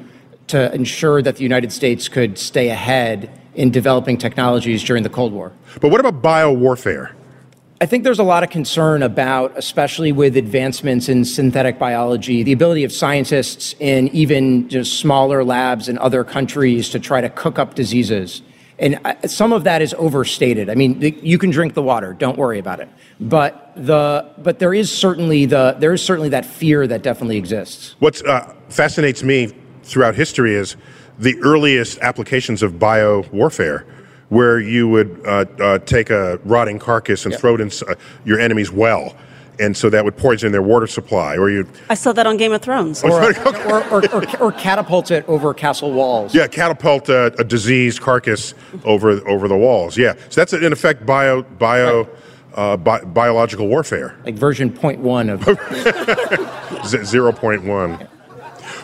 to 0.48 0.74
ensure 0.74 1.22
that 1.22 1.36
the 1.36 1.44
United 1.44 1.72
States 1.72 2.10
could 2.10 2.40
stay 2.40 2.70
ahead 2.70 3.30
in 3.54 3.70
developing 3.70 4.18
technologies 4.18 4.84
during 4.84 5.04
the 5.04 5.12
Cold 5.12 5.32
War. 5.32 5.52
But 5.80 5.90
what 5.90 6.00
about 6.00 6.24
biowarfare? 6.24 7.12
I 7.80 7.86
think 7.86 8.04
there's 8.04 8.18
a 8.18 8.24
lot 8.24 8.42
of 8.42 8.50
concern 8.50 9.04
about, 9.04 9.56
especially 9.56 10.12
with 10.12 10.36
advancements 10.36 11.08
in 11.08 11.24
synthetic 11.24 11.78
biology, 11.78 12.42
the 12.42 12.52
ability 12.52 12.84
of 12.84 12.92
scientists 12.92 13.76
in 13.80 14.08
even 14.08 14.70
just 14.70 14.98
smaller 14.98 15.44
labs 15.44 15.88
in 15.88 16.00
other 16.00 16.24
countries 16.24 16.90
to 16.90 17.00
try 17.00 17.22
to 17.22 17.30
cook 17.30 17.60
up 17.60 17.76
diseases. 17.76 18.42
And 18.80 19.00
some 19.26 19.54
of 19.54 19.64
that 19.66 19.82
is 19.82 19.94
overstated. 19.98 20.70
I 20.70 20.76
mean, 20.76 21.00
you 21.22 21.38
can 21.38 21.52
drink 21.52 21.74
the 21.74 21.84
water; 21.84 22.14
don't 22.14 22.38
worry 22.38 22.60
about 22.60 22.80
it. 22.80 22.90
But 23.20 23.72
the 23.76 24.32
but 24.40 24.60
there 24.60 24.74
is 24.74 24.92
certainly 24.92 25.46
the 25.46 25.76
there 25.80 25.94
is 25.94 26.02
certainly 26.02 26.30
that 26.30 26.46
fear 26.46 26.88
that 26.88 27.04
definitely 27.04 27.38
exists. 27.38 27.96
What 28.00 28.26
uh, 28.28 28.54
fascinates 28.70 29.24
me 29.24 29.54
throughout 29.84 30.16
history 30.16 30.56
is 30.56 30.76
the 31.20 31.40
earliest 31.42 32.00
applications 32.00 32.64
of 32.64 32.80
bio 32.80 33.22
warfare, 33.32 33.86
where 34.30 34.60
you 34.60 34.88
would 34.90 35.22
uh, 35.26 35.46
uh, 35.60 35.80
take 35.80 36.10
a 36.10 36.40
rotting 36.44 36.80
carcass 36.80 37.26
and 37.26 37.36
throw 37.36 37.56
it 37.56 37.62
in 37.62 37.72
uh, 37.88 37.96
your 38.26 38.40
enemy's 38.40 38.72
well, 38.72 39.16
and 39.60 39.76
so 39.78 39.90
that 39.90 40.04
would 40.04 40.18
poison 40.18 40.52
their 40.52 40.62
water 40.62 40.88
supply, 40.88 41.38
or 41.38 41.50
you 41.50 41.68
I 41.90 41.94
saw 41.96 42.12
that 42.14 42.26
on 42.26 42.38
Game 42.38 42.52
of 42.52 42.62
Thrones. 42.62 43.04
Or, 43.04 43.24
or, 43.24 43.84
or, 43.92 44.14
or, 44.16 44.40
or 44.40 44.52
catapult 44.52 45.12
it 45.12 45.28
over 45.28 45.54
castle 45.54 45.92
walls. 45.92 46.34
yeah 46.34 46.48
catapult 46.48 47.10
a, 47.10 47.34
a 47.40 47.44
diseased 47.44 48.02
carcass 48.02 48.54
over 48.84 49.26
over 49.28 49.48
the 49.48 49.58
walls. 49.58 49.98
Yeah, 49.98 50.14
so 50.30 50.42
that's 50.42 50.54
in 50.54 50.72
effect 50.74 51.06
bio 51.06 51.44
bio 51.44 52.08
uh, 52.56 52.78
bi- 52.78 53.04
biological 53.04 53.68
warfare. 53.68 54.16
Like 54.26 54.36
version 54.36 54.72
point 54.72 55.00
one 55.00 55.30
of 55.30 55.44
Z- 56.86 57.04
Zero 57.06 57.32
point 57.32 57.64
one. 57.64 58.08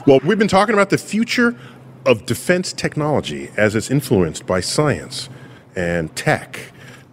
Well, 0.07 0.19
we've 0.23 0.39
been 0.39 0.47
talking 0.47 0.73
about 0.73 0.89
the 0.89 0.97
future 0.97 1.55
of 2.05 2.25
defense 2.25 2.73
technology 2.73 3.51
as 3.57 3.75
it's 3.75 3.91
influenced 3.91 4.45
by 4.47 4.61
science 4.61 5.29
and 5.75 6.15
tech, 6.15 6.71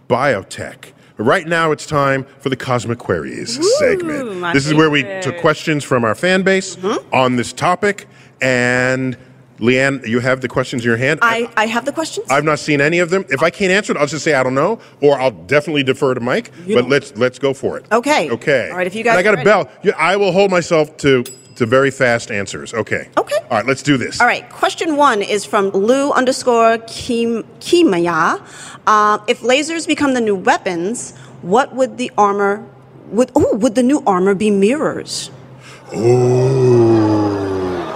biotech. 0.09 0.93
But 1.17 1.23
right 1.23 1.47
now, 1.47 1.71
it's 1.71 1.85
time 1.85 2.25
for 2.39 2.49
the 2.49 2.55
Cosmic 2.55 2.99
Queries 2.99 3.59
segment. 3.79 4.53
This 4.53 4.67
is 4.67 4.73
where 4.73 4.89
we 4.89 5.03
took 5.21 5.37
questions 5.39 5.83
from 5.83 6.05
our 6.05 6.15
fan 6.15 6.43
base 6.43 6.77
uh-huh. 6.77 6.99
on 7.11 7.35
this 7.35 7.51
topic. 7.51 8.07
And 8.39 9.17
Leighann, 9.59 10.03
you 10.05 10.19
have 10.19 10.41
the 10.41 10.47
questions 10.47 10.83
in 10.83 10.87
your 10.87 10.97
hand. 10.97 11.19
I, 11.23 11.51
I 11.57 11.65
have 11.65 11.85
the 11.85 11.91
questions. 11.91 12.29
I've 12.29 12.43
not 12.43 12.59
seen 12.59 12.81
any 12.81 12.99
of 12.99 13.09
them. 13.09 13.25
If 13.29 13.41
I 13.41 13.49
can't 13.49 13.71
answer 13.71 13.93
it, 13.93 13.97
I'll 13.97 14.05
just 14.05 14.23
say 14.23 14.35
I 14.35 14.43
don't 14.43 14.53
know, 14.53 14.79
or 15.01 15.19
I'll 15.19 15.31
definitely 15.31 15.83
defer 15.83 16.13
to 16.13 16.19
Mike. 16.19 16.51
but 16.67 16.87
let's 16.87 17.15
let's 17.17 17.39
go 17.39 17.53
for 17.53 17.77
it. 17.77 17.85
Okay. 17.91 18.29
Okay. 18.29 18.69
All 18.69 18.77
right, 18.77 18.87
if 18.87 18.93
you 18.93 18.99
And 18.99 19.05
guys 19.05 19.17
I 19.17 19.23
got 19.23 19.39
a 19.39 19.43
bell. 19.43 19.69
I 19.97 20.15
will 20.15 20.31
hold 20.31 20.51
myself 20.51 20.95
to 20.97 21.23
to 21.57 21.65
very 21.65 21.91
fast 21.91 22.31
answers. 22.31 22.73
Okay. 22.73 23.09
Okay. 23.17 23.35
All 23.49 23.57
right, 23.57 23.65
let's 23.65 23.83
do 23.83 23.97
this. 23.97 24.21
All 24.21 24.27
right, 24.27 24.47
question 24.49 24.95
one 24.95 25.21
is 25.21 25.43
from 25.43 25.69
Lou 25.71 26.11
underscore 26.11 26.77
Kim, 26.87 27.43
Kimaya. 27.59 28.41
Uh, 28.85 29.19
if 29.27 29.41
lasers 29.41 29.87
become 29.87 30.13
the 30.13 30.21
new 30.21 30.35
weapons, 30.35 31.17
what 31.41 31.73
would 31.73 31.97
the 31.97 32.11
armor 32.17 32.65
would 33.07 33.31
oh 33.35 33.55
would 33.55 33.75
the 33.75 33.83
new 33.83 34.03
armor 34.05 34.35
be 34.35 34.51
mirrors? 34.51 35.31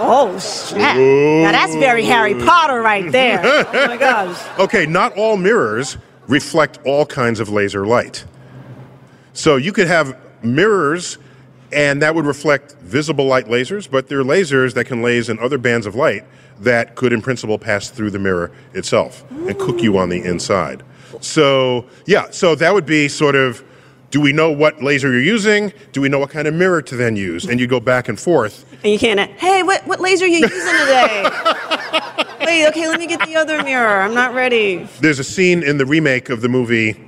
Oh 0.03 0.37
snap! 0.39 0.97
Now 0.97 1.51
that's 1.51 1.75
very 1.75 2.03
Harry 2.03 2.33
Potter 2.33 2.81
right 2.81 3.11
there. 3.11 3.41
oh 3.43 3.87
my 3.87 3.97
gosh. 3.97 4.41
Okay, 4.59 4.85
not 4.85 5.17
all 5.17 5.37
mirrors 5.37 5.97
reflect 6.27 6.79
all 6.85 7.05
kinds 7.05 7.39
of 7.39 7.49
laser 7.49 7.85
light. 7.85 8.25
So 9.33 9.57
you 9.57 9.71
could 9.71 9.87
have 9.87 10.17
mirrors 10.43 11.17
and 11.73 12.01
that 12.01 12.15
would 12.15 12.25
reflect 12.25 12.73
visible 12.81 13.25
light 13.25 13.45
lasers, 13.45 13.89
but 13.89 14.07
there 14.07 14.19
are 14.19 14.23
lasers 14.23 14.73
that 14.73 14.85
can 14.85 15.01
laze 15.01 15.29
in 15.29 15.39
other 15.39 15.57
bands 15.57 15.85
of 15.85 15.95
light 15.95 16.25
that 16.59 16.95
could, 16.95 17.13
in 17.13 17.21
principle, 17.21 17.57
pass 17.57 17.89
through 17.89 18.11
the 18.11 18.19
mirror 18.19 18.51
itself 18.73 19.23
and 19.31 19.57
cook 19.57 19.81
you 19.81 19.97
on 19.97 20.09
the 20.09 20.23
inside. 20.23 20.83
So, 21.21 21.85
yeah, 22.05 22.29
so 22.31 22.55
that 22.55 22.73
would 22.73 22.85
be 22.85 23.07
sort 23.07 23.35
of 23.35 23.63
do 24.11 24.19
we 24.19 24.33
know 24.33 24.51
what 24.51 24.83
laser 24.83 25.09
you're 25.09 25.21
using? 25.21 25.71
Do 25.93 26.01
we 26.01 26.09
know 26.09 26.19
what 26.19 26.29
kind 26.29 26.45
of 26.45 26.53
mirror 26.53 26.81
to 26.81 26.95
then 26.97 27.15
use? 27.15 27.45
And 27.45 27.61
you 27.61 27.65
go 27.65 27.79
back 27.79 28.09
and 28.09 28.19
forth. 28.19 28.65
And 28.83 28.91
you 28.91 28.99
can't. 28.99 29.19
Hey, 29.39 29.63
what 29.63 29.87
what 29.87 30.01
laser 30.01 30.25
are 30.25 30.27
you 30.27 30.39
using 30.39 30.49
today? 30.49 31.23
Wait, 32.45 32.67
okay, 32.67 32.89
let 32.89 32.99
me 32.99 33.07
get 33.07 33.25
the 33.25 33.37
other 33.37 33.63
mirror. 33.63 34.01
I'm 34.01 34.13
not 34.13 34.33
ready. 34.33 34.87
There's 34.99 35.19
a 35.19 35.23
scene 35.23 35.63
in 35.63 35.77
the 35.77 35.85
remake 35.85 36.29
of 36.29 36.41
the 36.41 36.49
movie 36.49 36.99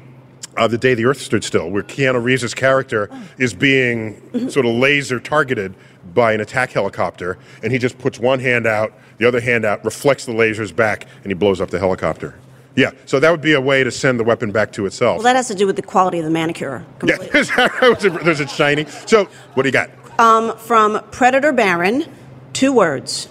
uh, 0.58 0.68
The 0.68 0.78
Day 0.78 0.94
the 0.94 1.06
Earth 1.06 1.22
Stood 1.22 1.44
Still 1.44 1.70
where 1.70 1.84
Keanu 1.84 2.24
Reeves' 2.24 2.54
character 2.54 3.10
is 3.38 3.54
being 3.54 4.50
sort 4.50 4.66
of 4.66 4.74
laser 4.76 5.20
targeted 5.20 5.76
by 6.14 6.34
an 6.34 6.42
attack 6.42 6.72
helicopter, 6.72 7.38
and 7.64 7.72
he 7.72 7.80
just 7.80 7.98
puts 7.98 8.20
one 8.20 8.40
hand 8.40 8.68
out, 8.68 8.94
the 9.18 9.28
other 9.28 9.40
hand 9.40 9.66
out, 9.66 9.84
reflects 9.86 10.26
the 10.26 10.34
lasers 10.34 10.76
back, 10.76 11.08
and 11.24 11.28
he 11.28 11.34
blows 11.34 11.62
up 11.62 11.70
the 11.70 11.80
helicopter. 11.80 12.36
Yeah, 12.76 12.92
so 13.06 13.20
that 13.20 13.30
would 13.30 13.42
be 13.42 13.54
a 13.54 13.62
way 13.62 13.84
to 13.84 13.92
send 13.92 14.20
the 14.20 14.24
weapon 14.24 14.52
back 14.52 14.72
to 14.74 14.86
itself. 14.86 15.18
Well, 15.18 15.24
that 15.24 15.36
has 15.36 15.48
to 15.50 15.56
do 15.56 15.68
with 15.68 15.76
the 15.76 15.84
quality 15.84 16.18
of 16.20 16.26
the 16.26 16.32
manicure. 16.32 16.84
yeah, 17.04 17.18
there's 17.32 18.40
a 18.40 18.48
shiny. 18.48 18.86
So, 19.06 19.26
what 19.54 19.64
do 19.64 19.70
you 19.70 19.74
got? 19.74 19.90
Um, 20.20 20.58
from 20.58 21.02
Predator 21.12 21.52
Baron, 21.52 22.06
two 22.54 22.74
words: 22.74 23.30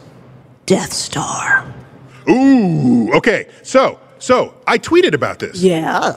Death 0.66 0.92
Star. 0.92 1.66
Ooh, 2.28 3.12
okay. 3.14 3.48
So, 3.62 3.98
so 4.18 4.54
I 4.66 4.78
tweeted 4.78 5.12
about 5.12 5.40
this. 5.40 5.60
Yeah. 5.60 6.14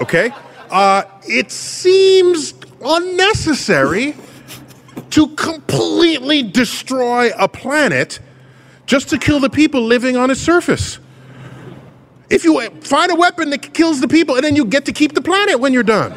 Okay? 0.00 0.32
Uh, 0.70 1.02
it 1.24 1.50
seems 1.50 2.54
unnecessary 2.82 4.14
to 5.10 5.28
completely 5.28 6.42
destroy 6.42 7.30
a 7.36 7.48
planet 7.48 8.20
just 8.86 9.08
to 9.08 9.18
kill 9.18 9.40
the 9.40 9.50
people 9.50 9.82
living 9.82 10.16
on 10.16 10.30
its 10.30 10.40
surface. 10.40 10.98
If 12.28 12.44
you 12.44 12.60
find 12.82 13.10
a 13.10 13.16
weapon 13.16 13.50
that 13.50 13.74
kills 13.74 14.00
the 14.00 14.08
people 14.08 14.36
and 14.36 14.44
then 14.44 14.54
you 14.54 14.64
get 14.64 14.84
to 14.86 14.92
keep 14.92 15.14
the 15.14 15.20
planet 15.20 15.58
when 15.58 15.72
you're 15.72 15.82
done, 15.82 16.12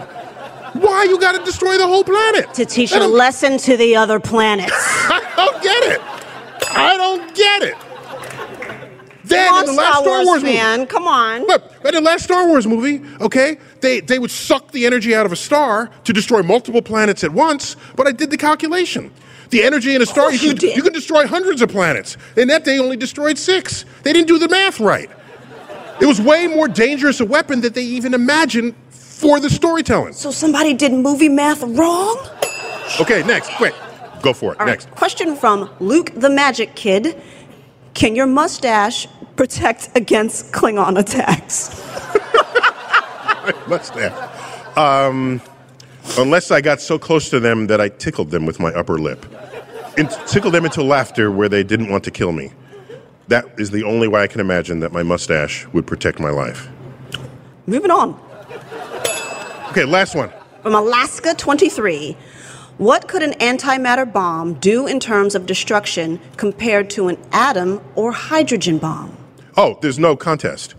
why 0.74 1.04
you 1.04 1.20
got 1.20 1.34
to 1.38 1.44
destroy 1.44 1.78
the 1.78 1.88
whole 1.88 2.04
planet? 2.04 2.54
To 2.56 2.66
teach 2.66 2.92
a 2.94 3.06
lesson 3.06 3.58
to 3.60 3.78
the 3.78 3.96
other 3.96 4.20
planets. 4.20 4.72
I 4.76 5.34
don't 5.36 5.64
get 5.64 5.84
it. 5.94 6.02
I 6.76 6.98
don't 6.98 7.36
get 7.36 7.64
it. 7.64 7.93
On, 9.38 9.60
in 9.62 9.66
the 9.66 9.74
last 9.74 10.00
Star 10.00 10.10
Wars 10.10 10.26
Wars 10.26 10.44
movie, 10.44 10.58
fan, 10.58 10.88
come 10.88 11.08
on. 11.08 11.46
Look, 11.46 11.64
in 11.86 11.94
the 11.94 12.02
last 12.02 12.24
Star 12.24 12.48
Wars 12.48 12.68
movie, 12.68 13.02
okay, 13.22 13.58
they 13.82 14.00
they 14.02 14.20
would 14.20 14.32
suck 14.32 14.72
the 14.72 14.86
energy 14.86 15.14
out 15.16 15.26
of 15.26 15.32
a 15.32 15.36
star 15.36 15.90
to 16.04 16.14
destroy 16.14 16.44
multiple 16.44 16.82
planets 16.82 17.24
at 17.24 17.32
once. 17.32 17.76
But 17.96 18.08
I 18.08 18.12
did 18.12 18.30
the 18.30 18.38
calculation. 18.38 19.12
The 19.50 19.64
energy 19.64 19.94
in 19.94 20.02
a 20.02 20.06
star, 20.06 20.34
you 20.34 20.56
can, 20.56 20.70
you 20.70 20.82
can 20.82 20.94
destroy 20.94 21.28
hundreds 21.28 21.62
of 21.62 21.70
planets. 21.70 22.18
And 22.36 22.50
that, 22.50 22.66
they 22.66 22.80
only 22.80 22.98
destroyed 22.98 23.38
six. 23.38 23.86
They 24.02 24.12
didn't 24.12 24.28
do 24.28 24.40
the 24.40 24.50
math 24.50 24.80
right. 24.80 25.12
It 26.02 26.08
was 26.08 26.20
way 26.20 26.48
more 26.48 26.68
dangerous 26.68 27.20
a 27.20 27.26
weapon 27.26 27.62
that 27.62 27.76
they 27.76 27.84
even 27.84 28.16
imagined 28.16 28.74
for 28.90 29.40
the 29.40 29.50
storytelling. 29.50 30.14
So 30.14 30.32
somebody 30.32 30.74
did 30.74 30.92
movie 30.92 31.30
math 31.30 31.62
wrong? 31.62 32.18
Okay, 33.00 33.22
next, 33.24 33.52
quick, 33.52 33.76
go 34.22 34.34
for 34.34 34.54
it. 34.54 34.60
All 34.60 34.66
right, 34.66 34.74
next. 34.74 34.90
Question 34.92 35.36
from 35.36 35.70
Luke 35.80 36.12
the 36.16 36.30
Magic 36.30 36.76
Kid. 36.76 37.22
Can 37.94 38.16
your 38.16 38.28
mustache 38.28 39.08
protect 39.36 39.90
against 39.96 40.52
Klingon 40.52 41.00
attacks? 41.00 41.82
mustache. 43.68 44.78
Um, 44.78 45.42
unless 46.18 46.52
I 46.52 46.62
got 46.62 46.82
so 46.82 46.98
close 46.98 47.30
to 47.30 47.40
them 47.40 47.68
that 47.68 47.80
I 47.80 47.90
tickled 47.90 48.32
them 48.32 48.46
with 48.46 48.60
my 48.60 48.70
upper 48.70 48.98
lip. 48.98 49.26
And 49.98 50.10
tickled 50.28 50.54
them 50.54 50.66
into 50.66 50.82
laughter 50.82 51.32
where 51.32 51.48
they 51.48 51.64
didn't 51.64 51.90
want 51.90 52.04
to 52.06 52.12
kill 52.12 52.32
me. 52.32 52.52
That 53.28 53.46
is 53.58 53.70
the 53.72 53.84
only 53.84 54.08
way 54.08 54.24
I 54.24 54.28
can 54.28 54.42
imagine 54.42 54.80
that 54.80 54.92
my 54.92 55.04
mustache 55.04 55.68
would 55.68 55.86
protect 55.86 56.20
my 56.20 56.30
life. 56.30 56.68
Moving 57.68 57.92
on. 57.92 58.20
Okay, 59.70 59.86
last 59.86 60.16
one. 60.16 60.32
From 60.62 60.76
Alaska 60.76 61.34
23. 61.36 62.18
What 62.78 63.08
could 63.08 63.22
an 63.22 63.34
antimatter 63.34 64.12
bomb 64.12 64.56
do 64.56 64.88
in 64.88 65.00
terms 65.00 65.36
of 65.36 65.46
destruction 65.46 66.20
compared 66.38 66.90
to 66.92 67.08
an 67.08 67.18
atom 67.32 67.82
or 67.96 68.12
hydrogen 68.12 68.80
bomb? 68.80 69.16
Oh, 69.56 69.78
there's 69.82 70.00
no 70.00 70.16
contest. 70.16 70.76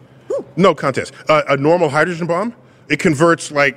No 0.56 0.74
contest. 0.74 1.12
Uh, 1.28 1.42
a 1.48 1.56
normal 1.56 1.88
hydrogen 1.88 2.26
bomb, 2.26 2.54
it 2.88 2.98
converts 2.98 3.50
like 3.50 3.76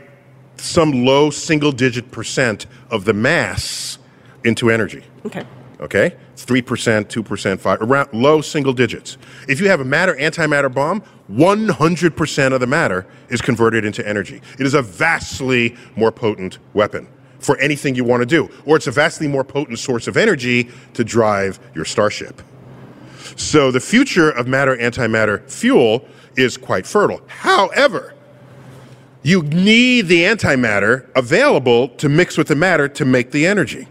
some 0.57 1.05
low 1.05 1.29
single 1.29 1.71
digit 1.71 2.11
percent 2.11 2.65
of 2.89 3.05
the 3.05 3.13
mass 3.13 3.99
into 4.43 4.69
energy. 4.69 5.03
Okay. 5.25 5.45
Okay? 5.79 6.15
It's 6.33 6.45
3%, 6.45 6.63
2%, 6.63 7.59
5 7.59 7.81
around 7.81 8.13
low 8.13 8.41
single 8.41 8.73
digits. 8.73 9.17
If 9.47 9.59
you 9.59 9.69
have 9.69 9.79
a 9.79 9.85
matter 9.85 10.15
antimatter 10.15 10.73
bomb, 10.73 11.03
100% 11.31 12.53
of 12.53 12.59
the 12.59 12.67
matter 12.67 13.05
is 13.29 13.41
converted 13.41 13.85
into 13.85 14.07
energy. 14.07 14.41
It 14.57 14.65
is 14.65 14.73
a 14.73 14.81
vastly 14.81 15.75
more 15.95 16.11
potent 16.11 16.57
weapon 16.73 17.07
for 17.39 17.57
anything 17.59 17.93
you 17.93 18.03
want 18.03 18.21
to 18.21 18.25
do, 18.25 18.49
or 18.65 18.75
it's 18.75 18.87
a 18.87 18.91
vastly 18.91 19.27
more 19.27 19.43
potent 19.43 19.77
source 19.77 20.07
of 20.07 20.17
energy 20.17 20.69
to 20.93 21.03
drive 21.03 21.59
your 21.75 21.85
starship. 21.85 22.41
So 23.35 23.71
the 23.71 23.79
future 23.79 24.29
of 24.29 24.47
matter 24.47 24.75
antimatter 24.77 25.49
fuel 25.49 26.05
is 26.35 26.57
quite 26.57 26.85
fertile. 26.85 27.21
However, 27.27 28.13
you 29.23 29.43
need 29.43 30.07
the 30.07 30.23
antimatter 30.23 31.07
available 31.15 31.89
to 31.89 32.07
mix 32.07 32.37
with 32.37 32.47
the 32.47 32.55
matter 32.55 32.87
to 32.87 33.05
make 33.05 33.31
the 33.31 33.45
energy. 33.45 33.87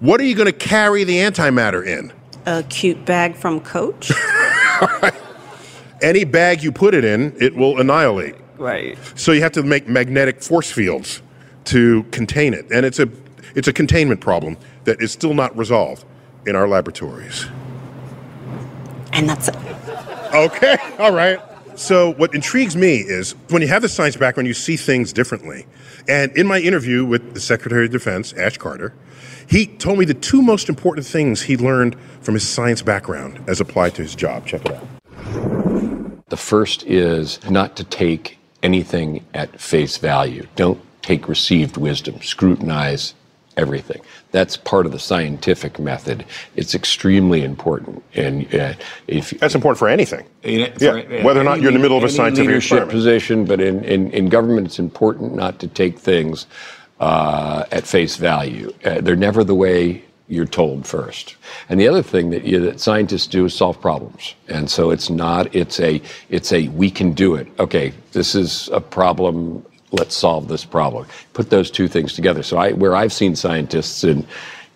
What 0.00 0.20
are 0.20 0.24
you 0.24 0.34
going 0.34 0.46
to 0.46 0.52
carry 0.52 1.04
the 1.04 1.18
antimatter 1.18 1.86
in? 1.86 2.12
A 2.46 2.62
cute 2.64 3.04
bag 3.04 3.36
from 3.36 3.60
Coach? 3.60 4.10
Any 6.02 6.24
bag 6.24 6.62
you 6.62 6.72
put 6.72 6.94
it 6.94 7.04
in, 7.04 7.36
it 7.40 7.54
will 7.54 7.78
annihilate. 7.80 8.34
Right. 8.58 8.98
So 9.14 9.32
you 9.32 9.42
have 9.42 9.52
to 9.52 9.62
make 9.62 9.88
magnetic 9.88 10.42
force 10.42 10.70
fields 10.70 11.22
to 11.66 12.02
contain 12.04 12.54
it. 12.54 12.66
And 12.72 12.86
it's 12.86 12.98
a 12.98 13.08
it's 13.54 13.68
a 13.68 13.72
containment 13.72 14.20
problem 14.20 14.56
that 14.84 15.02
is 15.02 15.12
still 15.12 15.34
not 15.34 15.56
resolved 15.56 16.04
in 16.46 16.56
our 16.56 16.66
laboratories. 16.66 17.46
And 19.12 19.28
that's 19.28 19.48
it. 19.48 19.56
Okay, 20.34 20.76
all 20.98 21.12
right. 21.12 21.40
So, 21.74 22.12
what 22.14 22.34
intrigues 22.34 22.76
me 22.76 22.96
is 22.96 23.32
when 23.48 23.62
you 23.62 23.68
have 23.68 23.82
the 23.82 23.88
science 23.88 24.16
background, 24.16 24.46
you 24.46 24.54
see 24.54 24.76
things 24.76 25.12
differently. 25.12 25.66
And 26.06 26.30
in 26.36 26.46
my 26.46 26.58
interview 26.60 27.04
with 27.04 27.34
the 27.34 27.40
Secretary 27.40 27.86
of 27.86 27.90
Defense, 27.90 28.32
Ash 28.34 28.58
Carter, 28.58 28.92
he 29.48 29.66
told 29.66 29.98
me 29.98 30.04
the 30.04 30.14
two 30.14 30.42
most 30.42 30.68
important 30.68 31.06
things 31.06 31.42
he 31.42 31.56
learned 31.56 31.96
from 32.20 32.34
his 32.34 32.46
science 32.46 32.82
background 32.82 33.42
as 33.46 33.60
applied 33.60 33.94
to 33.94 34.02
his 34.02 34.14
job. 34.14 34.46
Check 34.46 34.66
it 34.66 34.72
out. 34.72 36.28
The 36.28 36.36
first 36.36 36.84
is 36.84 37.38
not 37.50 37.76
to 37.76 37.84
take 37.84 38.38
anything 38.62 39.24
at 39.34 39.60
face 39.60 39.96
value. 39.98 40.46
Don't 40.56 40.80
take 41.02 41.28
received 41.28 41.76
wisdom. 41.76 42.22
Scrutinize 42.22 43.14
everything. 43.56 44.00
That's 44.32 44.56
part 44.56 44.86
of 44.86 44.92
the 44.92 44.98
scientific 44.98 45.78
method. 45.78 46.24
It's 46.56 46.74
extremely 46.74 47.44
important. 47.44 48.02
And 48.14 48.52
uh, 48.54 48.74
if 49.06 49.30
that's 49.30 49.54
important 49.54 49.78
for 49.78 49.88
anything, 49.88 50.26
yeah, 50.42 51.22
whether 51.22 51.40
or 51.40 51.44
not 51.44 51.60
you're 51.60 51.68
in 51.68 51.74
the 51.74 51.80
middle 51.80 51.98
of 51.98 52.04
a 52.04 52.08
scientific 52.08 52.48
leadership 52.48 52.88
experiment. 52.88 52.90
position, 52.90 53.44
but 53.44 53.60
in, 53.60 53.84
in, 53.84 54.10
in 54.10 54.28
government, 54.28 54.66
it's 54.66 54.78
important 54.78 55.34
not 55.34 55.58
to 55.60 55.68
take 55.68 55.98
things 55.98 56.46
uh, 56.98 57.64
at 57.70 57.86
face 57.86 58.16
value. 58.16 58.72
Uh, 58.84 59.00
they're 59.00 59.16
never 59.16 59.44
the 59.44 59.54
way 59.54 60.02
you're 60.28 60.46
told 60.46 60.86
first. 60.86 61.36
And 61.68 61.78
the 61.78 61.86
other 61.86 62.02
thing 62.02 62.30
that, 62.30 62.44
you, 62.44 62.58
that 62.60 62.80
scientists 62.80 63.26
do 63.26 63.44
is 63.44 63.52
solve 63.52 63.78
problems. 63.80 64.34
And 64.48 64.70
so 64.70 64.90
it's 64.90 65.10
not, 65.10 65.54
it's 65.54 65.78
a, 65.78 66.00
it's 66.30 66.52
a, 66.52 66.68
we 66.68 66.90
can 66.90 67.12
do 67.12 67.34
it. 67.34 67.48
Okay, 67.58 67.92
this 68.12 68.34
is 68.34 68.70
a 68.72 68.80
problem. 68.80 69.62
Let's 69.92 70.16
solve 70.16 70.48
this 70.48 70.64
problem. 70.64 71.06
Put 71.34 71.50
those 71.50 71.70
two 71.70 71.86
things 71.86 72.14
together. 72.14 72.42
So 72.42 72.56
I, 72.56 72.72
where 72.72 72.96
I've 72.96 73.12
seen 73.12 73.36
scientists 73.36 74.04
in, 74.04 74.26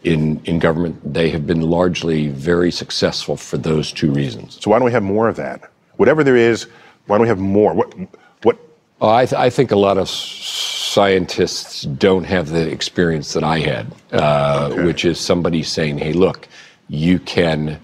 in, 0.05 0.41
in 0.45 0.59
government, 0.59 1.01
they 1.15 1.31
have 1.31 1.47
been 1.47 1.63
largely 1.63 2.29
very 2.29 2.71
successful 2.71 3.37
for 3.37 3.57
those 3.57 3.93
two 3.93 4.13
reasons. 4.13 4.59
So 4.61 4.71
why 4.71 4.79
don't 4.79 4.87
we 4.87 4.93
have 4.93 5.03
more 5.03 5.29
of 5.29 5.37
that? 5.37 5.71
Whatever 5.97 6.23
there 6.23 6.37
is, 6.37 6.67
why 7.07 7.17
don't 7.17 7.23
we 7.23 7.29
have 7.29 7.39
more? 7.39 7.73
What, 7.73 7.95
what? 8.43 8.59
Oh, 9.01 9.09
I, 9.09 9.25
th- 9.25 9.39
I 9.39 9.51
think 9.51 9.71
a 9.71 9.77
lot 9.77 9.97
of 9.97 10.09
scientists 10.09 11.83
don't 11.83 12.25
have 12.25 12.51
the 12.51 12.71
experience 12.71 13.33
that 13.35 13.45
I 13.45 13.61
had, 13.61 13.95
uh, 14.13 14.71
which 14.85 15.05
is 15.05 15.19
somebody 15.21 15.63
saying, 15.63 15.99
"Hey, 15.99 16.13
look, 16.13 16.49
you 16.89 17.19
can 17.19 17.79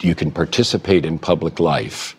you 0.00 0.14
can 0.14 0.30
participate 0.30 1.04
in 1.04 1.18
public 1.18 1.58
life." 1.58 2.14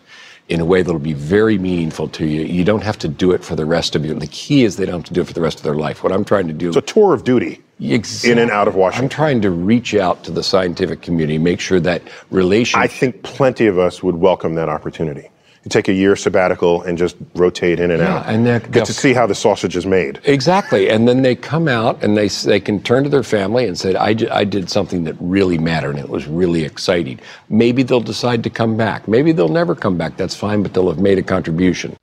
In 0.50 0.60
a 0.60 0.64
way 0.64 0.82
that'll 0.82 0.98
be 0.98 1.12
very 1.12 1.58
meaningful 1.58 2.08
to 2.08 2.26
you. 2.26 2.42
You 2.42 2.64
don't 2.64 2.82
have 2.82 2.98
to 2.98 3.08
do 3.08 3.30
it 3.30 3.44
for 3.44 3.54
the 3.54 3.64
rest 3.64 3.94
of 3.94 4.04
your. 4.04 4.16
The 4.16 4.26
key 4.26 4.64
is 4.64 4.76
they 4.76 4.84
don't 4.84 4.96
have 4.96 5.04
to 5.04 5.14
do 5.14 5.20
it 5.20 5.28
for 5.28 5.32
the 5.32 5.40
rest 5.40 5.58
of 5.58 5.62
their 5.62 5.76
life. 5.76 6.02
What 6.02 6.12
I'm 6.12 6.24
trying 6.24 6.48
to 6.48 6.52
do. 6.52 6.68
It's 6.68 6.76
a 6.76 6.80
tour 6.80 7.14
of 7.14 7.22
duty. 7.22 7.62
Exactly. 7.78 8.32
In 8.32 8.38
and 8.38 8.50
out 8.50 8.66
of 8.66 8.74
Washington. 8.74 9.04
I'm 9.04 9.08
trying 9.08 9.40
to 9.42 9.50
reach 9.50 9.94
out 9.94 10.24
to 10.24 10.32
the 10.32 10.42
scientific 10.42 11.02
community, 11.02 11.38
make 11.38 11.60
sure 11.60 11.78
that 11.80 12.02
relationship. 12.30 12.84
I 12.84 12.88
think 12.88 13.22
plenty 13.22 13.68
of 13.68 13.78
us 13.78 14.02
would 14.02 14.16
welcome 14.16 14.56
that 14.56 14.68
opportunity. 14.68 15.30
You 15.64 15.68
take 15.68 15.88
a 15.88 15.92
year 15.92 16.16
sabbatical 16.16 16.82
and 16.84 16.96
just 16.96 17.16
rotate 17.34 17.80
in 17.80 17.90
and 17.90 18.00
Yeah, 18.00 18.16
out. 18.18 18.24
and 18.28 18.46
they're- 18.46 18.60
get 18.60 18.86
to 18.86 18.94
see 18.94 19.12
how 19.12 19.26
the 19.26 19.34
sausage 19.34 19.76
is 19.76 19.84
made. 19.84 20.18
Exactly, 20.24 20.88
and 20.88 21.06
then 21.06 21.20
they 21.20 21.34
come 21.34 21.68
out 21.68 22.02
and 22.02 22.16
they 22.16 22.28
they 22.28 22.60
can 22.60 22.80
turn 22.80 23.04
to 23.04 23.10
their 23.10 23.22
family 23.22 23.66
and 23.66 23.76
say, 23.78 23.94
I, 23.94 24.16
I 24.32 24.44
did 24.44 24.70
something 24.70 25.04
that 25.04 25.16
really 25.20 25.58
mattered 25.58 25.96
and 25.96 25.98
it 25.98 26.08
was 26.08 26.26
really 26.26 26.64
exciting." 26.64 27.20
Maybe 27.50 27.82
they'll 27.82 28.00
decide 28.00 28.42
to 28.44 28.50
come 28.50 28.78
back. 28.78 29.06
Maybe 29.06 29.32
they'll 29.32 29.48
never 29.50 29.74
come 29.74 29.98
back. 29.98 30.16
That's 30.16 30.34
fine, 30.34 30.62
but 30.62 30.72
they'll 30.72 30.88
have 30.88 30.98
made 30.98 31.18
a 31.18 31.22
contribution. 31.22 31.94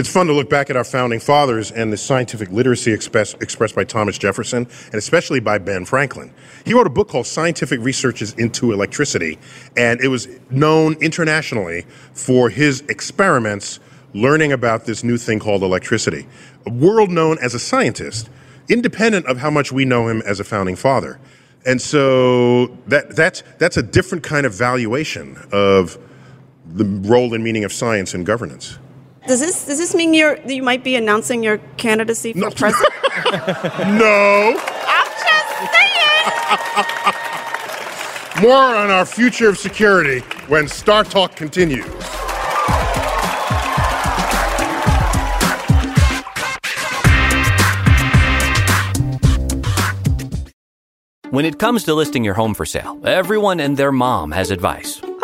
It's 0.00 0.08
fun 0.08 0.28
to 0.28 0.32
look 0.32 0.48
back 0.48 0.70
at 0.70 0.78
our 0.78 0.84
founding 0.84 1.20
fathers 1.20 1.70
and 1.70 1.92
the 1.92 1.96
scientific 1.98 2.50
literacy 2.50 2.90
express, 2.90 3.34
expressed 3.34 3.74
by 3.74 3.84
Thomas 3.84 4.16
Jefferson 4.16 4.66
and 4.86 4.94
especially 4.94 5.40
by 5.40 5.58
Ben 5.58 5.84
Franklin. 5.84 6.32
He 6.64 6.72
wrote 6.72 6.86
a 6.86 6.90
book 6.90 7.10
called 7.10 7.26
Scientific 7.26 7.78
Researches 7.80 8.32
into 8.38 8.72
Electricity, 8.72 9.38
and 9.76 10.00
it 10.00 10.08
was 10.08 10.26
known 10.48 10.94
internationally 11.02 11.84
for 12.14 12.48
his 12.48 12.80
experiments 12.88 13.78
learning 14.14 14.52
about 14.52 14.86
this 14.86 15.04
new 15.04 15.18
thing 15.18 15.38
called 15.38 15.62
electricity. 15.62 16.26
A 16.64 16.70
world 16.70 17.10
known 17.10 17.36
as 17.42 17.52
a 17.52 17.58
scientist, 17.58 18.30
independent 18.70 19.26
of 19.26 19.36
how 19.36 19.50
much 19.50 19.70
we 19.70 19.84
know 19.84 20.08
him 20.08 20.22
as 20.22 20.40
a 20.40 20.44
founding 20.44 20.76
father. 20.76 21.20
And 21.66 21.78
so 21.78 22.68
that, 22.86 23.14
that's, 23.14 23.42
that's 23.58 23.76
a 23.76 23.82
different 23.82 24.24
kind 24.24 24.46
of 24.46 24.54
valuation 24.54 25.36
of 25.52 25.98
the 26.64 26.86
role 26.86 27.34
and 27.34 27.44
meaning 27.44 27.64
of 27.64 27.72
science 27.74 28.14
in 28.14 28.24
governance. 28.24 28.78
Does 29.26 29.40
this 29.40 29.66
does 29.66 29.78
this 29.78 29.94
mean 29.94 30.14
you're 30.14 30.38
you 30.46 30.62
might 30.62 30.82
be 30.82 30.96
announcing 30.96 31.42
your 31.42 31.58
candidacy 31.76 32.32
for 32.32 32.50
president? 32.50 32.94
No. 34.00 34.56
I'm 34.86 35.06
just 35.06 35.50
saying. 35.74 37.12
More 38.42 38.74
on 38.76 38.90
our 38.90 39.04
future 39.04 39.48
of 39.48 39.58
security 39.58 40.20
when 40.48 40.66
Star 40.68 41.04
Talk 41.04 41.36
continues. 41.36 41.84
When 51.30 51.44
it 51.44 51.58
comes 51.58 51.84
to 51.84 51.94
listing 51.94 52.24
your 52.24 52.34
home 52.34 52.54
for 52.54 52.66
sale, 52.66 53.00
everyone 53.04 53.60
and 53.60 53.76
their 53.76 53.92
mom 53.92 54.32
has 54.32 54.50
advice. 54.50 55.00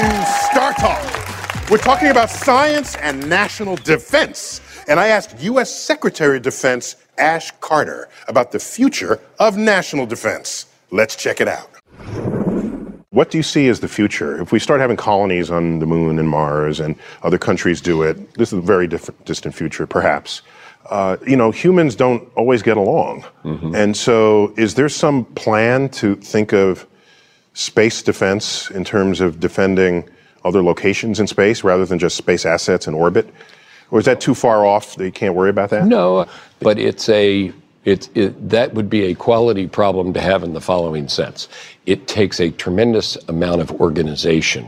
To 0.00 0.26
Star 0.26 0.72
Talk. 0.74 1.70
We're 1.70 1.78
talking 1.78 2.08
about 2.08 2.30
science 2.30 2.94
and 2.96 3.28
national 3.28 3.76
defense. 3.76 4.60
And 4.86 5.00
I 5.00 5.08
asked 5.08 5.40
U.S. 5.40 5.74
Secretary 5.74 6.36
of 6.36 6.42
Defense 6.42 6.96
Ash 7.18 7.50
Carter 7.60 8.08
about 8.28 8.52
the 8.52 8.60
future 8.60 9.18
of 9.40 9.56
national 9.56 10.06
defense. 10.06 10.66
Let's 10.92 11.16
check 11.16 11.40
it 11.40 11.48
out. 11.48 11.68
What 13.10 13.30
do 13.30 13.38
you 13.38 13.42
see 13.42 13.68
as 13.68 13.80
the 13.80 13.88
future? 13.88 14.40
If 14.40 14.52
we 14.52 14.60
start 14.60 14.80
having 14.80 14.96
colonies 14.96 15.50
on 15.50 15.80
the 15.80 15.86
moon 15.86 16.18
and 16.20 16.28
Mars 16.28 16.78
and 16.78 16.94
other 17.22 17.38
countries 17.38 17.80
do 17.80 18.02
it, 18.02 18.34
this 18.34 18.52
is 18.52 18.58
a 18.58 18.62
very 18.62 18.86
different, 18.86 19.24
distant 19.24 19.54
future, 19.54 19.86
perhaps. 19.86 20.42
Uh, 20.90 21.16
you 21.26 21.36
know, 21.36 21.50
humans 21.50 21.96
don't 21.96 22.26
always 22.36 22.62
get 22.62 22.76
along. 22.76 23.24
And 23.74 23.96
so, 23.96 24.54
is 24.56 24.74
there 24.74 24.88
some 24.88 25.24
plan 25.34 25.88
to 25.90 26.14
think 26.16 26.52
of 26.52 26.86
space 27.58 28.02
defense 28.02 28.70
in 28.70 28.84
terms 28.84 29.20
of 29.20 29.40
defending 29.40 30.08
other 30.44 30.62
locations 30.62 31.18
in 31.18 31.26
space 31.26 31.64
rather 31.64 31.84
than 31.84 31.98
just 31.98 32.16
space 32.16 32.46
assets 32.46 32.86
in 32.86 32.94
orbit? 32.94 33.28
Or 33.90 33.98
is 33.98 34.04
that 34.04 34.20
too 34.20 34.34
far 34.34 34.64
off 34.64 34.94
that 34.94 35.04
you 35.04 35.10
can't 35.10 35.34
worry 35.34 35.50
about 35.50 35.70
that? 35.70 35.84
No, 35.86 36.26
but 36.60 36.78
it's 36.78 37.08
a 37.08 37.52
it's 37.84 38.10
it, 38.14 38.48
that 38.48 38.74
would 38.74 38.88
be 38.88 39.02
a 39.04 39.14
quality 39.14 39.66
problem 39.66 40.12
to 40.12 40.20
have 40.20 40.44
in 40.44 40.52
the 40.52 40.60
following 40.60 41.08
sense. 41.08 41.48
It 41.84 42.06
takes 42.06 42.38
a 42.38 42.50
tremendous 42.50 43.16
amount 43.28 43.60
of 43.60 43.72
organization 43.80 44.66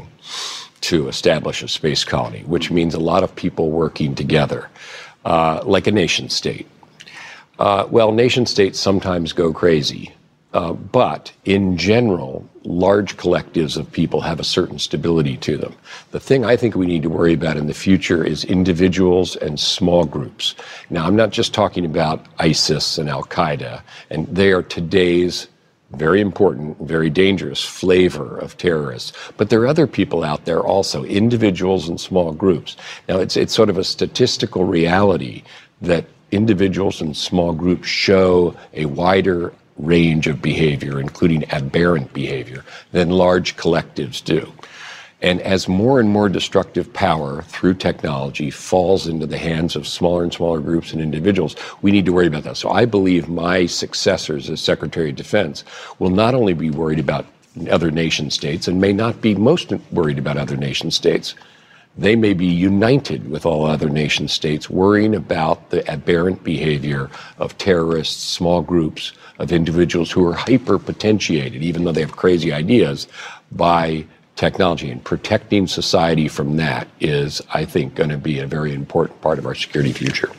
to 0.81 1.07
establish 1.07 1.63
a 1.63 1.69
space 1.69 2.03
colony, 2.03 2.43
which 2.47 2.73
means 2.73 2.95
a 2.95 3.01
lot 3.01 3.23
of 3.23 3.37
people 3.37 3.71
working 3.71 4.17
together, 4.17 4.69
uh, 5.25 5.63
like 5.65 5.87
a 5.87 5.93
nation 5.93 6.29
state. 6.29 6.67
Uh, 7.61 7.87
well, 7.89 8.11
nation 8.11 8.47
states 8.47 8.81
sometimes 8.81 9.33
go 9.33 9.53
crazy, 9.53 10.13
uh, 10.53 10.73
but 10.73 11.33
in 11.45 11.77
general, 11.77 12.49
large 12.65 13.17
collectives 13.17 13.77
of 13.77 13.91
people 13.93 14.21
have 14.21 14.41
a 14.41 14.45
certain 14.45 14.79
stability 14.79 15.37
to 15.37 15.57
them. 15.57 15.75
The 16.11 16.21
thing 16.21 16.45
I 16.45 16.57
think 16.57 16.75
we 16.75 16.87
need 16.87 17.03
to 17.05 17.11
worry 17.11 17.35
about 17.35 17.57
in 17.57 17.67
the 17.67 17.75
future 17.75 18.25
is 18.25 18.45
individuals 18.45 19.37
and 19.37 19.59
small 19.61 20.05
groups. 20.05 20.55
Now, 20.91 21.07
I'm 21.07 21.17
not 21.17 21.31
just 21.31 21.55
talking 21.55 21.85
about 21.85 22.27
ISIS 22.39 22.99
and 22.99 23.09
Al 23.09 23.23
Qaeda, 23.23 23.83
and 24.11 24.27
they 24.27 24.51
are 24.53 24.63
today's 24.63 25.47
very 25.93 26.21
important, 26.21 26.79
very 26.81 27.11
dangerous 27.11 27.65
flavor 27.65 28.39
of 28.39 28.57
terrorists. 28.57 29.13
But 29.37 29.51
there 29.51 29.61
are 29.63 29.67
other 29.67 29.87
people 29.87 30.23
out 30.23 30.45
there 30.45 30.61
also, 30.61 31.05
individuals 31.05 31.89
and 31.89 32.01
small 32.01 32.33
groups. 32.33 32.77
Now, 33.09 33.19
it's, 33.19 33.37
it's 33.37 33.55
sort 33.55 33.71
of 33.71 33.79
a 33.79 33.85
statistical 33.85 34.65
reality 34.65 35.43
that 35.83 36.07
individuals 36.31 37.01
and 37.01 37.17
small 37.17 37.53
groups 37.53 37.89
show 37.89 38.55
a 38.75 38.85
wider 38.85 39.53
range 39.81 40.27
of 40.27 40.43
behavior, 40.43 41.01
including 41.01 41.51
aberrant 41.51 42.13
behavior, 42.13 42.65
than 42.93 43.11
large 43.11 43.57
collectives 43.57 44.23
do. 44.23 44.53
And 45.23 45.43
as 45.43 45.69
more 45.69 46.01
and 46.01 46.09
more 46.09 46.31
destructive 46.31 46.91
power 46.93 47.43
through 47.43 47.75
technology 47.75 48.51
falls 48.51 49.07
into 49.07 49.27
the 49.27 49.37
hands 49.37 49.77
of 49.77 49.87
smaller 49.87 50.23
and 50.23 50.33
smaller 50.33 50.61
groups 50.61 50.93
and 50.93 51.03
individuals, 51.03 51.57
we 51.83 51.91
need 51.91 52.07
to 52.07 52.13
worry 52.13 52.27
about 52.27 52.45
that. 52.45 52.57
So 52.57 52.71
I 52.71 52.87
believe 52.87 53.29
my 53.29 53.67
successors 53.67 54.49
as 54.49 54.63
Secretary 54.63 55.11
of 55.11 55.17
Defense 55.17 55.63
will 55.99 56.11
not 56.11 56.35
only 56.35 56.55
be 56.55 56.71
worried 56.71 57.01
about 57.01 57.27
other 57.71 57.91
nation 57.91 58.31
states 58.31 58.67
and 58.67 58.81
may 58.81 58.93
not 58.93 59.21
be 59.21 59.35
most 59.35 59.73
worried 59.93 60.19
about 60.19 60.39
other 60.39 60.57
nation 60.57 60.91
states, 60.91 61.35
they 61.99 62.17
may 62.17 62.33
be 62.33 62.47
united 62.47 63.29
with 63.31 63.45
all 63.45 63.67
other 63.67 63.91
nation 63.91 64.27
states, 64.29 64.71
worrying 64.71 65.15
about 65.15 65.69
the 65.69 65.87
aberrant 65.91 66.43
behavior 66.45 67.11
of 67.39 67.59
terrorists, 67.59 68.23
small 68.23 68.63
groups 68.63 69.13
of 69.41 69.53
individuals 69.53 70.11
who 70.11 70.27
are 70.27 70.35
hyper 70.35 70.79
potentiated, 70.79 71.63
even 71.63 71.85
though 71.85 71.93
they 71.93 72.03
have 72.03 72.13
crazy 72.13 72.53
ideas, 72.53 73.09
by 73.51 74.05
technology. 74.37 74.91
And 74.91 75.03
protecting 75.03 75.67
society 75.67 76.29
from 76.29 76.57
that 76.57 76.87
is, 77.01 77.43
I 77.53 77.65
think, 77.65 77.95
going 77.95 78.11
to 78.11 78.19
be 78.19 78.39
a 78.39 78.47
very 78.47 78.73
important 78.75 79.21
part 79.21 79.39
of 79.39 79.47
our 79.47 79.55
security 79.55 79.93
future. 79.93 80.31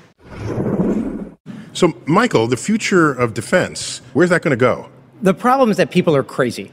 So, 1.73 1.93
Michael, 2.05 2.47
the 2.47 2.57
future 2.57 3.11
of 3.11 3.33
defense, 3.33 4.01
where's 4.13 4.29
that 4.29 4.41
going 4.41 4.51
to 4.51 4.57
go? 4.57 4.89
The 5.21 5.33
problem 5.33 5.71
is 5.71 5.77
that 5.77 5.91
people 5.91 6.15
are 6.15 6.23
crazy. 6.23 6.71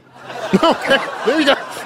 okay, 0.63 0.97
there 1.25 1.39
you 1.39 1.45
go. 1.45 1.55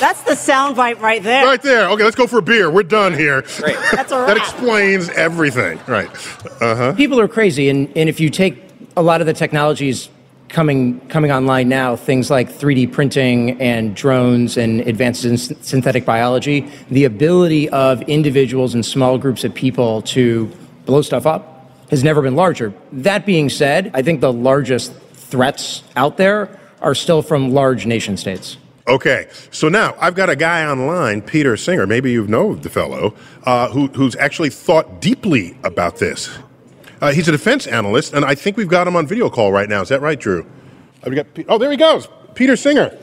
That's 0.00 0.22
the 0.22 0.32
soundbite 0.32 0.98
right 1.00 1.22
there. 1.22 1.44
Right 1.44 1.60
there. 1.60 1.90
Okay, 1.90 2.02
let's 2.02 2.16
go 2.16 2.26
for 2.26 2.38
a 2.38 2.42
beer. 2.42 2.70
We're 2.70 2.82
done 2.84 3.12
here. 3.12 3.42
Great. 3.58 3.76
That's 3.92 4.10
all 4.10 4.26
That 4.26 4.38
explains 4.38 5.10
everything. 5.10 5.78
Right. 5.86 6.08
Uh 6.60 6.74
huh. 6.74 6.92
People 6.94 7.20
are 7.20 7.28
crazy, 7.28 7.68
and, 7.68 7.94
and 7.96 8.08
if 8.08 8.18
you 8.18 8.30
take 8.30 8.69
a 8.96 9.02
lot 9.02 9.20
of 9.20 9.26
the 9.26 9.32
technologies 9.32 10.08
coming 10.48 11.00
coming 11.08 11.30
online 11.30 11.68
now, 11.68 11.96
things 11.96 12.30
like 12.30 12.50
3D 12.50 12.92
printing 12.92 13.60
and 13.60 13.94
drones 13.94 14.56
and 14.56 14.80
advances 14.82 15.50
in 15.50 15.62
synthetic 15.62 16.04
biology, 16.04 16.68
the 16.90 17.04
ability 17.04 17.68
of 17.70 18.02
individuals 18.02 18.74
and 18.74 18.84
small 18.84 19.16
groups 19.16 19.44
of 19.44 19.54
people 19.54 20.02
to 20.02 20.50
blow 20.86 21.02
stuff 21.02 21.26
up 21.26 21.70
has 21.90 22.04
never 22.04 22.22
been 22.22 22.36
larger. 22.36 22.72
That 22.92 23.26
being 23.26 23.48
said, 23.48 23.90
I 23.94 24.02
think 24.02 24.20
the 24.20 24.32
largest 24.32 24.92
threats 25.12 25.82
out 25.96 26.16
there 26.16 26.58
are 26.80 26.94
still 26.94 27.22
from 27.22 27.52
large 27.52 27.86
nation 27.86 28.16
states. 28.16 28.56
Okay, 28.88 29.28
so 29.52 29.68
now 29.68 29.94
I've 30.00 30.14
got 30.14 30.30
a 30.30 30.36
guy 30.36 30.64
online, 30.64 31.22
Peter 31.22 31.56
Singer. 31.56 31.86
Maybe 31.86 32.10
you 32.10 32.26
know 32.26 32.54
the 32.54 32.70
fellow 32.70 33.14
uh, 33.44 33.68
who, 33.68 33.86
who's 33.88 34.16
actually 34.16 34.50
thought 34.50 35.00
deeply 35.00 35.56
about 35.62 35.98
this. 35.98 36.30
Uh, 37.00 37.12
he's 37.12 37.28
a 37.28 37.32
defense 37.32 37.66
analyst, 37.66 38.12
and 38.12 38.24
I 38.24 38.34
think 38.34 38.56
we've 38.56 38.68
got 38.68 38.86
him 38.86 38.94
on 38.94 39.06
video 39.06 39.30
call 39.30 39.52
right 39.52 39.68
now. 39.68 39.80
Is 39.80 39.88
that 39.88 40.02
right, 40.02 40.20
Drew? 40.20 40.42
Uh, 40.42 41.08
we 41.10 41.16
got 41.16 41.32
Pe- 41.32 41.44
oh, 41.48 41.56
there 41.56 41.70
he 41.70 41.76
goes, 41.76 42.08
Peter 42.34 42.56
Singer. 42.56 42.96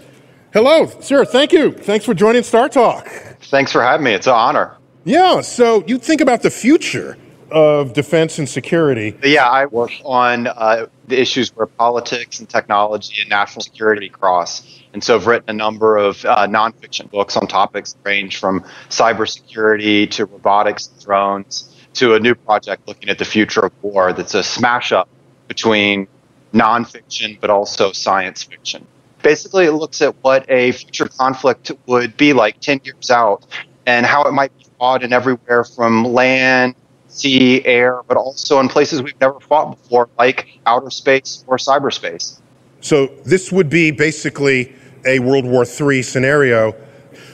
Hello, 0.54 0.88
sir. 1.02 1.26
Thank 1.26 1.52
you. 1.52 1.72
Thanks 1.72 2.06
for 2.06 2.14
joining 2.14 2.43
Star 2.43 2.70
Talk. 2.70 3.08
Thanks 3.41 3.72
for 3.72 3.82
having 3.82 4.04
me. 4.04 4.14
It's 4.14 4.28
an 4.28 4.34
honor. 4.34 4.78
Yeah. 5.04 5.41
So 5.41 5.84
you 5.88 5.98
think 5.98 6.22
about 6.22 6.41
the 6.41 6.50
future 6.52 7.18
of 7.50 7.93
defense 7.93 8.39
and 8.39 8.48
security. 8.48 9.18
Yeah, 9.24 9.50
I 9.50 9.66
work 9.66 9.91
on 10.04 10.48
uh, 10.48 10.88
the 11.08 11.20
issues 11.20 11.56
where 11.56 11.66
politics 11.66 12.39
and 12.39 12.50
technology 12.50 13.22
and 13.22 13.30
national 13.30 13.62
security 13.62 14.10
cross. 14.10 14.82
And 14.93 15.04
so 15.04 15.16
I've 15.16 15.28
written 15.28 15.50
a 15.50 15.54
number 15.54 15.98
of 15.98 16.24
uh, 16.26 16.48
nonfiction 16.48 17.10
books 17.10 17.38
on 17.38 17.48
topics 17.48 17.93
that 17.93 18.00
range 18.08 18.38
from 18.38 18.62
cybersecurity 18.89 20.10
to 20.12 20.26
robotics 20.26 20.88
and 20.88 21.04
drones 21.04 21.74
to 21.93 22.15
a 22.15 22.19
new 22.19 22.35
project 22.35 22.88
looking 22.88 23.09
at 23.09 23.17
the 23.17 23.25
future 23.25 23.61
of 23.61 23.71
war 23.81 24.13
that's 24.13 24.33
a 24.33 24.43
smash 24.43 24.91
up 24.91 25.09
between 25.47 26.07
nonfiction 26.53 27.39
but 27.39 27.49
also 27.49 27.91
science 27.91 28.43
fiction. 28.43 28.85
Basically, 29.23 29.65
it 29.65 29.73
looks 29.73 30.01
at 30.01 30.15
what 30.23 30.45
a 30.49 30.71
future 30.71 31.07
conflict 31.07 31.71
would 31.88 32.15
be 32.17 32.33
like 32.33 32.59
10 32.59 32.81
years 32.83 33.09
out 33.09 33.45
and 33.85 34.05
how 34.05 34.23
it 34.23 34.31
might 34.31 34.55
be 34.57 34.65
fought 34.77 35.03
in 35.03 35.11
everywhere 35.11 35.63
from 35.63 36.03
land, 36.05 36.75
sea, 37.07 37.65
air, 37.65 38.01
but 38.07 38.17
also 38.17 38.59
in 38.59 38.67
places 38.67 39.01
we've 39.01 39.19
never 39.19 39.39
fought 39.39 39.71
before, 39.71 40.09
like 40.17 40.59
outer 40.65 40.89
space 40.89 41.43
or 41.47 41.57
cyberspace. 41.57 42.39
So 42.81 43.07
this 43.25 43.51
would 43.51 43.69
be 43.69 43.91
basically 43.91 44.73
a 45.05 45.19
World 45.19 45.45
War 45.45 45.65
III 45.65 46.03
scenario. 46.03 46.75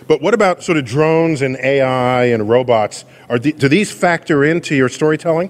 But 0.08 0.22
what 0.22 0.34
about 0.34 0.64
sort 0.64 0.78
of 0.78 0.86
drones 0.86 1.42
and 1.42 1.58
AI 1.58 2.26
and 2.26 2.50
robots? 2.50 3.06
Are 3.34 3.40
the, 3.40 3.52
do 3.52 3.68
these 3.68 3.92
factor 3.92 4.44
into 4.44 4.76
your 4.76 4.90
storytelling? 4.90 5.50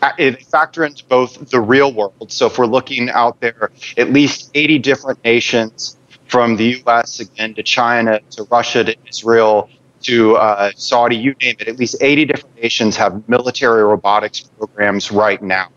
Uh, 0.00 0.12
It 0.16 0.42
factor 0.46 0.86
into 0.86 1.04
both 1.04 1.50
the 1.50 1.60
real 1.60 1.92
world. 1.92 2.32
So 2.32 2.46
if 2.46 2.58
we're 2.58 2.64
looking 2.64 3.10
out 3.10 3.38
there, 3.40 3.70
at 3.98 4.10
least 4.10 4.50
80 4.54 4.78
different 4.78 5.22
nations 5.22 5.98
from 6.28 6.56
the 6.56 6.80
U.S. 6.82 7.20
again 7.20 7.52
to 7.56 7.62
China 7.62 8.20
to 8.30 8.44
Russia 8.44 8.84
to 8.84 8.96
Israel 9.06 9.68
to 10.04 10.36
uh, 10.36 10.72
Saudi, 10.76 11.14
you 11.16 11.34
name 11.42 11.56
it. 11.60 11.68
At 11.68 11.78
least 11.78 11.96
80 12.00 12.24
different 12.24 12.56
nations 12.62 12.96
have 12.96 13.28
military 13.28 13.84
robotics 13.84 14.40
programs 14.56 15.12
right 15.12 15.42
now. 15.42 15.68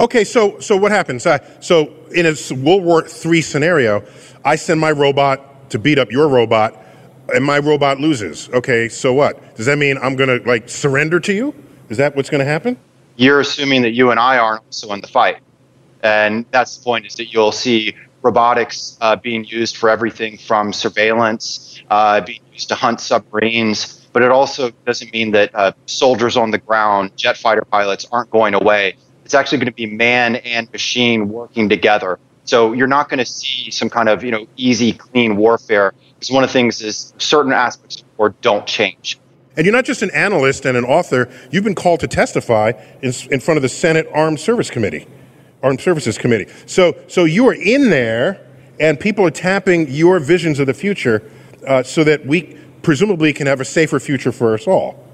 Okay, 0.00 0.24
so 0.24 0.58
so 0.60 0.78
what 0.78 0.92
happens? 0.92 1.26
Uh, 1.26 1.60
so 1.60 1.92
in 2.14 2.24
a 2.24 2.34
World 2.54 2.84
War 2.84 3.06
III 3.06 3.42
scenario, 3.42 4.02
I 4.46 4.56
send 4.56 4.80
my 4.80 4.92
robot 4.92 5.68
to 5.68 5.78
beat 5.78 5.98
up 5.98 6.10
your 6.10 6.28
robot, 6.28 6.85
and 7.34 7.44
my 7.44 7.58
robot 7.58 8.00
loses. 8.00 8.48
Okay, 8.50 8.88
so 8.88 9.12
what? 9.12 9.56
Does 9.56 9.66
that 9.66 9.78
mean 9.78 9.98
I'm 9.98 10.16
going 10.16 10.40
to 10.40 10.46
like 10.48 10.68
surrender 10.68 11.20
to 11.20 11.32
you? 11.32 11.54
Is 11.88 11.96
that 11.98 12.16
what's 12.16 12.30
going 12.30 12.40
to 12.40 12.50
happen? 12.50 12.76
You're 13.16 13.40
assuming 13.40 13.82
that 13.82 13.92
you 13.92 14.10
and 14.10 14.20
I 14.20 14.38
aren't 14.38 14.62
also 14.64 14.92
in 14.92 15.00
the 15.00 15.06
fight. 15.06 15.38
And 16.02 16.44
that's 16.50 16.76
the 16.76 16.84
point 16.84 17.06
is 17.06 17.14
that 17.16 17.32
you'll 17.32 17.52
see 17.52 17.94
robotics 18.22 18.98
uh, 19.00 19.16
being 19.16 19.44
used 19.44 19.76
for 19.76 19.88
everything 19.88 20.36
from 20.36 20.72
surveillance, 20.72 21.80
uh, 21.90 22.20
being 22.20 22.40
used 22.52 22.68
to 22.68 22.74
hunt 22.74 23.00
submarines. 23.00 24.06
But 24.12 24.22
it 24.22 24.30
also 24.30 24.70
doesn't 24.84 25.12
mean 25.12 25.32
that 25.32 25.54
uh, 25.54 25.72
soldiers 25.86 26.36
on 26.36 26.50
the 26.50 26.58
ground, 26.58 27.16
jet 27.16 27.36
fighter 27.36 27.64
pilots, 27.64 28.06
aren't 28.10 28.30
going 28.30 28.54
away. 28.54 28.96
It's 29.24 29.34
actually 29.34 29.58
going 29.58 29.66
to 29.66 29.72
be 29.72 29.86
man 29.86 30.36
and 30.36 30.70
machine 30.72 31.28
working 31.28 31.68
together. 31.68 32.18
So 32.44 32.72
you're 32.72 32.86
not 32.86 33.08
going 33.08 33.18
to 33.18 33.26
see 33.26 33.70
some 33.70 33.90
kind 33.90 34.08
of 34.08 34.22
you 34.22 34.30
know 34.30 34.46
easy, 34.56 34.92
clean 34.92 35.36
warfare. 35.36 35.94
Because 36.18 36.30
one 36.30 36.42
of 36.42 36.48
the 36.48 36.52
things 36.52 36.82
is 36.82 37.12
certain 37.18 37.52
aspects 37.52 38.00
of 38.00 38.04
war 38.16 38.34
don't 38.40 38.66
change. 38.66 39.18
And 39.56 39.64
you're 39.64 39.74
not 39.74 39.84
just 39.84 40.02
an 40.02 40.10
analyst 40.10 40.66
and 40.66 40.76
an 40.76 40.84
author. 40.84 41.30
You've 41.50 41.64
been 41.64 41.74
called 41.74 42.00
to 42.00 42.08
testify 42.08 42.72
in, 43.02 43.12
in 43.30 43.40
front 43.40 43.56
of 43.56 43.62
the 43.62 43.68
Senate 43.68 44.06
Armed 44.12 44.38
Service 44.38 44.70
Committee, 44.70 45.06
Armed 45.62 45.80
Services 45.80 46.18
Committee. 46.18 46.50
So, 46.66 46.96
so 47.08 47.24
you 47.24 47.48
are 47.48 47.54
in 47.54 47.88
there, 47.88 48.46
and 48.78 49.00
people 49.00 49.24
are 49.24 49.30
tapping 49.30 49.88
your 49.88 50.18
visions 50.18 50.58
of 50.58 50.66
the 50.66 50.74
future, 50.74 51.22
uh, 51.66 51.82
so 51.82 52.04
that 52.04 52.26
we 52.26 52.58
presumably 52.82 53.32
can 53.32 53.46
have 53.46 53.60
a 53.60 53.64
safer 53.64 53.98
future 53.98 54.30
for 54.30 54.54
us 54.54 54.66
all. 54.66 55.05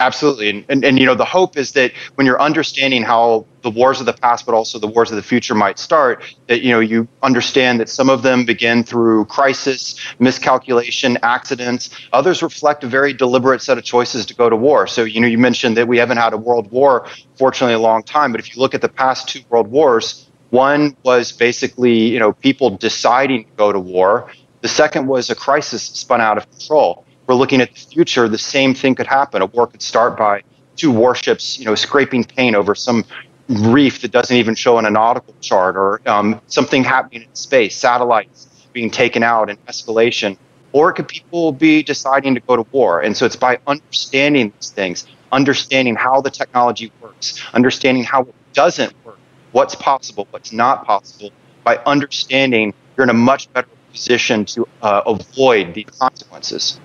Absolutely. 0.00 0.48
And, 0.48 0.64
and, 0.70 0.82
and, 0.82 0.98
you 0.98 1.04
know, 1.04 1.14
the 1.14 1.26
hope 1.26 1.58
is 1.58 1.72
that 1.72 1.92
when 2.14 2.26
you're 2.26 2.40
understanding 2.40 3.02
how 3.02 3.44
the 3.60 3.68
wars 3.68 4.00
of 4.00 4.06
the 4.06 4.14
past, 4.14 4.46
but 4.46 4.54
also 4.54 4.78
the 4.78 4.86
wars 4.86 5.10
of 5.10 5.16
the 5.16 5.22
future 5.22 5.54
might 5.54 5.78
start, 5.78 6.24
that, 6.46 6.62
you 6.62 6.70
know, 6.70 6.80
you 6.80 7.06
understand 7.22 7.80
that 7.80 7.88
some 7.90 8.08
of 8.08 8.22
them 8.22 8.46
begin 8.46 8.82
through 8.82 9.26
crisis, 9.26 10.00
miscalculation, 10.18 11.18
accidents. 11.22 11.90
Others 12.14 12.42
reflect 12.42 12.82
a 12.82 12.86
very 12.86 13.12
deliberate 13.12 13.60
set 13.60 13.76
of 13.76 13.84
choices 13.84 14.24
to 14.24 14.34
go 14.34 14.48
to 14.48 14.56
war. 14.56 14.86
So, 14.86 15.04
you 15.04 15.20
know, 15.20 15.26
you 15.26 15.36
mentioned 15.36 15.76
that 15.76 15.86
we 15.86 15.98
haven't 15.98 16.16
had 16.16 16.32
a 16.32 16.38
world 16.38 16.70
war, 16.70 17.06
fortunately, 17.36 17.74
a 17.74 17.78
long 17.78 18.02
time. 18.02 18.32
But 18.32 18.40
if 18.40 18.56
you 18.56 18.62
look 18.62 18.74
at 18.74 18.80
the 18.80 18.88
past 18.88 19.28
two 19.28 19.40
world 19.50 19.68
wars, 19.68 20.30
one 20.48 20.96
was 21.02 21.30
basically, 21.30 22.08
you 22.08 22.18
know, 22.18 22.32
people 22.32 22.70
deciding 22.70 23.44
to 23.44 23.50
go 23.58 23.70
to 23.70 23.78
war. 23.78 24.32
The 24.62 24.68
second 24.68 25.08
was 25.08 25.28
a 25.28 25.34
crisis 25.34 25.82
spun 25.82 26.22
out 26.22 26.38
of 26.38 26.50
control 26.50 27.04
we're 27.30 27.36
looking 27.36 27.60
at 27.60 27.72
the 27.72 27.80
future, 27.80 28.28
the 28.28 28.36
same 28.36 28.74
thing 28.74 28.96
could 28.96 29.06
happen. 29.06 29.40
A 29.40 29.46
war 29.46 29.68
could 29.68 29.82
start 29.82 30.16
by 30.16 30.42
two 30.74 30.90
warships, 30.90 31.60
you 31.60 31.64
know, 31.64 31.76
scraping 31.76 32.24
paint 32.24 32.56
over 32.56 32.74
some 32.74 33.04
reef 33.48 34.02
that 34.02 34.10
doesn't 34.10 34.36
even 34.36 34.56
show 34.56 34.80
in 34.80 34.84
a 34.84 34.90
nautical 34.90 35.34
chart, 35.40 35.76
or 35.76 36.00
um, 36.06 36.40
something 36.48 36.82
happening 36.82 37.22
in 37.22 37.34
space, 37.36 37.76
satellites 37.76 38.48
being 38.72 38.90
taken 38.90 39.22
out 39.22 39.48
in 39.48 39.56
escalation, 39.68 40.36
or 40.72 40.92
could 40.92 41.06
people 41.06 41.52
be 41.52 41.84
deciding 41.84 42.34
to 42.34 42.40
go 42.40 42.56
to 42.56 42.66
war. 42.72 43.00
And 43.00 43.16
so 43.16 43.26
it's 43.26 43.36
by 43.36 43.60
understanding 43.68 44.52
these 44.56 44.70
things, 44.70 45.06
understanding 45.30 45.94
how 45.94 46.20
the 46.20 46.30
technology 46.32 46.90
works, 47.00 47.40
understanding 47.54 48.02
how 48.02 48.22
it 48.22 48.34
doesn't 48.54 48.92
work, 49.04 49.18
what's 49.52 49.76
possible, 49.76 50.26
what's 50.32 50.52
not 50.52 50.84
possible. 50.84 51.30
By 51.62 51.76
understanding, 51.86 52.74
you're 52.96 53.04
in 53.04 53.10
a 53.10 53.14
much 53.14 53.52
better 53.52 53.68
position 53.92 54.44
to 54.46 54.66
uh, 54.82 55.02
avoid 55.06 55.74
these 55.74 55.90
consequences. 55.96 56.80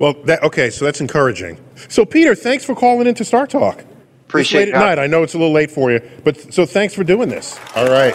Well, 0.00 0.14
that, 0.24 0.42
okay, 0.42 0.70
so 0.70 0.86
that's 0.86 1.02
encouraging. 1.02 1.58
So, 1.90 2.06
Peter, 2.06 2.34
thanks 2.34 2.64
for 2.64 2.74
calling 2.74 3.06
into 3.06 3.22
Star 3.22 3.46
Talk. 3.46 3.84
Appreciate 4.26 4.68
it. 4.68 4.72
late 4.72 4.74
at 4.74 4.80
night. 4.80 4.98
I 4.98 5.06
know 5.06 5.22
it's 5.22 5.34
a 5.34 5.38
little 5.38 5.52
late 5.52 5.70
for 5.70 5.92
you, 5.92 6.00
but 6.24 6.54
so 6.54 6.64
thanks 6.64 6.94
for 6.94 7.04
doing 7.04 7.28
this. 7.28 7.60
All 7.76 7.86
right. 7.86 8.14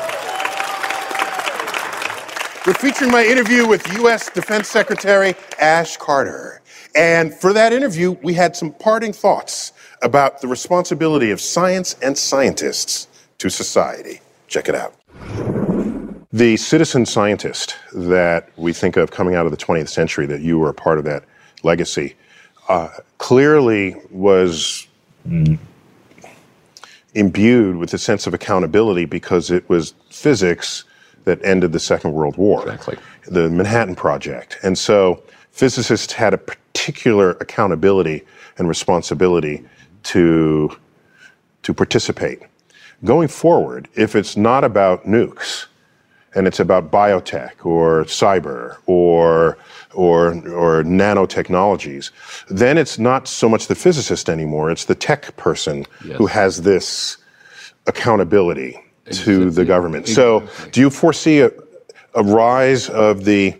We're 2.65 2.73
featuring 2.73 3.11
my 3.11 3.23
interview 3.23 3.67
with 3.67 3.87
U.S. 3.97 4.31
Defense 4.31 4.67
Secretary 4.67 5.35
Ash 5.59 5.95
Carter. 5.97 6.63
And 6.95 7.31
for 7.31 7.53
that 7.53 7.71
interview, 7.71 8.13
we 8.23 8.33
had 8.33 8.55
some 8.55 8.73
parting 8.73 9.13
thoughts 9.13 9.71
about 10.01 10.41
the 10.41 10.47
responsibility 10.47 11.29
of 11.29 11.39
science 11.39 11.95
and 12.01 12.17
scientists 12.17 13.07
to 13.37 13.49
society. 13.51 14.21
Check 14.47 14.69
it 14.69 14.73
out. 14.73 14.95
The 16.33 16.57
citizen 16.57 17.05
scientist 17.05 17.75
that 17.93 18.49
we 18.57 18.73
think 18.73 18.97
of 18.97 19.11
coming 19.11 19.35
out 19.35 19.45
of 19.45 19.51
the 19.51 19.57
20th 19.57 19.89
century, 19.89 20.25
that 20.25 20.41
you 20.41 20.57
were 20.57 20.69
a 20.69 20.73
part 20.73 20.97
of 20.97 21.05
that 21.05 21.25
legacy, 21.65 22.15
uh, 22.69 22.89
clearly 23.17 23.95
was 24.09 24.87
imbued 27.13 27.75
with 27.75 27.93
a 27.93 27.97
sense 27.97 28.27
of 28.27 28.33
accountability 28.33 29.05
because 29.05 29.51
it 29.51 29.67
was 29.69 29.93
physics 30.09 30.83
that 31.25 31.43
ended 31.43 31.71
the 31.71 31.79
Second 31.79 32.13
World 32.13 32.37
War. 32.37 32.61
Exactly. 32.61 32.97
The 33.27 33.49
Manhattan 33.49 33.95
Project. 33.95 34.57
And 34.63 34.77
so 34.77 35.23
physicists 35.51 36.13
had 36.13 36.33
a 36.33 36.37
particular 36.37 37.31
accountability 37.41 38.23
and 38.57 38.67
responsibility 38.67 39.65
to, 40.03 40.77
to 41.63 41.73
participate. 41.73 42.39
Going 43.03 43.27
forward, 43.27 43.87
if 43.95 44.15
it's 44.15 44.37
not 44.37 44.63
about 44.63 45.05
nukes, 45.05 45.65
and 46.35 46.47
it's 46.47 46.59
about 46.59 46.91
biotech 46.91 47.65
or 47.65 48.03
cyber 48.03 48.77
or 48.85 49.57
or 49.95 50.27
or 50.49 50.83
nanotechnologies, 50.83 52.11
then 52.49 52.77
it's 52.77 52.99
not 52.99 53.27
so 53.27 53.49
much 53.49 53.67
the 53.67 53.75
physicist 53.75 54.29
anymore. 54.29 54.71
It's 54.71 54.85
the 54.85 54.95
tech 54.95 55.35
person 55.37 55.85
yes. 56.03 56.17
who 56.17 56.27
has 56.27 56.61
this 56.61 57.17
accountability 57.87 58.79
to 59.11 59.49
the 59.51 59.65
government. 59.65 60.07
So, 60.07 60.47
do 60.71 60.81
you 60.81 60.89
foresee 60.89 61.41
a, 61.41 61.51
a 62.15 62.23
rise 62.23 62.89
of 62.89 63.25
the 63.25 63.55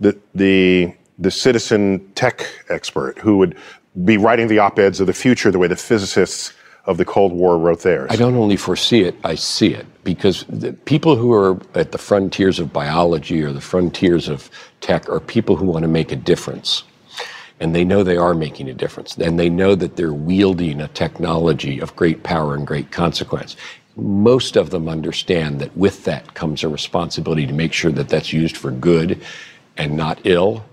the 0.00 0.16
the 0.34 0.94
the 1.18 1.30
citizen 1.30 2.10
tech 2.14 2.46
expert 2.68 3.18
who 3.18 3.38
would 3.38 3.56
be 4.04 4.16
writing 4.16 4.48
the 4.48 4.58
op-eds 4.58 4.98
of 5.00 5.06
the 5.06 5.12
future 5.12 5.52
the 5.52 5.58
way 5.58 5.68
the 5.68 5.76
physicists 5.76 6.52
of 6.86 6.98
the 6.98 7.04
Cold 7.04 7.32
War 7.32 7.58
wrote 7.58 7.82
theirs? 7.82 8.10
I 8.10 8.16
don't 8.16 8.34
only 8.36 8.56
foresee 8.56 9.02
it, 9.02 9.16
I 9.24 9.34
see 9.34 9.74
it. 9.74 9.86
Because 10.04 10.44
people 10.84 11.16
who 11.16 11.32
are 11.32 11.58
at 11.74 11.92
the 11.92 11.98
frontiers 11.98 12.58
of 12.58 12.72
biology 12.72 13.42
or 13.42 13.52
the 13.52 13.60
frontiers 13.60 14.28
of 14.28 14.50
tech 14.80 15.08
are 15.08 15.20
people 15.20 15.56
who 15.56 15.66
want 15.66 15.82
to 15.82 15.88
make 15.88 16.12
a 16.12 16.16
difference. 16.16 16.84
And 17.60 17.74
they 17.74 17.84
know 17.84 18.02
they 18.02 18.16
are 18.16 18.34
making 18.34 18.68
a 18.68 18.74
difference. 18.74 19.16
And 19.16 19.38
they 19.38 19.48
know 19.48 19.74
that 19.76 19.96
they're 19.96 20.12
wielding 20.12 20.80
a 20.80 20.88
technology 20.88 21.80
of 21.80 21.96
great 21.96 22.22
power 22.22 22.54
and 22.54 22.66
great 22.66 22.90
consequence. 22.90 23.56
Most 23.96 24.56
of 24.56 24.70
them 24.70 24.88
understand 24.88 25.60
that 25.60 25.74
with 25.76 26.04
that 26.04 26.34
comes 26.34 26.64
a 26.64 26.68
responsibility 26.68 27.46
to 27.46 27.52
make 27.52 27.72
sure 27.72 27.92
that 27.92 28.08
that's 28.08 28.32
used 28.32 28.56
for 28.56 28.70
good 28.72 29.22
and 29.76 29.96
not 29.96 30.20
ill. 30.24 30.64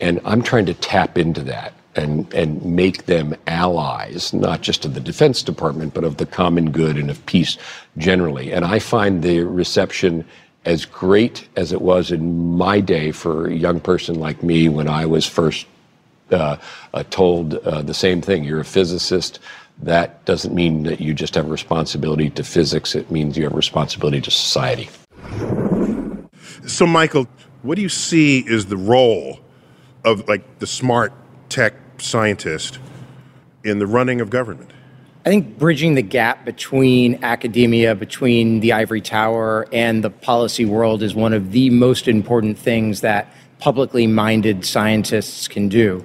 And 0.00 0.20
I'm 0.24 0.42
trying 0.42 0.66
to 0.66 0.74
tap 0.74 1.18
into 1.18 1.42
that 1.42 1.74
and, 1.94 2.32
and 2.32 2.64
make 2.64 3.06
them 3.06 3.34
allies, 3.46 4.32
not 4.32 4.62
just 4.62 4.84
of 4.84 4.94
the 4.94 5.00
Defense 5.00 5.42
Department, 5.42 5.94
but 5.94 6.04
of 6.04 6.16
the 6.16 6.26
common 6.26 6.70
good 6.70 6.96
and 6.96 7.10
of 7.10 7.24
peace 7.26 7.56
generally. 7.98 8.52
And 8.52 8.64
I 8.64 8.78
find 8.78 9.22
the 9.22 9.40
reception 9.40 10.24
as 10.64 10.84
great 10.84 11.48
as 11.56 11.72
it 11.72 11.82
was 11.82 12.10
in 12.10 12.56
my 12.56 12.80
day 12.80 13.10
for 13.10 13.48
a 13.48 13.54
young 13.54 13.80
person 13.80 14.14
like 14.18 14.42
me 14.42 14.68
when 14.68 14.88
I 14.88 15.06
was 15.06 15.26
first 15.26 15.66
uh, 16.30 16.56
uh, 16.94 17.04
told 17.10 17.54
uh, 17.54 17.82
the 17.82 17.94
same 17.94 18.22
thing. 18.22 18.44
You're 18.44 18.60
a 18.60 18.64
physicist. 18.64 19.38
That 19.82 20.24
doesn't 20.24 20.54
mean 20.54 20.84
that 20.84 21.00
you 21.00 21.14
just 21.14 21.34
have 21.34 21.46
a 21.46 21.50
responsibility 21.50 22.30
to 22.30 22.44
physics. 22.44 22.94
It 22.94 23.10
means 23.10 23.36
you 23.36 23.44
have 23.44 23.52
a 23.52 23.56
responsibility 23.56 24.20
to 24.20 24.30
society. 24.30 24.88
So, 26.66 26.86
Michael, 26.86 27.26
what 27.62 27.74
do 27.74 27.82
you 27.82 27.88
see 27.88 28.38
is 28.46 28.66
the 28.66 28.76
role 28.76 29.40
of 30.04 30.26
like 30.28 30.60
the 30.60 30.66
smart 30.66 31.12
tech 31.48 31.74
scientist 32.02 32.78
in 33.64 33.78
the 33.78 33.86
running 33.86 34.20
of 34.20 34.30
government? 34.30 34.70
I 35.24 35.28
think 35.28 35.56
bridging 35.56 35.94
the 35.94 36.02
gap 36.02 36.44
between 36.44 37.22
academia, 37.22 37.94
between 37.94 38.58
the 38.58 38.72
ivory 38.72 39.00
tower, 39.00 39.68
and 39.72 40.02
the 40.02 40.10
policy 40.10 40.64
world 40.64 41.00
is 41.00 41.14
one 41.14 41.32
of 41.32 41.52
the 41.52 41.70
most 41.70 42.08
important 42.08 42.58
things 42.58 43.02
that 43.02 43.32
publicly 43.60 44.08
minded 44.08 44.64
scientists 44.64 45.46
can 45.46 45.68
do. 45.68 46.04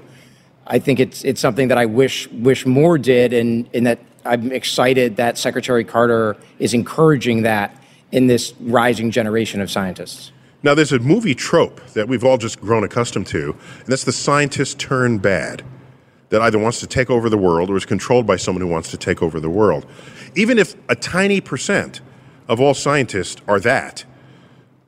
I 0.67 0.77
think 0.77 0.99
it's 0.99 1.23
it's 1.23 1.41
something 1.41 1.69
that 1.69 1.79
I 1.79 1.85
wish 1.85 2.27
wish 2.27 2.67
more 2.67 2.99
did, 2.99 3.33
and, 3.33 3.67
and 3.73 3.87
that 3.87 3.99
I'm 4.23 4.51
excited 4.51 5.15
that 5.15 5.39
Secretary 5.39 5.83
Carter 5.83 6.37
is 6.59 6.75
encouraging 6.75 7.41
that 7.41 7.75
in 8.11 8.27
this 8.27 8.53
rising 8.59 9.09
generation 9.09 9.61
of 9.61 9.71
scientists. 9.71 10.31
Now, 10.61 10.75
there's 10.75 10.91
a 10.91 10.99
movie 10.99 11.33
trope 11.33 11.83
that 11.93 12.07
we've 12.07 12.23
all 12.23 12.37
just 12.37 12.61
grown 12.61 12.83
accustomed 12.83 13.27
to, 13.27 13.55
and 13.79 13.87
that's 13.87 14.03
the 14.03 14.11
scientist 14.11 14.79
turned 14.79 15.23
bad 15.23 15.63
that 16.29 16.41
either 16.41 16.59
wants 16.59 16.79
to 16.79 16.87
take 16.87 17.09
over 17.09 17.29
the 17.29 17.37
world 17.37 17.69
or 17.69 17.77
is 17.77 17.85
controlled 17.85 18.27
by 18.27 18.35
someone 18.35 18.61
who 18.61 18.67
wants 18.67 18.91
to 18.91 18.97
take 18.97 19.21
over 19.21 19.39
the 19.39 19.49
world. 19.49 19.85
Even 20.35 20.57
if 20.57 20.75
a 20.89 20.95
tiny 20.95 21.39
percent 21.41 22.01
of 22.47 22.59
all 22.59 22.73
scientists 22.73 23.41
are 23.47 23.59
that, 23.59 24.05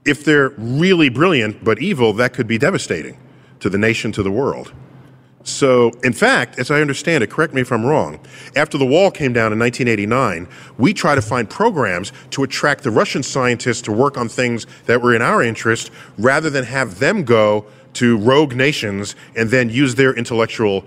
if 0.05 0.23
they're 0.23 0.49
really 0.57 1.09
brilliant 1.09 1.63
but 1.63 1.79
evil, 1.79 2.13
that 2.13 2.33
could 2.33 2.47
be 2.47 2.57
devastating 2.57 3.17
to 3.59 3.69
the 3.69 3.77
nation, 3.77 4.11
to 4.13 4.23
the 4.23 4.31
world. 4.31 4.73
So, 5.43 5.91
in 6.03 6.13
fact, 6.13 6.59
as 6.59 6.69
I 6.69 6.81
understand 6.81 7.23
it, 7.23 7.29
correct 7.29 7.53
me 7.53 7.61
if 7.61 7.71
I'm 7.71 7.85
wrong, 7.85 8.19
after 8.55 8.77
the 8.77 8.85
wall 8.85 9.09
came 9.09 9.31
down 9.31 9.53
in 9.53 9.59
1989, 9.59 10.47
we 10.77 10.93
tried 10.93 11.15
to 11.15 11.21
find 11.21 11.49
programs 11.49 12.11
to 12.31 12.43
attract 12.43 12.83
the 12.83 12.91
Russian 12.91 13.23
scientists 13.23 13.81
to 13.83 13.91
work 13.91 14.17
on 14.17 14.27
things 14.27 14.67
that 14.85 15.01
were 15.01 15.15
in 15.15 15.21
our 15.21 15.41
interest 15.41 15.91
rather 16.17 16.49
than 16.49 16.65
have 16.65 16.99
them 16.99 17.23
go 17.23 17.65
to 17.93 18.17
rogue 18.17 18.55
nations 18.55 19.15
and 19.35 19.49
then 19.49 19.69
use 19.69 19.95
their 19.95 20.13
intellectual 20.13 20.83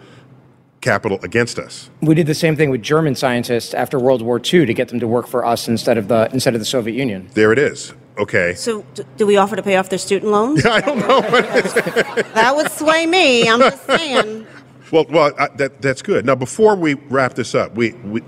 capital 0.83 1.19
against 1.23 1.59
us. 1.59 1.89
We 2.03 2.15
did 2.15 2.27
the 2.27 2.35
same 2.35 2.57
thing 2.57 2.69
with 2.69 2.83
German 2.83 3.15
scientists 3.15 3.73
after 3.73 3.99
World 3.99 4.21
War 4.21 4.39
II 4.39 4.67
to 4.67 4.75
get 4.75 4.89
them 4.89 5.01
to 5.01 5.09
work 5.09 5.27
for 5.27 5.47
us 5.47 5.67
instead 5.69 5.97
of 5.97 6.09
the 6.09 6.29
instead 6.35 6.53
of 6.55 6.61
the 6.61 6.67
Soviet 6.67 6.95
Union. 6.95 7.31
There 7.33 7.53
it 7.53 7.59
is. 7.59 7.95
Okay. 8.19 8.53
So, 8.55 8.85
d- 8.95 9.05
do 9.17 9.27
we 9.27 9.39
offer 9.39 9.57
to 9.57 9.63
pay 9.63 9.77
off 9.77 9.89
their 9.89 9.99
student 9.99 10.31
loans? 10.31 10.67
I 10.67 10.81
don't 10.83 10.99
know. 10.99 11.21
that 12.35 12.53
would 12.55 12.71
sway 12.71 13.07
me. 13.07 13.49
I'm 13.49 13.61
just 13.61 13.87
saying. 13.87 14.47
Well, 14.91 15.07
well, 15.09 15.33
uh, 15.39 15.49
that 15.57 15.81
that's 15.81 16.03
good. 16.03 16.27
Now, 16.27 16.35
before 16.35 16.77
we 16.77 16.95
wrap 16.95 17.33
this 17.35 17.55
up, 17.55 17.75
we 17.75 17.93
we 17.93 18.23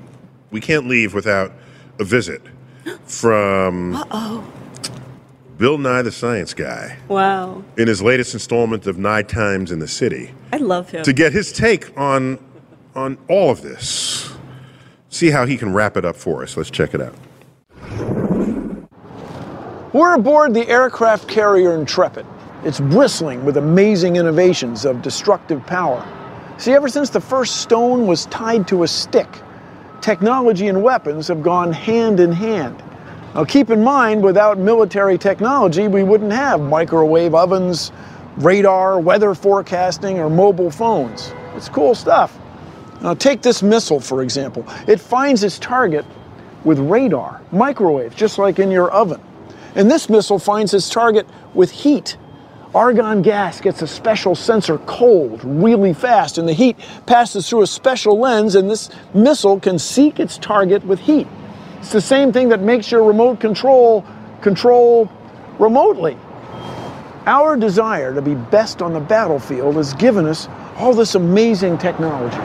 we 0.51 0.61
can't 0.63 0.87
leave 0.89 1.13
without 1.13 1.53
a 2.01 2.05
visit 2.05 2.41
from 3.07 3.97
Uh 3.97 4.05
Oh, 4.11 4.53
Bill 5.57 5.79
Nye 5.79 6.03
the 6.03 6.11
Science 6.11 6.53
Guy 6.53 6.99
wow. 7.07 7.63
in 7.77 7.87
his 7.87 8.03
latest 8.03 8.35
installment 8.35 8.89
of 8.89 8.99
Nye 8.99 9.23
Times 9.23 9.71
in 9.71 9.79
the 9.79 9.87
City 9.87 10.35
I 10.53 10.57
love 10.57 10.91
him. 10.91 11.05
to 11.05 11.13
get 11.13 11.33
his 11.33 11.53
take 11.53 11.97
on 11.97 12.39
on 12.97 13.19
all 13.29 13.51
of 13.51 13.63
this. 13.63 14.33
See 15.09 15.31
how 15.31 15.47
he 15.47 15.57
can 15.57 15.73
wrap 15.73 15.97
it 15.97 16.05
up 16.05 16.17
for 16.17 16.43
us. 16.43 16.57
Let's 16.57 16.71
check 16.71 16.95
it 16.95 17.01
out. 17.01 17.15
We're 19.93 20.15
aboard 20.15 20.55
the 20.55 20.69
aircraft 20.69 21.29
carrier 21.29 21.75
Intrepid. 21.75 22.27
It's 22.65 22.81
bristling 22.81 23.45
with 23.45 23.57
amazing 23.57 24.17
innovations 24.17 24.85
of 24.85 25.03
destructive 25.03 25.65
power. 25.67 26.05
See, 26.59 26.73
ever 26.73 26.89
since 26.89 27.11
the 27.11 27.21
first 27.21 27.63
stone 27.63 28.07
was 28.07 28.27
tied 28.27 28.67
to 28.69 28.83
a 28.83 28.89
stick, 28.89 29.29
technology 30.01 30.67
and 30.67 30.83
weapons 30.83 31.29
have 31.29 31.43
gone 31.43 31.73
hand 31.73 32.19
in 32.19 32.33
hand. 32.33 32.83
Now, 33.35 33.45
keep 33.45 33.71
in 33.71 33.83
mind, 33.83 34.23
without 34.23 34.59
military 34.59 35.19
technology, 35.19 35.89
we 35.89 36.05
wouldn't 36.05 36.33
have 36.33 36.61
microwave 36.61 37.35
ovens, 37.35 37.91
radar, 38.37 39.01
weather 39.01 39.35
forecasting, 39.35 40.21
or 40.21 40.31
mobile 40.31 40.71
phones. 40.71 41.35
It's 41.57 41.69
cool 41.69 41.97
stuff. 41.97 42.39
Now, 43.03 43.15
take 43.15 43.43
this 43.43 43.61
missile, 43.61 43.99
for 43.99 44.23
example. 44.23 44.65
It 44.87 45.01
finds 45.01 45.43
its 45.43 45.59
target 45.59 46.05
with 46.63 46.79
radar, 46.79 47.43
microwave, 47.51 48.15
just 48.15 48.39
like 48.39 48.61
in 48.61 48.71
your 48.71 48.91
oven. 48.93 49.21
And 49.75 49.91
this 49.91 50.09
missile 50.09 50.39
finds 50.39 50.73
its 50.73 50.89
target 50.89 51.27
with 51.55 51.73
heat. 51.73 52.17
Argon 52.73 53.21
gas 53.21 53.61
gets 53.61 53.83
a 53.83 53.87
special 53.87 54.37
sensor 54.37 54.79
cold 54.79 55.41
really 55.45 55.93
fast, 55.93 56.39
and 56.39 56.49
the 56.49 56.53
heat 56.53 56.77
passes 57.07 57.49
through 57.49 57.63
a 57.63 57.67
special 57.67 58.17
lens, 58.19 58.55
and 58.55 58.71
this 58.71 58.91
missile 59.13 59.59
can 59.59 59.79
seek 59.79 60.21
its 60.21 60.39
target 60.39 60.85
with 60.85 61.01
heat. 61.01 61.27
It's 61.85 61.93
the 61.93 62.01
same 62.01 62.33
thing 62.33 62.49
that 62.49 62.63
makes 62.63 62.91
your 62.91 63.05
remote 63.05 63.41
control 63.41 64.07
control 64.41 65.07
remotely. 65.59 66.17
Our 67.27 67.59
desire 67.59 68.15
to 68.15 68.23
be 68.23 68.35
best 68.35 68.81
on 68.81 68.95
the 68.95 69.01
battlefield 69.01 69.77
has 69.77 69.93
given 69.93 70.25
us 70.25 70.49
all 70.79 70.95
this 70.95 71.15
amazing 71.15 71.77
technology. 71.77 72.39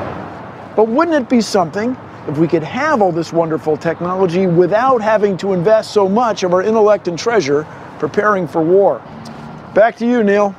But 0.76 0.90
wouldn't 0.90 1.16
it 1.16 1.30
be 1.30 1.40
something 1.40 1.96
if 2.28 2.38
we 2.38 2.50
could 2.50 2.64
have 2.64 3.02
all 3.02 3.14
this 3.14 3.32
wonderful 3.32 3.78
technology 3.78 4.46
without 4.46 5.02
having 5.02 5.38
to 5.38 5.54
invest 5.54 5.94
so 5.94 6.10
much 6.10 6.44
of 6.44 6.54
our 6.54 6.62
intellect 6.62 7.08
and 7.08 7.18
treasure 7.18 7.66
preparing 7.98 8.46
for 8.46 8.62
war? 8.62 9.02
Back 9.74 9.96
to 10.00 10.06
you, 10.06 10.22
Neil. 10.22 10.54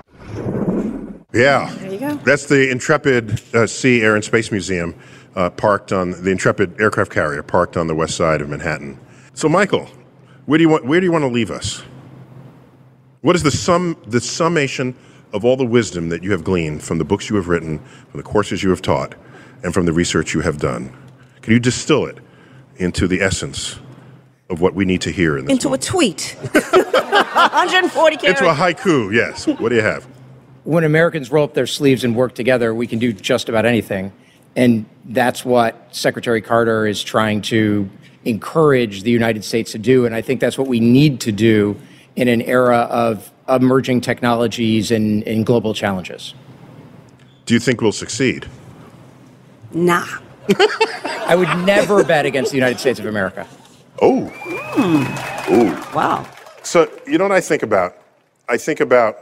Yeah. 1.35 1.71
There 1.75 1.93
you 1.93 1.99
go. 1.99 2.15
That's 2.25 2.47
the 2.47 2.71
Intrepid 2.71 3.43
uh, 3.55 3.67
Sea 3.67 4.01
Air 4.01 4.15
and 4.15 4.25
Space 4.25 4.51
Museum, 4.51 4.95
uh, 5.37 5.51
parked 5.51 5.93
on 5.93 6.11
the 6.23 6.31
Intrepid 6.31 6.81
aircraft 6.81 7.13
carrier, 7.13 7.43
parked 7.43 7.77
on 7.77 7.87
the 7.87 7.95
west 7.95 8.17
side 8.17 8.41
of 8.41 8.49
Manhattan. 8.49 8.99
So, 9.35 9.49
Michael, 9.49 9.89
where 10.47 10.59
do 10.59 10.63
you 10.63 10.69
want? 10.69 10.85
Where 10.85 11.01
do 11.01 11.07
you 11.07 11.13
want 11.13 11.23
to 11.23 11.29
leave 11.29 11.51
us? 11.51 11.83
What 13.21 13.37
is 13.37 13.43
the 13.43 13.51
sum, 13.51 13.97
the 14.07 14.21
summation 14.21 14.95
of 15.33 15.45
all 15.45 15.57
the 15.57 15.67
wisdom 15.67 16.09
that 16.09 16.23
you 16.23 16.33
have 16.33 16.43
gleaned 16.43 16.83
from 16.83 16.99
the 16.99 17.05
books 17.05 17.31
you 17.31 17.37
have 17.37 17.49
written, 17.49 17.79
from 18.11 18.19
the 18.19 18.23
courses 18.25 18.63
you 18.63 18.71
have 18.71 18.83
taught, 18.83 19.15
and 19.63 19.73
from 19.73 19.87
the 19.87 19.93
research 19.93 20.35
you 20.35 20.41
have 20.41 20.59
done? 20.59 20.93
Can 21.43 21.53
you 21.53 21.61
distill 21.61 22.07
it 22.07 22.19
into 22.77 23.07
the 23.07 23.21
essence 23.21 23.79
of 24.49 24.61
what 24.61 24.75
we 24.75 24.85
need 24.85 25.01
to 25.03 25.11
hear 25.11 25.39
in 25.39 25.45
this? 25.45 25.53
Into 25.53 25.73
a 25.75 25.79
tweet. 25.79 26.37
140 26.53 28.17
characters. 28.17 28.41
Into 28.41 28.51
a 28.51 28.55
haiku, 28.55 29.15
yes. 29.15 29.47
What 29.47 29.69
do 29.69 29.77
you 29.77 29.83
have? 29.83 30.07
when 30.65 30.85
Americans 30.85 31.31
roll 31.31 31.45
up 31.45 31.55
their 31.55 31.67
sleeves 31.67 32.05
and 32.05 32.15
work 32.15 32.35
together, 32.35 32.75
we 32.75 32.87
can 32.87 32.99
do 32.99 33.13
just 33.13 33.49
about 33.49 33.67
anything. 33.67 34.13
And 34.57 34.87
that's 35.05 35.45
what 35.45 35.95
Secretary 35.95 36.41
Carter 36.41 36.87
is 36.87 37.03
trying 37.03 37.43
to 37.43 37.89
encourage 38.25 39.03
the 39.03 39.11
United 39.11 39.45
States 39.45 39.73
to 39.73 39.79
do. 39.79 40.07
And 40.07 40.15
I 40.15 40.21
think 40.21 40.41
that's 40.41 40.59
what 40.59 40.69
we 40.69 40.81
need 40.81 41.21
to 41.21 41.33
do 41.33 41.77
in 42.17 42.29
an 42.29 42.43
era 42.43 42.89
of 42.91 43.33
emerging 43.49 44.01
technologies 44.01 44.91
and, 44.91 45.27
and 45.27 45.47
global 45.47 45.75
challenges. 45.75 46.35
Do 47.47 47.55
you 47.55 47.61
think 47.61 47.81
we'll 47.81 47.93
succeed? 47.93 48.47
Nah. 49.73 50.07
I 51.27 51.35
would 51.37 51.49
never 51.65 52.05
bet 52.05 52.27
against 52.27 52.51
the 52.51 52.57
United 52.57 52.79
States 52.79 52.99
of 52.99 53.07
America. 53.07 53.47
Oh. 54.03 54.27
Hmm. 54.27 55.53
Ooh. 55.53 55.97
Wow. 55.97 56.27
So, 56.63 56.91
you 57.07 57.19
know 57.19 57.25
what 57.25 57.33
I 57.33 57.41
think 57.41 57.63
about? 57.63 57.97
I 58.49 58.57
think 58.57 58.81
about, 58.81 59.19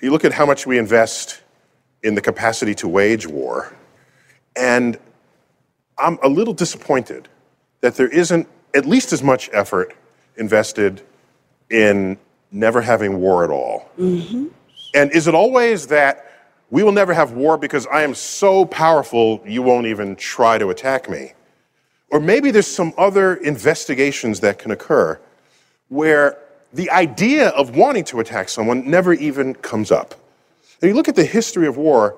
you 0.00 0.10
look 0.10 0.24
at 0.24 0.32
how 0.32 0.46
much 0.46 0.66
we 0.66 0.78
invest 0.78 1.40
in 2.02 2.14
the 2.14 2.20
capacity 2.20 2.74
to 2.76 2.88
wage 2.88 3.26
war, 3.26 3.74
and 4.56 4.98
I'm 5.98 6.18
a 6.22 6.28
little 6.28 6.54
disappointed 6.54 7.28
that 7.80 7.96
there 7.96 8.08
isn't 8.08 8.48
at 8.74 8.86
least 8.86 9.12
as 9.12 9.22
much 9.22 9.50
effort 9.52 9.94
invested 10.36 11.02
in 11.70 12.18
never 12.50 12.80
having 12.80 13.18
war 13.20 13.44
at 13.44 13.50
all. 13.50 13.90
Mm-hmm. 13.98 14.48
And 14.94 15.10
is 15.12 15.26
it 15.26 15.34
always 15.34 15.86
that 15.88 16.28
we 16.70 16.82
will 16.82 16.92
never 16.92 17.12
have 17.12 17.32
war 17.32 17.56
because 17.56 17.86
I 17.86 18.02
am 18.02 18.14
so 18.14 18.64
powerful 18.64 19.42
you 19.46 19.62
won't 19.62 19.86
even 19.86 20.16
try 20.16 20.58
to 20.58 20.70
attack 20.70 21.08
me? 21.08 21.32
Or 22.10 22.20
maybe 22.20 22.50
there's 22.50 22.66
some 22.66 22.92
other 22.98 23.36
investigations 23.36 24.40
that 24.40 24.58
can 24.58 24.70
occur 24.70 25.18
where 25.88 26.38
the 26.72 26.90
idea 26.90 27.48
of 27.50 27.76
wanting 27.76 28.04
to 28.04 28.20
attack 28.20 28.48
someone 28.48 28.88
never 28.88 29.12
even 29.12 29.54
comes 29.54 29.90
up. 29.90 30.14
And 30.80 30.88
you 30.88 30.94
look 30.94 31.08
at 31.08 31.16
the 31.16 31.24
history 31.24 31.66
of 31.66 31.76
war, 31.76 32.16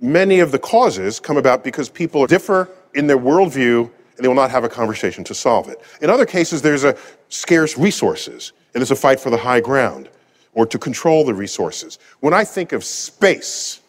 many 0.00 0.40
of 0.40 0.52
the 0.52 0.58
causes 0.58 1.20
come 1.20 1.36
about 1.36 1.64
because 1.64 1.88
people 1.88 2.26
differ 2.26 2.68
in 2.94 3.06
their 3.06 3.18
worldview 3.18 3.90
and 4.16 4.24
they 4.24 4.28
will 4.28 4.34
not 4.34 4.50
have 4.50 4.64
a 4.64 4.68
conversation 4.68 5.24
to 5.24 5.34
solve 5.34 5.68
it. 5.68 5.80
In 6.00 6.10
other 6.10 6.26
cases, 6.26 6.62
there's 6.62 6.84
a 6.84 6.96
scarce 7.28 7.76
resources 7.76 8.52
and 8.74 8.82
it's 8.82 8.90
a 8.90 8.96
fight 8.96 9.20
for 9.20 9.30
the 9.30 9.36
high 9.36 9.60
ground 9.60 10.08
or 10.54 10.66
to 10.66 10.78
control 10.78 11.24
the 11.24 11.34
resources. 11.34 11.98
When 12.20 12.32
I 12.32 12.44
think 12.44 12.72
of 12.72 12.82
space, 12.82 13.80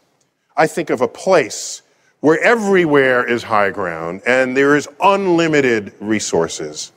I 0.55 0.67
think 0.67 0.89
of 0.89 1.01
a 1.01 1.07
place 1.07 1.81
where 2.19 2.41
everywhere 2.41 3.27
is 3.27 3.43
high 3.43 3.69
ground 3.69 4.21
and 4.25 4.55
there 4.57 4.75
is 4.75 4.87
unlimited 5.01 5.93
resources. 5.99 6.91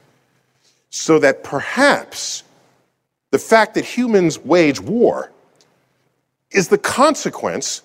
So 0.90 1.20
that 1.20 1.44
perhaps 1.44 2.42
the 3.30 3.38
fact 3.38 3.74
that 3.74 3.84
humans 3.84 4.38
wage 4.40 4.80
war 4.80 5.30
is 6.50 6.66
the 6.66 6.78
consequence 6.78 7.82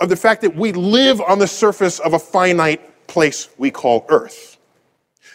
of 0.00 0.08
the 0.08 0.16
fact 0.16 0.42
that 0.42 0.54
we 0.54 0.72
live 0.72 1.20
on 1.20 1.38
the 1.38 1.46
surface 1.46 1.98
of 1.98 2.12
a 2.14 2.18
finite 2.18 3.06
place 3.06 3.48
we 3.58 3.70
call 3.70 4.06
Earth. 4.08 4.56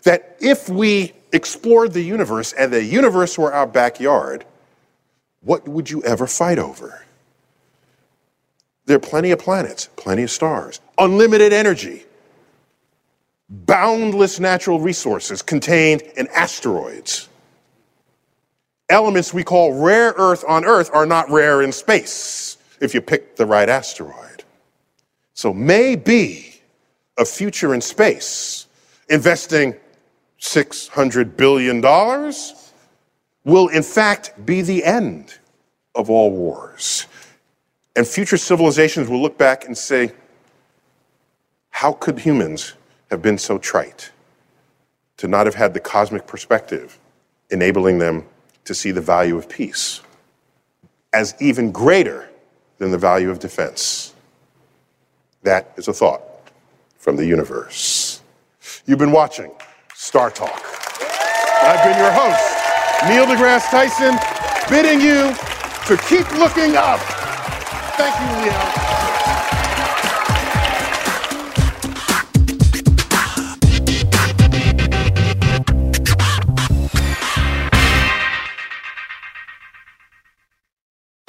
That 0.03 0.37
if 0.39 0.69
we 0.69 1.13
explored 1.31 1.93
the 1.93 2.01
universe 2.01 2.53
and 2.53 2.71
the 2.71 2.83
universe 2.83 3.37
were 3.37 3.53
our 3.53 3.67
backyard, 3.67 4.45
what 5.41 5.67
would 5.67 5.89
you 5.89 6.01
ever 6.03 6.27
fight 6.27 6.59
over? 6.59 7.03
There 8.85 8.97
are 8.97 8.99
plenty 8.99 9.31
of 9.31 9.39
planets, 9.39 9.89
plenty 9.95 10.23
of 10.23 10.31
stars, 10.31 10.79
unlimited 10.97 11.53
energy, 11.53 12.03
boundless 13.49 14.39
natural 14.39 14.79
resources 14.79 15.41
contained 15.41 16.01
in 16.17 16.27
asteroids. 16.27 17.29
Elements 18.89 19.33
we 19.33 19.43
call 19.43 19.73
rare 19.81 20.13
earth 20.17 20.43
on 20.47 20.65
Earth 20.65 20.89
are 20.93 21.05
not 21.05 21.29
rare 21.29 21.61
in 21.61 21.71
space 21.71 22.57
if 22.81 22.93
you 22.93 23.01
pick 23.01 23.35
the 23.37 23.45
right 23.45 23.69
asteroid. 23.69 24.32
So 25.33 25.53
maybe 25.53 26.61
a 27.17 27.25
future 27.25 27.73
in 27.73 27.81
space 27.81 28.67
investing 29.09 29.75
$600 30.39 31.37
billion 31.37 31.81
will 33.43 33.67
in 33.69 33.83
fact 33.83 34.45
be 34.45 34.61
the 34.61 34.83
end 34.83 35.37
of 35.95 36.09
all 36.09 36.31
wars. 36.31 37.07
And 37.95 38.07
future 38.07 38.37
civilizations 38.37 39.07
will 39.07 39.21
look 39.21 39.37
back 39.37 39.65
and 39.65 39.77
say, 39.77 40.11
how 41.69 41.93
could 41.93 42.19
humans 42.19 42.73
have 43.09 43.21
been 43.21 43.37
so 43.37 43.57
trite 43.57 44.11
to 45.17 45.27
not 45.27 45.45
have 45.45 45.55
had 45.55 45.73
the 45.73 45.79
cosmic 45.79 46.25
perspective 46.27 46.99
enabling 47.49 47.99
them 47.99 48.25
to 48.65 48.73
see 48.73 48.91
the 48.91 49.01
value 49.01 49.37
of 49.37 49.47
peace 49.47 50.01
as 51.13 51.35
even 51.39 51.71
greater 51.71 52.29
than 52.77 52.91
the 52.91 52.97
value 52.97 53.29
of 53.29 53.39
defense? 53.39 54.12
That 55.43 55.73
is 55.75 55.89
a 55.89 55.93
thought 55.93 56.23
from 56.97 57.17
the 57.17 57.25
universe. 57.25 58.21
You've 58.85 58.99
been 58.99 59.11
watching 59.11 59.51
Star 59.93 60.31
Talk. 60.31 60.61
I've 61.61 61.83
been 61.83 61.97
your 61.97 62.11
host, 62.11 62.43
Neil 63.09 63.25
deGrasse 63.25 63.69
Tyson, 63.69 64.17
bidding 64.69 65.01
you 65.01 65.33
to 65.87 65.97
keep 66.07 66.29
looking 66.39 66.77
up. 66.77 66.99
Thank 67.97 68.15
you, 68.19 68.43
Leo. 68.43 68.83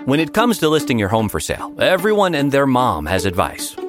When 0.05 0.21
it 0.21 0.35
comes 0.35 0.59
to 0.59 0.69
listing 0.69 0.99
your 0.99 1.09
home 1.09 1.29
for 1.29 1.41
sale, 1.41 1.75
everyone 1.81 2.35
and 2.35 2.53
their 2.53 2.67
mom 2.67 3.07
has 3.07 3.25
advice. 3.25 3.75